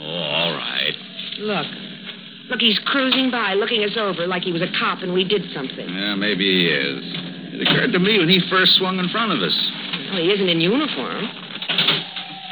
Oh, 0.00 0.04
all 0.04 0.52
right. 0.52 0.94
Look. 1.38 1.66
Look, 2.50 2.60
he's 2.60 2.78
cruising 2.86 3.30
by, 3.30 3.54
looking 3.54 3.84
us 3.84 3.96
over 3.96 4.26
like 4.26 4.42
he 4.42 4.52
was 4.52 4.62
a 4.62 4.72
cop 4.78 5.02
and 5.02 5.12
we 5.12 5.24
did 5.24 5.50
something. 5.52 5.88
Yeah, 5.88 6.14
maybe 6.14 6.44
he 6.44 6.66
is. 6.68 7.04
It 7.52 7.68
occurred 7.68 7.92
to 7.92 7.98
me 7.98 8.18
when 8.18 8.28
he 8.28 8.40
first 8.48 8.76
swung 8.76 8.98
in 8.98 9.08
front 9.08 9.32
of 9.32 9.40
us. 9.40 9.56
Well, 10.10 10.22
he 10.22 10.30
isn't 10.32 10.48
in 10.48 10.60
uniform. 10.60 11.28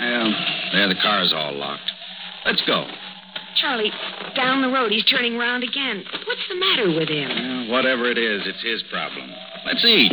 Well, 0.00 0.28
there, 0.72 0.88
the 0.88 1.00
car's 1.00 1.32
all 1.34 1.54
locked. 1.54 1.90
Let's 2.44 2.62
go. 2.66 2.86
Charlie, 3.56 3.90
down 4.34 4.60
the 4.60 4.68
road, 4.68 4.92
he's 4.92 5.04
turning 5.04 5.38
round 5.38 5.64
again. 5.64 6.04
What's 6.26 6.46
the 6.48 6.56
matter 6.56 6.92
with 6.92 7.08
him? 7.08 7.28
Well, 7.68 7.72
whatever 7.72 8.10
it 8.10 8.18
is, 8.18 8.42
it's 8.44 8.62
his 8.62 8.82
problem. 8.90 9.32
Let's 9.64 9.84
eat. 9.84 10.12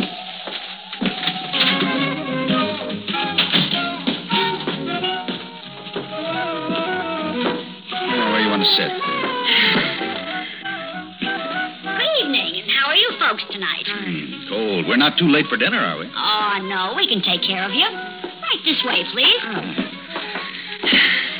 We're 14.86 14.96
not 14.96 15.16
too 15.18 15.28
late 15.28 15.46
for 15.48 15.56
dinner, 15.56 15.78
are 15.78 15.98
we? 15.98 16.06
Oh, 16.14 16.58
no, 16.68 16.94
we 16.96 17.08
can 17.08 17.22
take 17.22 17.42
care 17.42 17.64
of 17.64 17.72
you. 17.72 17.86
Right 17.86 18.60
this 18.64 18.82
way, 18.84 19.04
please. 19.12 19.40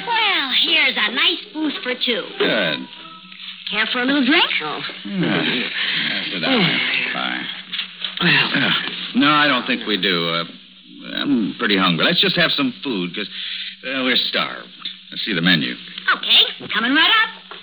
Well, 0.06 0.50
here's 0.66 0.96
a 0.96 1.12
nice 1.12 1.40
booth 1.52 1.74
for 1.82 1.94
two. 1.94 2.24
Good. 2.38 2.78
Care 3.70 3.86
for 3.92 4.00
a 4.02 4.04
little 4.04 4.24
drink? 4.24 4.44
Oh. 4.62 4.80
Yeah. 5.06 5.42
Yeah, 5.42 6.24
sit 6.32 6.40
down. 6.40 6.80
Bye. 7.12 7.42
Uh, 8.20 8.70
no, 9.16 9.28
I 9.30 9.46
don't 9.48 9.66
think 9.66 9.86
we 9.86 10.00
do. 10.00 10.28
Uh, 10.28 10.44
I'm 11.16 11.54
pretty 11.58 11.76
hungry. 11.76 12.04
Let's 12.04 12.20
just 12.20 12.36
have 12.36 12.50
some 12.52 12.72
food, 12.82 13.10
because 13.10 13.28
uh, 13.84 14.02
we're 14.04 14.16
starved. 14.16 14.68
Let's 15.10 15.24
see 15.24 15.34
the 15.34 15.42
menu. 15.42 15.74
Okay, 16.16 16.68
coming 16.72 16.94
right 16.94 17.10
up. 17.10 17.58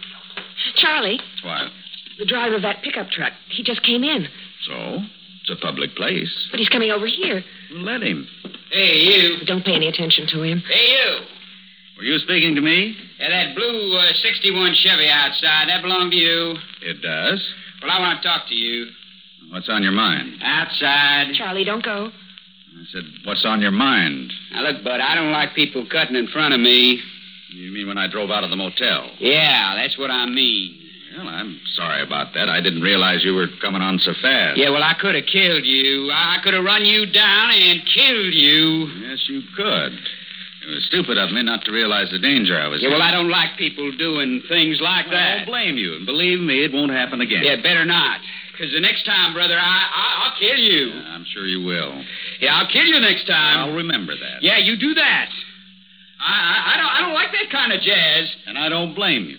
Charlie, 0.75 1.19
What? 1.43 1.71
the 2.19 2.25
driver 2.25 2.55
of 2.55 2.61
that 2.61 2.81
pickup 2.83 3.09
truck, 3.09 3.33
he 3.49 3.63
just 3.63 3.81
came 3.83 4.03
in. 4.03 4.27
So? 4.67 4.99
It's 5.41 5.49
a 5.49 5.55
public 5.55 5.95
place. 5.95 6.31
But 6.51 6.59
he's 6.59 6.69
coming 6.69 6.91
over 6.91 7.07
here. 7.07 7.43
Let 7.71 8.03
him. 8.03 8.27
Hey, 8.71 8.97
you. 8.97 9.45
Don't 9.45 9.65
pay 9.65 9.75
any 9.75 9.87
attention 9.87 10.27
to 10.27 10.43
him. 10.43 10.63
Hey, 10.67 10.91
you. 10.91 11.19
Were 11.97 12.03
you 12.03 12.17
speaking 12.19 12.55
to 12.55 12.61
me? 12.61 12.95
Yeah, 13.19 13.29
that 13.29 13.55
blue 13.55 13.97
uh, 13.97 14.13
61 14.13 14.73
Chevy 14.75 15.07
outside, 15.07 15.69
that 15.69 15.81
belonged 15.81 16.11
to 16.11 16.17
you. 16.17 16.55
It 16.81 17.01
does. 17.01 17.53
Well, 17.81 17.91
I 17.91 17.99
want 17.99 18.21
to 18.21 18.27
talk 18.27 18.47
to 18.49 18.55
you. 18.55 18.87
What's 19.51 19.69
on 19.69 19.83
your 19.83 19.91
mind? 19.91 20.35
Outside. 20.41 21.33
Charlie, 21.35 21.63
don't 21.63 21.83
go. 21.83 22.09
I 22.09 22.83
said, 22.91 23.03
what's 23.25 23.45
on 23.45 23.61
your 23.61 23.71
mind? 23.71 24.31
Now, 24.53 24.63
look, 24.63 24.83
Bud, 24.83 25.01
I 25.01 25.13
don't 25.13 25.31
like 25.31 25.53
people 25.53 25.85
cutting 25.91 26.15
in 26.15 26.27
front 26.27 26.53
of 26.53 26.59
me. 26.59 27.01
You 27.49 27.71
mean 27.71 27.87
when 27.87 27.97
I 27.97 28.07
drove 28.09 28.31
out 28.31 28.43
of 28.43 28.49
the 28.49 28.55
motel? 28.55 29.11
Yeah, 29.19 29.75
that's 29.75 29.97
what 29.97 30.09
I 30.09 30.25
mean. 30.25 30.80
Well, 31.17 31.27
I'm 31.27 31.59
sorry 31.75 32.01
about 32.03 32.33
that. 32.35 32.47
I 32.49 32.61
didn't 32.61 32.81
realize 32.81 33.23
you 33.23 33.33
were 33.33 33.47
coming 33.61 33.81
on 33.81 33.99
so 33.99 34.13
fast. 34.21 34.57
Yeah, 34.57 34.69
well, 34.69 34.83
I 34.83 34.93
could 34.99 35.15
have 35.15 35.25
killed 35.25 35.65
you. 35.65 36.09
I 36.11 36.37
could 36.43 36.53
have 36.53 36.63
run 36.63 36.85
you 36.85 37.05
down 37.11 37.51
and 37.51 37.81
killed 37.85 38.33
you. 38.33 38.87
Yes, 39.07 39.19
you 39.27 39.41
could. 39.55 39.91
It 40.63 40.69
was 40.69 40.85
stupid 40.87 41.17
of 41.17 41.31
me 41.31 41.41
not 41.43 41.65
to 41.65 41.71
realize 41.71 42.09
the 42.11 42.19
danger 42.19 42.57
I 42.59 42.67
was 42.67 42.81
Yeah, 42.81 42.87
in. 42.89 42.93
well, 42.93 43.01
I 43.01 43.11
don't 43.11 43.29
like 43.29 43.57
people 43.57 43.91
doing 43.97 44.41
things 44.47 44.79
like 44.79 45.07
I 45.07 45.09
that. 45.11 45.31
I 45.33 45.37
don't 45.39 45.47
blame 45.47 45.75
you. 45.77 45.95
And 45.95 46.05
believe 46.05 46.39
me, 46.39 46.63
it 46.63 46.71
won't 46.71 46.91
happen 46.91 47.19
again. 47.19 47.43
Yeah, 47.43 47.55
better 47.61 47.83
not. 47.83 48.21
Because 48.53 48.71
the 48.71 48.79
next 48.79 49.03
time, 49.05 49.33
brother, 49.33 49.57
I, 49.57 49.89
I, 49.89 50.23
I'll 50.29 50.37
kill 50.39 50.59
you. 50.59 50.91
I'm 50.93 51.25
sure 51.33 51.45
you 51.47 51.65
will. 51.65 52.03
Yeah, 52.39 52.55
I'll 52.55 52.69
kill 52.71 52.85
you 52.85 52.99
next 52.99 53.25
time. 53.25 53.57
I'll 53.69 53.75
remember 53.75 54.13
that. 54.15 54.43
Yeah, 54.43 54.59
you 54.59 54.77
do 54.77 54.93
that. 54.93 55.29
I, 56.21 56.29
I, 56.29 56.73
I 56.73 56.77
don't, 56.77 56.91
I 56.93 57.01
don't 57.01 57.13
like 57.15 57.31
that 57.31 57.49
kind 57.51 57.73
of 57.73 57.81
jazz. 57.81 58.29
And 58.45 58.57
I 58.57 58.69
don't 58.69 58.93
blame 58.93 59.25
you. 59.25 59.37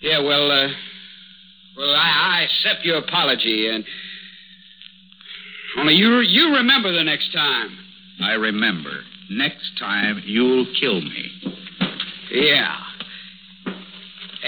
Yeah, 0.00 0.20
well, 0.20 0.50
uh, 0.50 0.68
well, 1.76 1.90
I, 1.90 2.40
I 2.40 2.42
accept 2.42 2.84
your 2.84 2.98
apology, 2.98 3.68
and 3.68 3.84
only 5.76 5.94
you, 5.94 6.20
you 6.20 6.54
remember 6.54 6.92
the 6.92 7.04
next 7.04 7.32
time. 7.32 7.76
I 8.20 8.32
remember. 8.32 8.90
Next 9.30 9.78
time, 9.78 10.22
you'll 10.24 10.66
kill 10.80 11.00
me. 11.00 11.30
Yeah. 12.30 12.76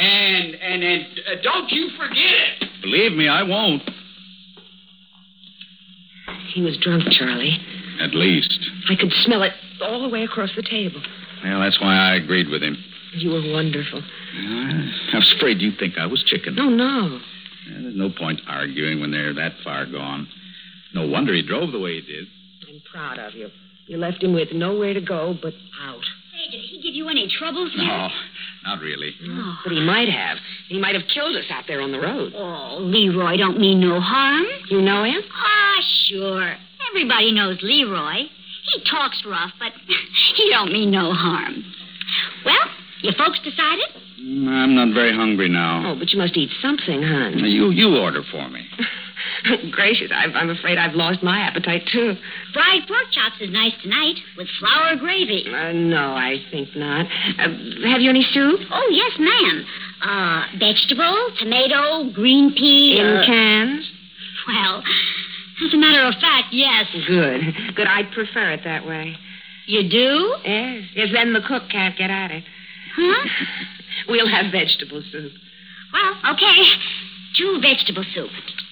And 0.01 0.55
and 0.55 0.83
and 0.83 1.07
uh, 1.27 1.43
don't 1.43 1.71
you 1.71 1.91
forget 1.99 2.17
it. 2.17 2.69
Believe 2.83 3.13
me, 3.13 3.29
I 3.29 3.43
won't. 3.43 3.83
He 6.55 6.63
was 6.63 6.77
drunk, 6.79 7.05
Charlie. 7.11 7.59
At 8.01 8.15
least. 8.15 8.59
I 8.89 8.95
could 8.95 9.13
smell 9.25 9.43
it 9.43 9.53
all 9.83 10.03
the 10.03 10.09
way 10.09 10.23
across 10.23 10.51
the 10.57 10.63
table. 10.63 11.03
Well, 11.45 11.61
that's 11.61 11.81
why 11.81 11.95
I 11.95 12.15
agreed 12.15 12.49
with 12.49 12.63
him. 12.63 12.77
You 13.13 13.31
were 13.31 13.53
wonderful. 13.53 14.03
I 14.03 15.17
was 15.17 15.35
afraid 15.37 15.61
you'd 15.61 15.79
think 15.79 15.99
I 15.99 16.07
was 16.07 16.23
chicken. 16.25 16.55
No, 16.55 16.69
no. 16.69 17.19
Yeah, 17.69 17.83
there's 17.83 17.97
no 17.97 18.11
point 18.11 18.41
arguing 18.49 19.01
when 19.01 19.11
they're 19.11 19.35
that 19.35 19.53
far 19.65 19.87
gone. 19.87 20.29
No 20.95 21.07
wonder 21.07 21.35
he 21.35 21.43
drove 21.43 21.73
the 21.73 21.81
way 21.81 22.01
he 22.01 22.01
did. 22.01 22.27
I'm 22.69 22.81
proud 22.91 23.19
of 23.19 23.35
you. 23.35 23.49
You 23.87 23.99
left 23.99 24.23
him 24.23 24.33
with 24.33 24.53
nowhere 24.53 24.95
to 24.95 25.01
go 25.01 25.35
but 25.41 25.53
out. 25.83 26.05
Hey, 26.33 26.51
did 26.51 26.61
he 26.61 26.81
give 26.81 26.95
you 26.95 27.09
any 27.09 27.29
trouble, 27.29 27.69
sir? 27.75 27.83
No, 27.83 28.09
not 28.65 28.81
really. 28.81 29.13
Oh. 29.25 29.59
But 29.65 29.73
he 29.73 29.81
might 29.81 30.09
have. 30.09 30.39
He 30.69 30.79
might 30.79 30.95
have 30.95 31.05
killed 31.13 31.37
us 31.37 31.47
out 31.51 31.65
there 31.67 31.81
on 31.81 31.91
the 31.91 31.99
road. 32.01 32.33
Oh, 32.37 32.79
Leroy 32.81 33.37
don't 33.37 33.59
mean 33.59 33.81
no 33.81 34.01
harm. 34.01 34.45
You 34.69 34.81
know 34.81 35.03
him? 35.05 35.21
Ah, 35.35 35.77
sure. 36.07 36.55
Everybody 36.91 37.33
knows 37.33 37.59
Leroy. 37.63 38.23
He 38.73 38.85
talks 38.89 39.23
rough, 39.27 39.51
but 39.59 39.73
he 40.37 40.51
don't 40.51 40.73
mean 40.73 40.91
no 40.91 41.13
harm. 41.13 41.65
Well, 42.45 42.69
you 43.03 43.13
folks 43.17 43.41
decided? 43.41 43.87
I'm 44.21 44.75
not 44.75 44.95
very 44.95 45.15
hungry 45.15 45.49
now. 45.49 45.93
Oh, 45.93 45.99
but 45.99 46.11
you 46.11 46.19
must 46.19 46.37
eat 46.37 46.51
something, 46.61 47.03
hon. 47.03 47.39
You 47.39 47.71
you 47.71 47.97
order 47.97 48.23
for 48.31 48.49
me. 48.49 48.69
Gracious, 49.71 50.11
I, 50.13 50.25
I'm 50.25 50.51
afraid 50.51 50.77
I've 50.79 50.95
lost 50.95 51.23
my 51.23 51.41
appetite, 51.41 51.89
too. 51.91 52.15
Fried 52.53 52.87
pork 52.87 53.11
chops 53.13 53.41
is 53.41 53.51
nice 53.51 53.73
tonight 53.83 54.17
with 54.37 54.49
flour 54.59 54.97
gravy. 54.97 55.47
Uh, 55.49 55.73
no, 55.73 56.13
I 56.13 56.37
think 56.51 56.69
not. 56.77 57.07
Uh, 57.39 57.49
have 57.89 58.01
you 58.01 58.11
any 58.11 58.23
soup? 58.33 58.61
Oh, 58.71 58.89
yes, 58.91 59.13
ma'am. 59.19 59.65
Uh, 60.03 60.59
vegetable, 60.59 61.31
tomato, 61.39 62.11
green 62.13 62.53
pea. 62.53 62.99
In 62.99 63.07
uh, 63.07 63.25
cans? 63.27 63.91
Well, 64.47 64.83
as 65.67 65.75
a 65.75 65.77
matter 65.77 66.07
of 66.07 66.15
fact, 66.15 66.49
yes. 66.53 66.87
Good. 67.07 67.41
Good. 67.77 67.87
I'd 67.87 68.11
prefer 68.13 68.53
it 68.53 68.61
that 68.65 68.87
way. 68.87 69.17
You 69.67 69.89
do? 69.89 70.37
Yes. 70.45 70.85
Yes, 70.95 71.09
then 71.13 71.33
the 71.33 71.41
cook 71.47 71.65
can't 71.71 71.97
get 71.97 72.11
at 72.11 72.31
it. 72.31 72.45
Huh? 72.97 73.29
We'll 74.09 74.29
have 74.29 74.51
vegetable 74.53 75.03
soup. 75.13 75.33
Well, 75.93 76.35
okay. 76.35 76.63
Two 77.37 77.61
vegetable 77.61 78.05
soup. 78.15 78.31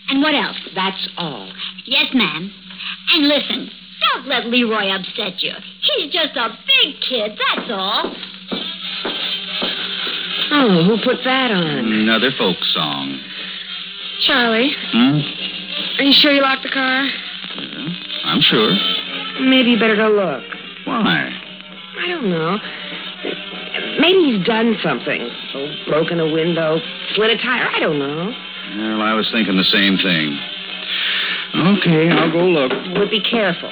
And 0.08 0.22
what 0.22 0.34
else? 0.34 0.56
That's 0.74 1.08
all. 1.16 1.52
Yes, 1.84 2.06
ma'am. 2.14 2.50
And 3.14 3.28
listen, 3.28 3.70
don't 4.12 4.26
let 4.26 4.46
Leroy 4.46 4.88
upset 4.90 5.42
you. 5.42 5.52
He's 5.82 6.12
just 6.12 6.36
a 6.36 6.50
big 6.66 7.00
kid, 7.00 7.32
that's 7.38 7.70
all. 7.70 8.14
Oh, 10.50 10.84
who 10.84 10.96
put 11.04 11.22
that 11.24 11.50
on? 11.50 11.66
Another 11.92 12.30
folk 12.36 12.56
song. 12.72 13.20
Charlie, 14.26 14.72
Hmm? 14.92 15.20
are 15.98 16.02
you 16.02 16.12
sure 16.12 16.32
you 16.32 16.42
locked 16.42 16.62
the 16.62 16.70
car? 16.70 17.06
I'm 18.24 18.40
sure. 18.40 18.70
Maybe 19.40 19.70
you 19.70 19.78
better 19.78 19.96
go 19.96 20.08
look. 20.10 20.42
Why? 20.84 21.30
I 22.00 22.06
don't 22.08 22.28
know. 22.30 22.58
Maybe 24.08 24.38
he's 24.38 24.46
done 24.46 24.74
something. 24.82 25.28
Oh, 25.54 25.68
broken 25.86 26.18
a 26.18 26.32
window, 26.32 26.80
slit 27.12 27.28
a 27.28 27.36
tire. 27.36 27.68
I 27.68 27.78
don't 27.78 27.98
know. 27.98 28.32
Well, 28.72 29.02
I 29.02 29.12
was 29.12 29.28
thinking 29.30 29.54
the 29.54 29.64
same 29.64 29.98
thing. 29.98 30.40
Okay, 31.76 32.08
I'll 32.08 32.32
go 32.32 32.46
look. 32.48 32.72
But 32.94 33.10
be 33.10 33.20
careful. 33.20 33.70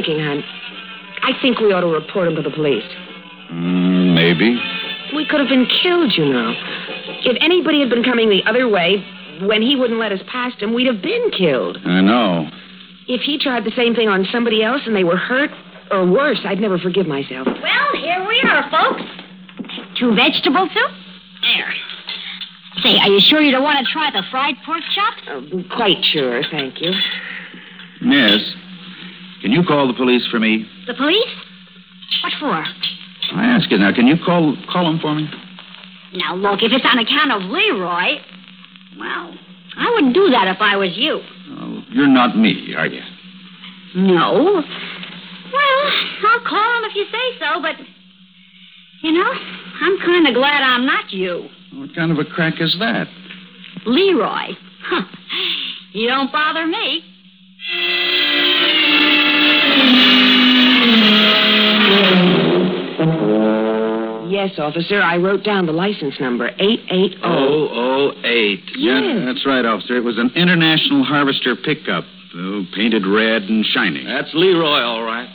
Thinking, 0.00 0.24
hon. 0.24 0.42
I 1.22 1.32
think 1.40 1.60
we 1.60 1.72
ought 1.72 1.82
to 1.82 1.86
report 1.86 2.28
him 2.28 2.36
to 2.36 2.42
the 2.42 2.50
police. 2.50 2.84
Mm, 3.52 4.14
maybe. 4.14 4.56
We 5.14 5.26
could 5.26 5.40
have 5.40 5.48
been 5.48 5.66
killed, 5.82 6.16
you 6.16 6.24
know. 6.24 6.54
If 7.24 7.36
anybody 7.40 7.80
had 7.80 7.90
been 7.90 8.04
coming 8.04 8.30
the 8.30 8.42
other 8.48 8.68
way, 8.68 9.04
when 9.42 9.60
he 9.60 9.76
wouldn't 9.76 9.98
let 9.98 10.12
us 10.12 10.20
past 10.30 10.60
him, 10.62 10.72
we'd 10.72 10.86
have 10.86 11.02
been 11.02 11.30
killed. 11.36 11.78
I 11.84 12.00
know. 12.00 12.48
If 13.08 13.22
he 13.22 13.38
tried 13.38 13.64
the 13.64 13.72
same 13.72 13.94
thing 13.94 14.08
on 14.08 14.26
somebody 14.32 14.62
else 14.62 14.82
and 14.86 14.94
they 14.94 15.04
were 15.04 15.16
hurt, 15.16 15.50
or 15.90 16.06
worse, 16.06 16.40
I'd 16.44 16.60
never 16.60 16.78
forgive 16.78 17.06
myself. 17.06 17.46
Well, 17.46 17.92
here 18.00 18.24
we 18.26 18.40
are, 18.48 18.70
folks. 18.70 19.02
Two 19.98 20.14
vegetable 20.14 20.68
soup? 20.72 20.90
There. 21.42 21.74
Say, 22.82 22.96
are 22.98 23.08
you 23.08 23.20
sure 23.20 23.40
you 23.42 23.50
don't 23.50 23.64
want 23.64 23.84
to 23.84 23.92
try 23.92 24.10
the 24.10 24.22
fried 24.30 24.54
pork 24.64 24.82
chops? 24.94 25.22
Uh, 25.28 25.74
quite 25.74 26.02
sure, 26.04 26.42
thank 26.50 26.80
you. 26.80 26.92
Yes. 28.00 28.40
Can 29.40 29.52
you 29.52 29.62
call 29.64 29.86
the 29.86 29.94
police 29.94 30.26
for 30.30 30.38
me? 30.38 30.66
The 30.86 30.94
police? 30.94 31.28
What 32.22 32.32
for? 32.38 32.64
I 33.36 33.44
ask 33.46 33.70
you 33.70 33.78
now, 33.78 33.94
can 33.94 34.06
you 34.06 34.16
call 34.24 34.56
call 34.70 34.84
them 34.84 34.98
for 35.00 35.14
me? 35.14 35.28
Now, 36.14 36.34
look, 36.34 36.62
if 36.62 36.72
it's 36.72 36.84
on 36.84 36.98
account 36.98 37.32
of 37.32 37.42
Leroy, 37.50 38.18
well, 38.98 39.34
I 39.78 39.90
wouldn't 39.94 40.14
do 40.14 40.28
that 40.30 40.48
if 40.48 40.60
I 40.60 40.76
was 40.76 40.96
you. 40.96 41.20
Oh, 41.50 41.82
you're 41.90 42.08
not 42.08 42.36
me, 42.36 42.74
are 42.76 42.86
you? 42.86 43.02
No. 43.94 44.62
Well, 45.52 45.92
I'll 46.26 46.44
call 46.46 46.78
him 46.78 46.90
if 46.90 46.96
you 46.96 47.04
say 47.04 47.38
so, 47.38 47.62
but, 47.62 47.76
you 49.02 49.12
know, 49.12 49.32
I'm 49.80 49.98
kind 49.98 50.26
of 50.26 50.34
glad 50.34 50.62
I'm 50.62 50.84
not 50.84 51.12
you. 51.12 51.48
What 51.74 51.94
kind 51.94 52.10
of 52.10 52.18
a 52.18 52.24
crack 52.24 52.54
is 52.60 52.76
that? 52.80 53.06
Leroy. 53.86 54.54
Huh. 54.84 55.02
You 55.92 56.06
don't 56.06 56.30
bother 56.30 56.68
me. 56.68 57.02
Yes, 64.30 64.58
officer, 64.58 65.02
I 65.02 65.16
wrote 65.18 65.44
down 65.44 65.66
the 65.66 65.72
license 65.72 66.18
number 66.18 66.48
880. 66.58 67.18
Oh, 67.22 67.68
oh, 67.70 68.12
eight. 68.24 68.62
Yes. 68.74 69.02
Yeah, 69.04 69.24
that's 69.26 69.44
right, 69.44 69.64
officer. 69.64 69.96
It 69.96 70.04
was 70.04 70.18
an 70.18 70.32
International 70.34 71.04
Harvester 71.04 71.54
pickup, 71.56 72.04
oh, 72.34 72.64
painted 72.74 73.06
red 73.06 73.42
and 73.42 73.64
shining. 73.66 74.06
That's 74.06 74.30
Leroy, 74.32 74.80
all 74.80 75.02
right. 75.02 75.28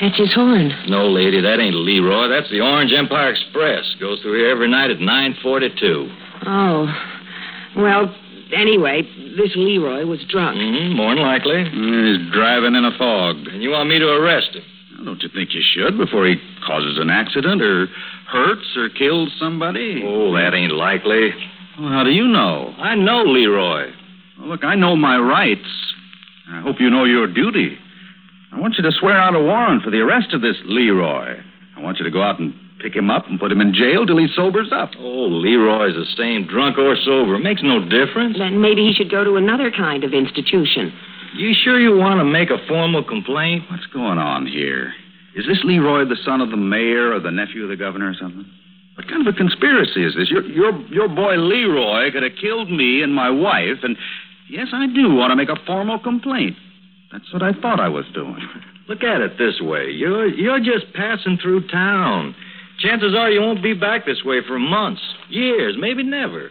That's 0.00 0.18
his 0.18 0.34
horn. 0.34 0.72
No, 0.88 1.08
lady, 1.08 1.40
that 1.40 1.60
ain't 1.60 1.74
Leroy. 1.74 2.28
That's 2.28 2.50
the 2.50 2.60
Orange 2.60 2.92
Empire 2.92 3.30
Express. 3.30 3.94
Goes 4.00 4.20
through 4.20 4.38
here 4.38 4.50
every 4.50 4.68
night 4.68 4.90
at 4.90 5.00
942. 5.00 6.10
Oh. 6.46 6.86
Well, 7.76 8.14
anyway, 8.54 9.02
this 9.36 9.52
Leroy 9.56 10.04
was 10.04 10.20
drunk. 10.28 10.56
Mm, 10.58 10.96
more 10.96 11.14
than 11.14 11.24
likely. 11.24 11.64
He's 11.64 12.32
driving 12.32 12.74
in 12.74 12.84
a 12.84 12.96
fog. 12.98 13.36
And 13.48 13.62
you 13.62 13.70
want 13.70 13.88
me 13.88 13.98
to 13.98 14.08
arrest 14.08 14.54
him? 14.54 14.62
Don't 15.04 15.22
you 15.22 15.28
think 15.34 15.50
you 15.52 15.62
should 15.62 15.98
before 15.98 16.26
he 16.26 16.36
causes 16.64 16.98
an 17.00 17.10
accident 17.10 17.60
or 17.60 17.86
hurts 18.28 18.76
or 18.76 18.88
kills 18.88 19.30
somebody? 19.38 20.02
Oh, 20.04 20.32
that 20.34 20.54
ain't 20.54 20.72
likely. 20.72 21.30
Well, 21.78 21.88
how 21.88 22.04
do 22.04 22.10
you 22.10 22.28
know? 22.28 22.74
I 22.78 22.94
know 22.94 23.22
Leroy. 23.22 23.90
Well, 24.38 24.48
look, 24.48 24.64
I 24.64 24.74
know 24.74 24.94
my 24.94 25.18
rights. 25.18 25.66
I 26.52 26.60
hope 26.60 26.76
you 26.78 26.90
know 26.90 27.04
your 27.04 27.26
duty. 27.26 27.78
I 28.52 28.60
want 28.60 28.74
you 28.76 28.84
to 28.84 28.92
swear 28.92 29.16
out 29.16 29.34
a 29.34 29.40
warrant 29.40 29.82
for 29.82 29.90
the 29.90 30.00
arrest 30.00 30.34
of 30.34 30.42
this 30.42 30.56
Leroy. 30.64 31.36
I 31.76 31.80
want 31.80 31.98
you 31.98 32.04
to 32.04 32.10
go 32.10 32.22
out 32.22 32.38
and 32.38 32.54
pick 32.82 32.96
him 32.96 33.10
up 33.10 33.26
and 33.28 33.38
put 33.38 33.52
him 33.52 33.60
in 33.60 33.72
jail 33.72 34.04
till 34.04 34.18
he 34.18 34.26
sobers 34.34 34.70
up. 34.74 34.90
Oh, 34.98 35.30
Leroy's 35.30 35.94
the 35.94 36.04
same, 36.16 36.46
drunk 36.46 36.76
or 36.78 36.96
sober. 36.96 37.38
Makes 37.38 37.62
no 37.62 37.80
difference. 37.80 38.36
Then 38.38 38.60
maybe 38.60 38.82
he 38.82 38.92
should 38.92 39.10
go 39.10 39.22
to 39.22 39.36
another 39.36 39.70
kind 39.70 40.02
of 40.02 40.12
institution. 40.12 40.92
You 41.34 41.54
sure 41.54 41.80
you 41.80 41.96
want 41.96 42.20
to 42.20 42.24
make 42.24 42.50
a 42.50 42.58
formal 42.68 43.04
complaint? 43.04 43.64
What's 43.70 43.86
going 43.86 44.18
on 44.18 44.46
here? 44.46 44.92
Is 45.34 45.46
this 45.46 45.64
Leroy 45.64 46.04
the 46.04 46.18
son 46.24 46.42
of 46.42 46.50
the 46.50 46.58
mayor 46.58 47.14
or 47.14 47.20
the 47.20 47.30
nephew 47.30 47.62
of 47.62 47.70
the 47.70 47.76
governor 47.76 48.10
or 48.10 48.14
something? 48.20 48.44
What 48.96 49.08
kind 49.08 49.26
of 49.26 49.32
a 49.32 49.36
conspiracy 49.36 50.04
is 50.04 50.14
this? 50.14 50.28
Your, 50.28 50.44
your, 50.44 50.78
your 50.88 51.08
boy 51.08 51.36
Leroy 51.36 52.12
could 52.12 52.22
have 52.22 52.36
killed 52.38 52.70
me 52.70 53.02
and 53.02 53.14
my 53.14 53.30
wife, 53.30 53.80
and 53.82 53.96
yes, 54.50 54.68
I 54.74 54.86
do 54.86 55.14
want 55.14 55.30
to 55.30 55.36
make 55.36 55.48
a 55.48 55.56
formal 55.64 55.98
complaint. 55.98 56.56
That's 57.10 57.32
what 57.32 57.42
I 57.42 57.52
thought 57.52 57.80
I 57.80 57.88
was 57.88 58.04
doing. 58.12 58.46
Look 58.88 59.02
at 59.02 59.20
it 59.20 59.38
this 59.38 59.60
way. 59.60 59.90
You're 59.90 60.28
you're 60.28 60.58
just 60.58 60.92
passing 60.94 61.38
through 61.40 61.68
town. 61.68 62.34
Chances 62.82 63.14
are 63.16 63.30
you 63.30 63.40
won't 63.40 63.62
be 63.62 63.74
back 63.74 64.04
this 64.04 64.24
way 64.24 64.38
for 64.46 64.58
months, 64.58 65.00
years, 65.28 65.76
maybe 65.78 66.02
never. 66.02 66.50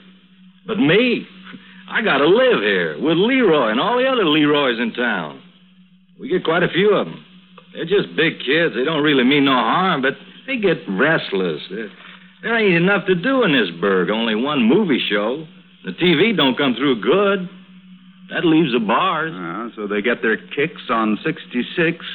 But 0.66 0.78
me, 0.78 1.28
I 1.92 2.02
gotta 2.02 2.26
live 2.26 2.62
here 2.62 2.96
with 3.02 3.18
Leroy 3.18 3.70
and 3.70 3.80
all 3.80 3.98
the 3.98 4.08
other 4.08 4.26
Leroys 4.26 4.80
in 4.80 4.94
town. 4.94 5.42
We 6.20 6.30
get 6.30 6.46
quite 6.46 6.64
a 6.64 6.70
few 6.70 6.96
of 6.96 7.08
them. 7.08 7.26
They're 7.74 7.86
just 7.86 8.16
big 8.16 8.40
kids. 8.40 8.76
They 8.76 8.84
don't 8.84 9.04
really 9.04 9.24
mean 9.24 9.46
no 9.46 9.54
harm, 9.54 10.02
but 10.02 10.14
they 10.48 10.58
get 10.58 10.78
restless. 10.88 11.62
There, 12.44 12.58
ain't 12.58 12.76
enough 12.76 13.08
to 13.08 13.16
do 13.16 13.44
in 13.44 13.52
this 13.52 13.70
burg. 13.80 14.10
Only 14.10 14.36
one 14.36 14.64
movie 14.64 15.04
show. 15.10 15.46
The 15.84 15.92
TV 15.92 16.36
don't 16.36 16.58
come 16.58 16.76
through 16.76 17.02
good. 17.02 17.50
That 18.30 18.46
leaves 18.46 18.72
the 18.72 18.80
bars. 18.80 19.34
Uh, 19.34 19.76
so 19.76 19.88
they 19.88 20.02
get 20.02 20.22
their 20.22 20.38
kicks 20.38 20.82
on 20.90 21.18
66, 21.24 22.06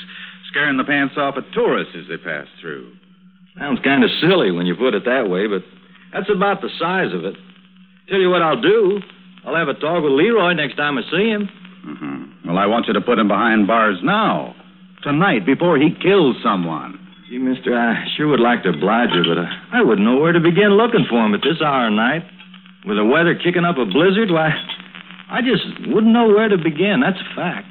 scaring 0.51 0.77
the 0.77 0.85
pants 0.85 1.15
off 1.17 1.37
of 1.37 1.45
tourists 1.53 1.95
as 1.99 2.09
they 2.09 2.17
pass 2.17 2.47
through. 2.61 2.96
Sounds 3.59 3.81
kind 3.83 4.05
of 4.05 4.11
silly 4.21 4.51
when 4.51 4.67
you 4.67 4.75
put 4.75 4.95
it 4.95 5.05
that 5.05 5.29
way, 5.31 5.47
but 5.47 5.63
that's 6.13 6.29
about 6.31 6.61
the 6.61 6.69
size 6.79 7.13
of 7.15 7.25
it. 7.25 7.35
Tell 8.09 8.21
you 8.21 8.31
what 8.31 8.43
I'll 8.43 8.61
do. 8.61 9.01
I'll 9.45 9.57
have 9.57 9.69
a 9.69 9.75
talk 9.75 10.03
with 10.03 10.13
Leroy 10.13 10.53
next 10.53 10.77
time 10.77 10.99
I 10.99 11.03
see 11.11 11.29
him. 11.29 11.49
Mm-hmm. 11.87 12.49
Well, 12.49 12.59
I 12.59 12.67
want 12.67 12.87
you 12.87 12.93
to 12.93 13.01
put 13.01 13.19
him 13.19 13.29
behind 13.29 13.67
bars 13.67 13.99
now. 14.03 14.55
Tonight, 15.03 15.47
before 15.47 15.79
he 15.79 15.91
kills 16.03 16.37
someone. 16.43 16.99
Gee, 17.29 17.39
mister, 17.39 17.77
I 17.77 18.07
sure 18.17 18.29
would 18.29 18.41
like 18.41 18.63
to 18.65 18.71
oblige 18.71 19.11
you, 19.15 19.23
but 19.23 19.39
I, 19.39 19.81
I 19.81 19.83
wouldn't 19.83 20.07
know 20.07 20.19
where 20.19 20.33
to 20.33 20.41
begin 20.41 20.77
looking 20.77 21.07
for 21.09 21.25
him 21.25 21.35
at 21.35 21.43
this 21.43 21.61
hour 21.65 21.89
of 21.89 21.93
night. 21.93 22.23
With 22.87 22.99
the 22.99 23.05
weather 23.05 23.35
kicking 23.35 23.65
up 23.65 23.79
a 23.79 23.85
blizzard, 23.85 24.31
why, 24.31 24.51
I 25.31 25.41
just 25.43 25.65
wouldn't 25.89 26.13
know 26.13 26.29
where 26.29 26.49
to 26.49 26.57
begin. 26.57 27.01
That's 27.01 27.19
a 27.19 27.35
fact. 27.35 27.67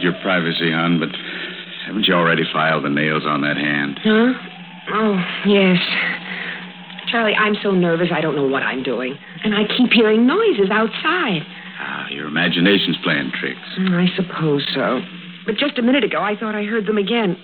Invade 0.00 0.02
your 0.02 0.20
privacy, 0.22 0.70
hon, 0.72 0.98
but 0.98 1.08
haven't 1.86 2.06
you 2.06 2.14
already 2.14 2.42
filed 2.52 2.84
the 2.84 2.88
nails 2.88 3.22
on 3.26 3.42
that 3.42 3.56
hand? 3.56 4.00
Huh? 4.02 4.32
Oh, 4.92 5.24
yes. 5.46 5.78
Charlie, 7.08 7.34
I'm 7.34 7.54
so 7.62 7.72
nervous 7.72 8.08
I 8.12 8.20
don't 8.20 8.36
know 8.36 8.46
what 8.46 8.62
I'm 8.62 8.82
doing. 8.82 9.16
And 9.44 9.54
I 9.54 9.62
keep 9.64 9.92
hearing 9.92 10.26
noises 10.26 10.70
outside. 10.70 11.42
Ah, 11.80 12.06
your 12.10 12.26
imagination's 12.26 12.96
playing 13.02 13.32
tricks. 13.38 13.58
Mm, 13.78 13.94
I 13.94 14.14
suppose 14.14 14.66
so. 14.74 15.00
But 15.46 15.56
just 15.56 15.78
a 15.78 15.82
minute 15.82 16.04
ago, 16.04 16.20
I 16.20 16.36
thought 16.36 16.54
I 16.54 16.64
heard 16.64 16.86
them 16.86 16.98
again. 16.98 17.36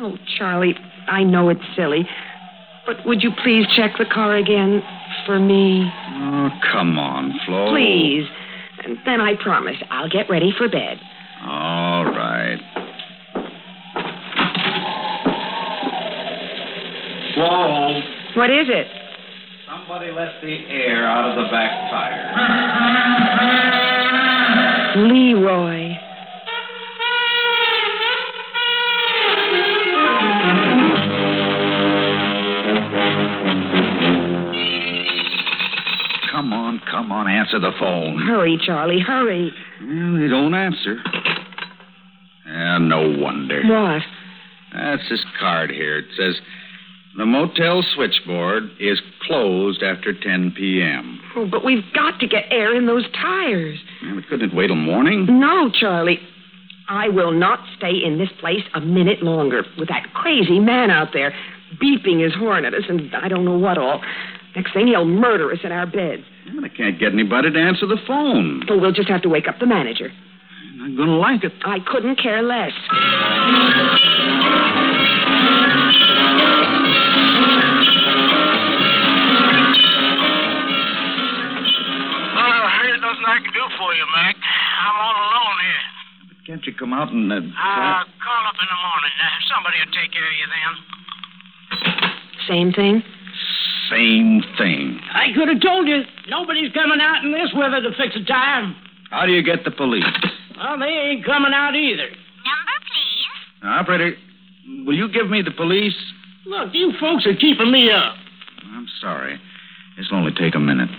Oh, 0.00 0.16
Charlie, 0.38 0.74
I 1.06 1.22
know 1.22 1.50
it's 1.50 1.60
silly. 1.76 2.08
But 2.86 3.06
would 3.06 3.22
you 3.22 3.30
please 3.44 3.66
check 3.76 3.92
the 3.98 4.06
car 4.06 4.34
again 4.36 4.82
for 5.26 5.38
me? 5.38 5.88
Oh, 6.14 6.48
come 6.72 6.98
on, 6.98 7.32
Flo. 7.46 7.70
Please. 7.70 8.26
And 8.84 8.98
then 9.06 9.20
I 9.20 9.34
promise 9.40 9.76
I'll 9.90 10.08
get 10.08 10.28
ready 10.28 10.52
for 10.56 10.68
bed. 10.68 10.98
All 11.44 11.91
What 18.34 18.50
is 18.50 18.68
it? 18.68 18.86
somebody 19.72 20.10
let 20.12 20.40
the 20.42 20.56
air 20.68 21.06
out 21.06 21.30
of 21.30 21.36
the 21.36 21.50
back 21.50 21.90
tire. 21.90 22.32
Leroy. 25.08 25.96
Come 36.30 36.52
on, 36.52 36.80
come 36.90 37.12
on, 37.12 37.28
answer 37.28 37.58
the 37.58 37.72
phone. 37.78 38.18
Hurry, 38.18 38.58
Charlie, 38.64 39.00
hurry. 39.00 39.52
Well, 39.80 40.20
they 40.20 40.28
don't 40.28 40.54
answer. 40.54 41.02
Yeah, 42.46 42.78
no 42.78 43.16
wonder. 43.18 43.62
What? 43.64 44.02
That's 44.74 45.08
this 45.08 45.24
card 45.38 45.70
here. 45.70 45.98
It 45.98 46.06
says 46.16 46.40
the 47.16 47.26
motel 47.26 47.82
switchboard 47.94 48.70
is 48.80 49.00
closed 49.26 49.82
after 49.82 50.12
10 50.12 50.54
p.m. 50.56 51.20
Oh, 51.36 51.46
but 51.46 51.64
we've 51.64 51.84
got 51.94 52.18
to 52.20 52.26
get 52.26 52.44
air 52.50 52.74
in 52.74 52.86
those 52.86 53.04
tires. 53.12 53.78
Well, 54.02 54.16
we 54.16 54.22
couldn't 54.22 54.50
it 54.50 54.56
wait 54.56 54.68
till 54.68 54.76
morning. 54.76 55.26
No, 55.28 55.70
Charlie. 55.70 56.20
I 56.88 57.08
will 57.08 57.32
not 57.32 57.60
stay 57.76 57.92
in 58.04 58.18
this 58.18 58.28
place 58.40 58.64
a 58.74 58.80
minute 58.80 59.22
longer 59.22 59.64
with 59.78 59.88
that 59.88 60.12
crazy 60.14 60.58
man 60.58 60.90
out 60.90 61.08
there 61.12 61.32
beeping 61.82 62.22
his 62.22 62.34
horn 62.34 62.64
at 62.64 62.74
us 62.74 62.82
and 62.88 63.14
I 63.14 63.28
don't 63.28 63.44
know 63.44 63.56
what 63.56 63.78
all. 63.78 64.02
Next 64.54 64.74
thing, 64.74 64.88
he'll 64.88 65.06
murder 65.06 65.50
us 65.52 65.60
in 65.64 65.72
our 65.72 65.86
beds. 65.86 66.24
Well, 66.52 66.64
I 66.64 66.68
can't 66.68 66.98
get 66.98 67.12
anybody 67.12 67.50
to 67.50 67.58
answer 67.58 67.86
the 67.86 67.96
phone. 68.06 68.64
Oh, 68.68 68.78
we'll 68.78 68.92
just 68.92 69.08
have 69.08 69.22
to 69.22 69.28
wake 69.28 69.48
up 69.48 69.58
the 69.58 69.66
manager. 69.66 70.10
I'm 70.82 70.96
going 70.96 71.08
to 71.08 71.14
like 71.14 71.44
it. 71.44 71.52
I 71.64 71.78
couldn't 71.86 72.16
care 72.16 72.42
less. 72.42 72.72
I 83.32 83.40
can 83.40 83.52
do 83.56 83.64
for 83.80 83.94
you, 83.96 84.04
Mac. 84.12 84.36
I'm 84.36 84.96
all 85.00 85.16
alone 85.16 85.56
here. 85.64 85.84
But 86.28 86.36
can't 86.46 86.66
you 86.66 86.74
come 86.76 86.92
out 86.92 87.08
and. 87.12 87.32
Uh, 87.32 87.36
Uh, 87.36 88.04
call 88.20 88.42
up 88.44 88.56
in 88.60 88.68
the 88.68 88.80
morning. 88.84 89.14
Uh, 89.16 89.28
somebody 89.48 89.76
will 89.80 89.92
take 89.96 90.12
care 90.12 90.28
of 90.28 90.36
you 90.36 90.48
then. 90.52 90.72
Same 92.46 92.72
thing? 92.76 93.02
Same 93.88 94.42
thing. 94.58 95.00
I 95.14 95.32
could 95.34 95.48
have 95.48 95.60
told 95.60 95.88
you 95.88 96.02
nobody's 96.28 96.72
coming 96.72 97.00
out 97.00 97.24
in 97.24 97.32
this 97.32 97.52
weather 97.56 97.80
to 97.80 97.90
fix 97.96 98.14
a 98.16 98.24
tire. 98.24 98.74
How 99.10 99.24
do 99.24 99.32
you 99.32 99.42
get 99.42 99.64
the 99.64 99.70
police? 99.70 100.04
Well, 100.56 100.78
they 100.78 100.92
ain't 100.92 101.24
coming 101.24 101.52
out 101.54 101.74
either. 101.74 102.08
Number, 102.08 102.76
please. 102.84 103.62
Now, 103.62 103.80
operator, 103.80 104.16
will 104.84 104.96
you 104.96 105.08
give 105.08 105.30
me 105.30 105.40
the 105.42 105.50
police? 105.52 105.96
Look, 106.44 106.74
you 106.74 106.92
folks 107.00 107.26
are 107.26 107.36
keeping 107.36 107.70
me 107.70 107.90
up. 107.90 108.14
I'm 108.74 108.86
sorry. 109.00 109.40
This'll 109.96 110.16
only 110.16 110.32
take 110.32 110.54
a 110.54 110.60
minute. 110.60 110.90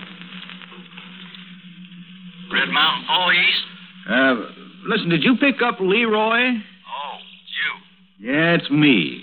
Red 2.54 2.70
Mountain 2.70 3.04
Police? 3.06 3.60
Uh, 4.08 4.34
listen, 4.88 5.08
did 5.08 5.22
you 5.22 5.36
pick 5.36 5.60
up 5.62 5.80
Leroy? 5.80 6.54
Oh, 6.54 7.16
you. 7.50 8.32
Yeah, 8.32 8.54
it's 8.54 8.70
me. 8.70 9.22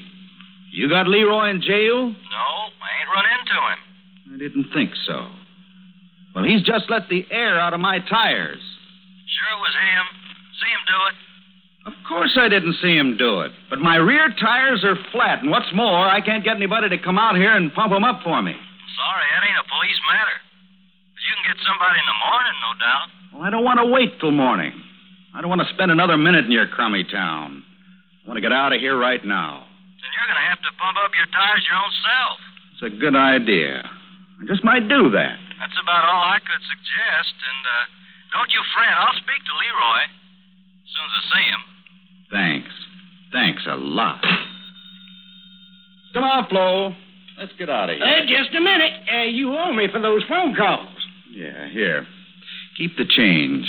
You 0.71 0.89
got 0.89 1.07
Leroy 1.07 1.49
in 1.49 1.61
jail? 1.61 2.09
No, 2.11 2.45
I 2.79 2.89
ain't 2.99 3.11
run 3.13 3.25
into 3.39 3.55
him. 3.55 3.79
I 4.33 4.37
didn't 4.37 4.73
think 4.73 4.91
so. 5.07 5.27
Well, 6.35 6.45
he's 6.45 6.63
just 6.63 6.89
let 6.89 7.09
the 7.09 7.25
air 7.31 7.59
out 7.59 7.73
of 7.73 7.79
my 7.79 7.99
tires. 7.99 8.61
Sure 9.27 9.51
it 9.51 9.61
was 9.61 9.75
him. 9.75 10.05
See 10.59 10.71
him 10.71 10.83
do 10.87 10.99
it. 11.11 11.15
Of 11.87 11.93
course 12.07 12.37
I 12.37 12.47
didn't 12.47 12.77
see 12.81 12.95
him 12.95 13.17
do 13.17 13.41
it. 13.41 13.51
But 13.69 13.79
my 13.79 13.95
rear 13.95 14.29
tires 14.39 14.83
are 14.83 14.95
flat, 15.11 15.41
and 15.41 15.49
what's 15.49 15.73
more, 15.73 16.07
I 16.07 16.21
can't 16.21 16.43
get 16.43 16.55
anybody 16.55 16.89
to 16.89 16.97
come 16.97 17.17
out 17.17 17.35
here 17.35 17.55
and 17.55 17.73
pump 17.73 17.91
them 17.91 18.03
up 18.03 18.21
for 18.23 18.41
me. 18.41 18.53
Sorry, 18.53 19.25
that 19.33 19.43
ain't 19.43 19.59
a 19.59 19.67
police 19.67 19.99
matter. 20.07 20.37
But 21.15 21.21
you 21.25 21.33
can 21.35 21.45
get 21.51 21.59
somebody 21.65 21.97
in 21.99 22.07
the 22.07 22.19
morning, 22.21 22.55
no 22.61 22.71
doubt. 22.79 23.07
Well, 23.33 23.43
I 23.43 23.49
don't 23.49 23.63
want 23.63 23.79
to 23.79 23.87
wait 23.87 24.19
till 24.19 24.31
morning. 24.31 24.73
I 25.33 25.39
don't 25.39 25.49
want 25.49 25.61
to 25.63 25.73
spend 25.73 25.91
another 25.91 26.17
minute 26.17 26.45
in 26.45 26.51
your 26.51 26.67
crummy 26.67 27.03
town. 27.03 27.63
I 28.23 28.27
want 28.27 28.37
to 28.37 28.41
get 28.41 28.51
out 28.51 28.73
of 28.73 28.79
here 28.79 28.97
right 28.99 29.23
now. 29.23 29.63
Then 30.03 30.11
you're 30.11 30.27
going 30.27 30.43
to 30.43 30.49
have 30.51 30.61
to 30.61 30.71
pump 30.75 30.97
up 30.99 31.11
your 31.15 31.29
tires 31.31 31.63
your 31.63 31.79
own 31.79 31.93
self. 32.03 32.37
It's 32.75 32.83
a 32.91 32.93
good 32.99 33.15
idea. 33.15 33.81
I 33.81 34.43
just 34.45 34.63
might 34.63 34.89
do 34.89 35.09
that. 35.15 35.37
That's 35.59 35.77
about 35.79 36.03
all 36.03 36.27
I 36.27 36.39
could 36.43 36.63
suggest. 36.67 37.33
And 37.39 37.61
uh, 37.63 37.83
don't 38.35 38.51
you 38.51 38.61
fret. 38.75 38.91
I'll 38.97 39.15
speak 39.15 39.39
to 39.47 39.53
Leroy 39.55 40.01
as 40.03 40.89
soon 40.91 41.07
as 41.07 41.15
I 41.15 41.23
see 41.31 41.45
him. 41.47 41.63
Thanks. 42.31 42.73
Thanks 43.31 43.63
a 43.69 43.75
lot. 43.79 44.19
Come 46.13 46.23
on, 46.23 46.47
Flo. 46.49 46.91
Let's 47.39 47.53
get 47.57 47.69
out 47.69 47.89
of 47.89 47.95
here. 47.95 48.05
Uh, 48.05 48.21
just 48.27 48.53
a 48.55 48.59
minute. 48.59 48.91
Uh, 49.07 49.23
you 49.23 49.55
owe 49.55 49.71
me 49.71 49.87
for 49.87 50.01
those 50.01 50.23
phone 50.27 50.53
calls. 50.55 50.89
Yeah, 51.31 51.69
here. 51.71 52.05
Keep 52.77 52.97
the 52.97 53.05
change. 53.05 53.65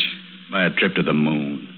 Buy 0.50 0.64
a 0.64 0.70
trip 0.70 0.94
to 0.94 1.02
the 1.02 1.12
moon. 1.12 1.68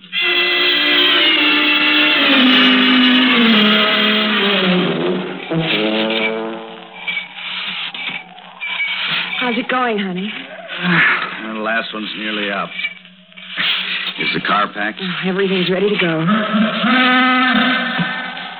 How's 9.41 9.59
it 9.59 9.69
going, 9.69 9.99
honey? 9.99 10.31
Ah, 10.81 11.53
the 11.55 11.61
last 11.61 11.93
one's 11.93 12.11
nearly 12.17 12.51
up. 12.51 12.71
Is 14.19 14.29
the 14.35 14.41
car 14.41 14.73
packed? 14.73 15.01
Oh, 15.03 15.29
everything's 15.29 15.71
ready 15.71 15.91
to 15.91 15.97
go. 15.97 16.27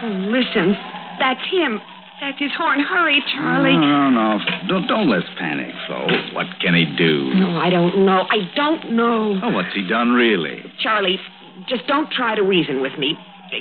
Oh, 0.03 0.29
listen. 0.31 0.77
That's 1.19 1.41
him. 1.51 1.81
That's 2.25 2.41
his 2.41 2.53
horn. 2.57 2.81
Hurry, 2.81 3.23
Charlie. 3.35 3.77
No, 3.77 4.09
no, 4.09 4.39
no. 4.39 4.45
Don't, 4.67 4.87
don't 4.87 5.11
let's 5.11 5.29
panic, 5.37 5.75
Flo. 5.87 6.09
What 6.33 6.47
can 6.59 6.73
he 6.75 6.87
do? 6.97 7.35
No, 7.35 7.61
I 7.61 7.69
don't 7.69 8.07
know. 8.07 8.25
I 8.31 8.49
don't 8.57 8.93
know. 8.93 9.39
Oh, 9.43 9.51
what's 9.51 9.75
he 9.75 9.87
done, 9.87 10.13
really? 10.13 10.65
Charlie, 10.81 11.21
just 11.69 11.87
don't 11.87 12.11
try 12.11 12.35
to 12.35 12.43
reason 12.43 12.81
with 12.81 12.97
me. 12.99 13.15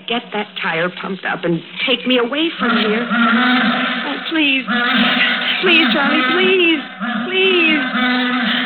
Get 0.07 0.23
that 0.31 0.47
tire 0.61 0.89
pumped 1.01 1.25
up 1.25 1.43
and 1.43 1.59
take 1.85 2.07
me 2.07 2.17
away 2.17 2.51
from 2.57 2.71
here. 2.77 3.03
Oh, 3.03 4.15
please. 4.31 4.63
Please, 5.59 5.91
Charlie, 5.91 6.23
please. 6.31 6.79
Please. 7.27 8.62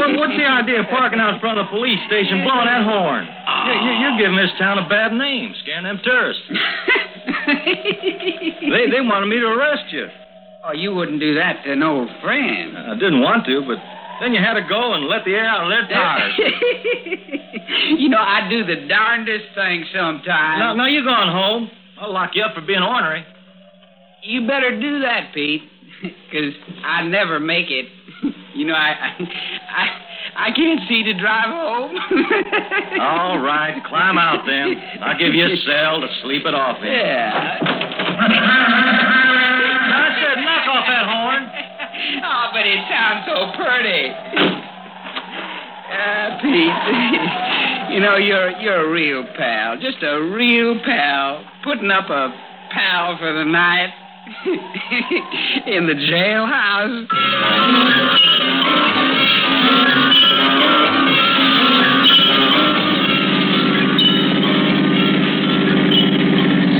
What, 0.00 0.16
what's 0.16 0.36
the 0.40 0.48
idea 0.48 0.80
of 0.80 0.88
parking 0.88 1.20
out 1.20 1.34
in 1.34 1.40
front 1.40 1.60
of 1.60 1.68
the 1.68 1.70
police 1.76 2.00
station, 2.08 2.40
blowing 2.40 2.64
that 2.64 2.88
horn? 2.88 3.28
You, 3.68 3.74
you, 3.84 3.92
you're 4.00 4.16
giving 4.16 4.40
this 4.40 4.48
town 4.56 4.80
a 4.80 4.88
bad 4.88 5.12
name, 5.12 5.52
scaring 5.60 5.84
them 5.84 6.00
tourists. 6.02 6.42
they, 8.72 8.88
they 8.88 9.04
wanted 9.04 9.28
me 9.28 9.36
to 9.40 9.46
arrest 9.46 9.92
you. 9.92 10.08
Oh, 10.64 10.72
you 10.72 10.94
wouldn't 10.94 11.20
do 11.20 11.34
that 11.36 11.64
to 11.64 11.72
an 11.72 11.82
old 11.82 12.08
friend. 12.22 12.76
I 12.76 12.94
didn't 12.94 13.20
want 13.20 13.44
to, 13.46 13.60
but 13.68 13.76
then 14.20 14.32
you 14.32 14.40
had 14.40 14.54
to 14.54 14.64
go 14.68 14.92
and 14.94 15.04
let 15.04 15.24
the 15.24 15.32
air 15.32 15.44
out 15.44 15.64
of 15.64 15.70
their 15.70 15.88
tires. 15.88 16.32
you 17.98 18.08
know, 18.08 18.20
I 18.20 18.48
do 18.48 18.64
the 18.64 18.88
darndest 18.88 19.52
thing 19.54 19.84
sometimes. 19.92 20.60
now, 20.60 20.74
now 20.74 20.86
you're 20.86 21.04
going 21.04 21.28
home. 21.28 21.70
I'll 22.00 22.12
lock 22.12 22.30
you 22.34 22.42
up 22.42 22.54
for 22.54 22.60
being 22.60 22.82
ornery. 22.82 23.24
You 24.22 24.46
better 24.46 24.78
do 24.78 25.00
that, 25.00 25.32
Pete, 25.34 25.62
because 26.02 26.54
I 26.84 27.02
never 27.04 27.40
make 27.40 27.70
it. 27.70 27.86
You 28.54 28.66
know, 28.66 28.74
I, 28.74 28.90
I, 28.90 29.16
I, 29.70 29.88
I 30.48 30.50
can't 30.52 30.80
see 30.88 31.02
to 31.04 31.14
drive 31.14 31.50
home. 31.50 31.94
All 33.00 33.38
right, 33.38 33.80
climb 33.86 34.18
out 34.18 34.44
then. 34.46 34.74
I'll 35.02 35.18
give 35.18 35.34
you 35.34 35.44
a 35.46 35.56
cell 35.66 36.00
to 36.00 36.08
sleep 36.22 36.46
it 36.46 36.54
off 36.54 36.78
in. 36.82 36.90
Yeah. 36.90 37.58
I 39.90 40.16
said, 40.18 40.42
knock 40.42 40.66
off 40.66 40.86
that 40.86 41.06
horn. 41.06 41.50
Oh, 42.24 42.48
but 42.52 42.66
it 42.66 42.80
sounds 42.90 43.26
so 43.26 43.52
pretty. 43.56 44.10
Uh, 45.90 46.38
Pete, 46.40 47.94
you 47.94 48.00
know, 48.00 48.16
you're 48.16 48.50
you're 48.60 48.86
a 48.86 48.90
real 48.90 49.24
pal. 49.36 49.76
Just 49.78 50.02
a 50.02 50.22
real 50.22 50.78
pal. 50.84 51.44
Putting 51.62 51.90
up 51.90 52.08
a 52.08 52.32
pal 52.72 53.18
for 53.18 53.32
the 53.32 53.44
night 53.44 53.92
in 55.66 55.86
the 55.86 55.94
jailhouse. 55.94 57.08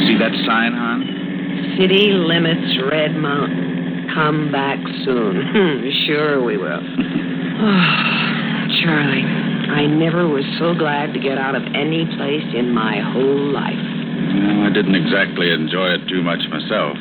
See 0.06 0.16
that 0.18 0.32
sign, 0.46 0.72
hon? 0.74 1.74
City 1.76 2.12
limits 2.12 2.78
Red 2.88 3.16
Mountain. 3.16 4.08
Come 4.14 4.52
back 4.52 4.78
soon. 5.04 5.90
Sure 6.06 6.42
we 6.42 6.56
will. 6.56 6.80
Charlie, 8.82 9.22
I 9.70 9.86
never 9.86 10.26
was 10.26 10.44
so 10.58 10.74
glad 10.74 11.12
to 11.14 11.20
get 11.20 11.38
out 11.38 11.54
of 11.54 11.62
any 11.74 12.06
place 12.16 12.46
in 12.54 12.72
my 12.72 12.98
whole 13.12 13.52
life. 13.52 13.74
Well, 13.74 14.66
I 14.66 14.70
didn't 14.72 14.94
exactly 14.94 15.50
enjoy 15.50 15.90
it 15.94 16.08
too 16.08 16.22
much 16.22 16.40
myself. 16.50 16.96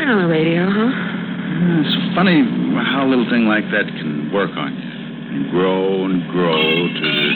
On 0.00 0.16
the 0.16 0.32
radio, 0.32 0.64
huh? 0.64 0.90
It's 1.84 2.16
funny 2.16 2.40
how 2.88 3.04
a 3.04 3.08
little 3.12 3.28
thing 3.28 3.44
like 3.44 3.68
that 3.68 3.84
can 3.84 4.32
work 4.32 4.48
on 4.56 4.72
you. 4.72 4.90
And 5.30 5.52
grow 5.52 6.08
and 6.08 6.24
grow 6.32 6.56
to 6.56 7.04
the, 7.04 7.28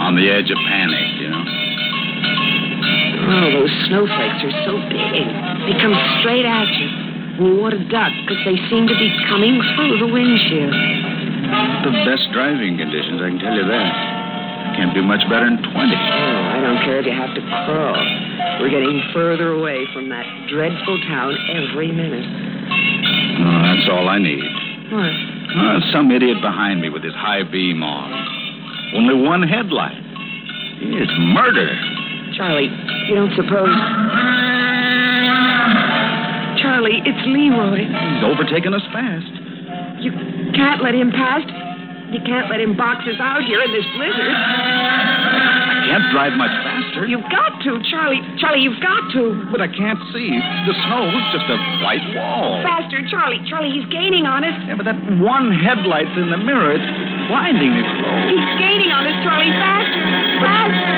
on 0.00 0.16
the 0.16 0.26
edge 0.26 0.48
of 0.48 0.56
panic, 0.66 1.04
you 1.20 1.28
know. 1.28 1.44
Oh, 3.28 3.46
those 3.60 3.70
snowflakes 3.86 4.40
are 4.40 4.56
so 4.64 4.80
big. 4.88 5.20
They 5.68 5.76
come 5.78 5.92
straight 6.18 6.48
at 6.48 6.66
you. 6.80 6.88
And 7.38 7.44
you 7.44 7.54
want 7.60 7.76
to 7.76 7.84
duck 7.92 8.10
because 8.24 8.40
they 8.42 8.56
seem 8.72 8.88
to 8.88 8.96
be 8.96 9.12
coming 9.28 9.60
through 9.76 10.02
the 10.02 10.10
windshield. 10.10 10.74
The 11.86 11.92
best 12.08 12.24
driving 12.32 12.80
conditions, 12.80 13.20
I 13.20 13.30
can 13.30 13.38
tell 13.38 13.54
you 13.54 13.68
that. 13.68 13.92
Can't 14.80 14.96
do 14.96 15.04
much 15.04 15.22
better 15.28 15.44
than 15.44 15.60
20. 15.60 15.70
Oh, 15.70 15.76
I 15.76 16.58
don't 16.64 16.82
care 16.88 16.98
if 16.98 17.06
you 17.06 17.14
have 17.14 17.36
to 17.36 17.42
crawl. 17.68 18.27
We're 18.60 18.70
getting 18.70 19.02
further 19.14 19.52
away 19.52 19.86
from 19.94 20.08
that 20.08 20.26
dreadful 20.50 20.98
town 21.06 21.36
every 21.54 21.92
minute. 21.92 22.26
Oh, 22.26 23.62
that's 23.62 23.88
all 23.88 24.08
I 24.08 24.18
need. 24.18 24.42
What? 24.90 25.14
Oh, 25.56 25.78
some 25.92 26.10
idiot 26.10 26.38
behind 26.42 26.80
me 26.80 26.90
with 26.90 27.04
his 27.04 27.14
high 27.14 27.44
beam 27.44 27.82
on. 27.82 28.10
Only 28.94 29.14
one 29.14 29.42
headlight. 29.46 29.96
It's 30.80 31.12
murder. 31.18 31.70
Charlie, 32.36 32.70
you 33.08 33.14
don't 33.14 33.34
suppose. 33.36 33.74
Charlie, 36.58 36.98
it's 37.06 37.22
Leroy. 37.26 37.86
He's 37.86 38.24
overtaken 38.24 38.74
us 38.74 38.82
fast. 38.92 39.30
You 40.02 40.10
can't 40.54 40.82
let 40.82 40.94
him 40.94 41.10
past. 41.10 41.46
You 42.08 42.24
can't 42.24 42.48
let 42.48 42.56
him 42.56 42.72
box 42.72 43.04
us 43.04 43.20
out 43.20 43.44
here 43.44 43.60
in 43.60 43.68
this 43.68 43.84
blizzard. 43.92 44.32
I 44.32 45.92
can't 45.92 46.08
drive 46.08 46.32
much 46.40 46.52
faster. 46.64 47.04
You've 47.04 47.28
got 47.28 47.60
to, 47.68 47.76
Charlie. 47.84 48.24
Charlie, 48.40 48.64
you've 48.64 48.80
got 48.80 49.12
to. 49.12 49.44
But 49.52 49.60
I 49.60 49.68
can't 49.68 50.00
see. 50.16 50.32
The 50.64 50.72
snow's 50.88 51.24
just 51.36 51.44
a 51.52 51.58
white 51.84 52.04
wall. 52.16 52.64
Faster, 52.64 53.04
Charlie. 53.12 53.44
Charlie, 53.44 53.76
he's 53.76 53.88
gaining 53.92 54.24
on 54.24 54.40
us. 54.40 54.56
Yeah, 54.64 54.80
but 54.80 54.88
that 54.88 54.96
one 55.20 55.52
headlight's 55.52 56.16
in 56.16 56.32
the 56.32 56.40
mirror. 56.40 56.72
It's 56.72 56.88
blinding 57.28 57.76
me, 57.76 57.82
Flo. 57.84 58.08
He's 58.32 58.48
gaining 58.56 58.88
on 58.88 59.04
us, 59.04 59.16
Charlie. 59.20 59.52
Faster. 59.52 60.04
Faster. 60.40 60.96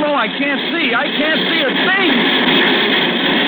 Flo, 0.00 0.08
I 0.16 0.28
can't 0.40 0.62
see. 0.72 0.96
I 0.96 1.04
can't 1.04 1.42
see 1.52 1.60
a 1.68 1.72
thing. 1.84 3.43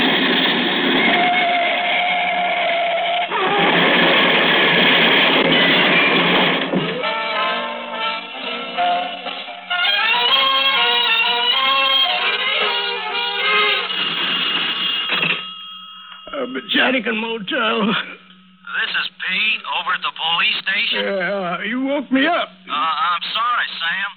Uh, 16.56 16.60
Botanican 16.60 17.20
Motel. 17.20 17.86
This 17.86 18.92
is 18.92 19.08
Pete 19.20 19.64
over 19.76 19.92
at 19.92 20.00
the 20.00 20.12
police 20.16 20.58
station. 20.64 21.04
Yeah, 21.04 21.62
you 21.64 21.84
woke 21.84 22.08
me 22.12 22.26
up. 22.26 22.48
Uh, 22.48 22.72
I'm 22.72 23.24
sorry, 23.32 23.68
Sam. 23.76 24.10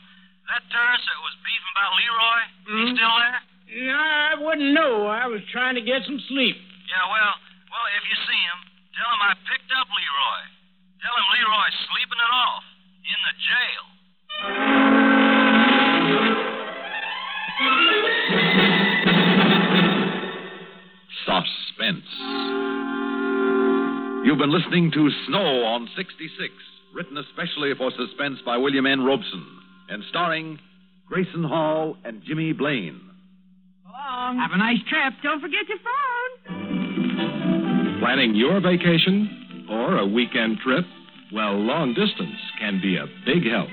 That 0.47 0.63
tourist 0.71 1.03
that 1.05 1.19
was 1.21 1.35
beefing 1.45 1.73
about 1.75 1.91
Leroy, 1.99 2.41
he 2.65 2.83
still 2.97 3.15
there? 3.21 3.39
No, 3.85 4.01
I 4.01 4.33
wouldn't 4.39 4.73
know. 4.73 5.05
I 5.05 5.29
was 5.29 5.45
trying 5.53 5.77
to 5.77 5.85
get 5.85 6.01
some 6.09 6.17
sleep. 6.27 6.57
Yeah, 6.89 7.05
well, 7.05 7.33
well, 7.69 7.85
if 7.93 8.03
you 8.09 8.17
see 8.25 8.41
him, 8.49 8.59
tell 8.97 9.09
him 9.13 9.21
I 9.21 9.37
picked 9.45 9.69
up 9.77 9.85
Leroy. 9.85 10.41
Tell 11.05 11.13
him 11.13 11.27
Leroy's 11.37 11.77
sleeping 11.93 12.08
You've 24.39 24.47
been 24.47 24.57
listening 24.57 24.89
to 24.93 25.09
Snow 25.27 25.65
on 25.65 25.89
66, 25.97 26.53
written 26.95 27.17
especially 27.17 27.73
for 27.77 27.91
Suspense 27.91 28.39
by 28.45 28.55
William 28.55 28.85
N. 28.85 29.03
Robson, 29.03 29.45
and 29.89 30.01
starring 30.09 30.57
Grayson 31.09 31.43
Hall 31.43 31.97
and 32.05 32.23
Jimmy 32.25 32.53
Blaine. 32.53 33.01
Have 33.93 34.51
a 34.53 34.57
nice 34.57 34.77
trip. 34.87 35.15
Don't 35.23 35.41
forget 35.41 35.67
your 35.67 35.79
phone. 36.47 37.99
Planning 37.99 38.33
your 38.33 38.61
vacation 38.61 39.67
or 39.69 39.97
a 39.97 40.07
weekend 40.07 40.59
trip? 40.59 40.85
Well, 41.33 41.59
long 41.59 41.93
distance 41.93 42.39
can 42.61 42.79
be 42.81 42.95
a 42.95 43.07
big 43.25 43.43
help. 43.45 43.67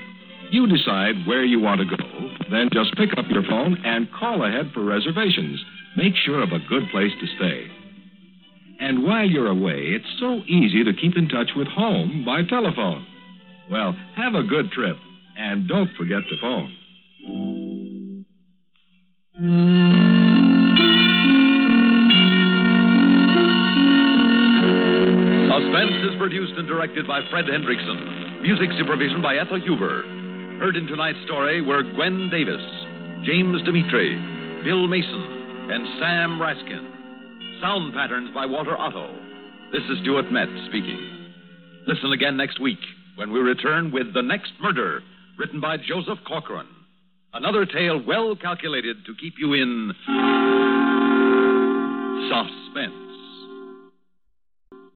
You 0.51 0.67
decide 0.67 1.25
where 1.25 1.45
you 1.45 1.61
want 1.61 1.79
to 1.79 1.85
go, 1.85 2.03
then 2.51 2.67
just 2.73 2.93
pick 2.97 3.17
up 3.17 3.23
your 3.29 3.43
phone 3.43 3.77
and 3.85 4.11
call 4.11 4.43
ahead 4.43 4.71
for 4.73 4.83
reservations. 4.83 5.63
Make 5.95 6.15
sure 6.25 6.43
of 6.43 6.51
a 6.51 6.59
good 6.67 6.89
place 6.91 7.13
to 7.21 7.27
stay. 7.37 7.71
And 8.79 9.03
while 9.03 9.25
you're 9.25 9.47
away, 9.47 9.95
it's 9.95 10.05
so 10.19 10.41
easy 10.47 10.83
to 10.83 10.93
keep 10.93 11.17
in 11.17 11.27
touch 11.29 11.49
with 11.55 11.67
home 11.67 12.23
by 12.25 12.43
telephone. 12.43 13.05
Well, 13.71 13.95
have 14.15 14.35
a 14.35 14.43
good 14.43 14.71
trip, 14.71 14.97
and 15.37 15.67
don't 15.67 15.89
forget 15.97 16.21
to 16.29 16.35
phone. 16.39 16.73
Suspense 25.49 25.97
is 26.05 26.17
produced 26.17 26.53
and 26.57 26.67
directed 26.67 27.07
by 27.07 27.21
Fred 27.29 27.45
Hendrickson. 27.45 28.41
Music 28.41 28.69
supervision 28.77 29.21
by 29.21 29.37
Ethel 29.37 29.59
Huber. 29.59 30.03
Heard 30.59 30.75
in 30.75 30.87
tonight's 30.87 31.19
story 31.25 31.61
were 31.61 31.83
Gwen 31.83 32.29
Davis, 32.29 32.61
James 33.25 33.61
Dimitri, 33.63 34.15
Bill 34.63 34.87
Mason, 34.87 35.23
and 35.69 35.87
Sam 35.99 36.39
Raskin. 36.39 36.96
Sound 37.61 37.93
Patterns 37.93 38.29
by 38.35 38.45
Walter 38.45 38.77
Otto. 38.77 39.09
This 39.71 39.81
is 39.89 39.97
Stuart 40.03 40.31
Metz 40.31 40.51
speaking. 40.67 40.99
Listen 41.87 42.11
again 42.11 42.37
next 42.37 42.59
week 42.61 42.77
when 43.15 43.31
we 43.31 43.39
return 43.39 43.91
with 43.91 44.13
The 44.13 44.21
Next 44.21 44.51
Murder, 44.61 45.01
written 45.39 45.59
by 45.59 45.77
Joseph 45.77 46.19
Corcoran. 46.27 46.67
Another 47.33 47.65
tale 47.65 47.99
well 48.05 48.35
calculated 48.35 48.97
to 49.05 49.15
keep 49.15 49.33
you 49.39 49.53
in 49.53 49.91
suspense. 52.29 53.06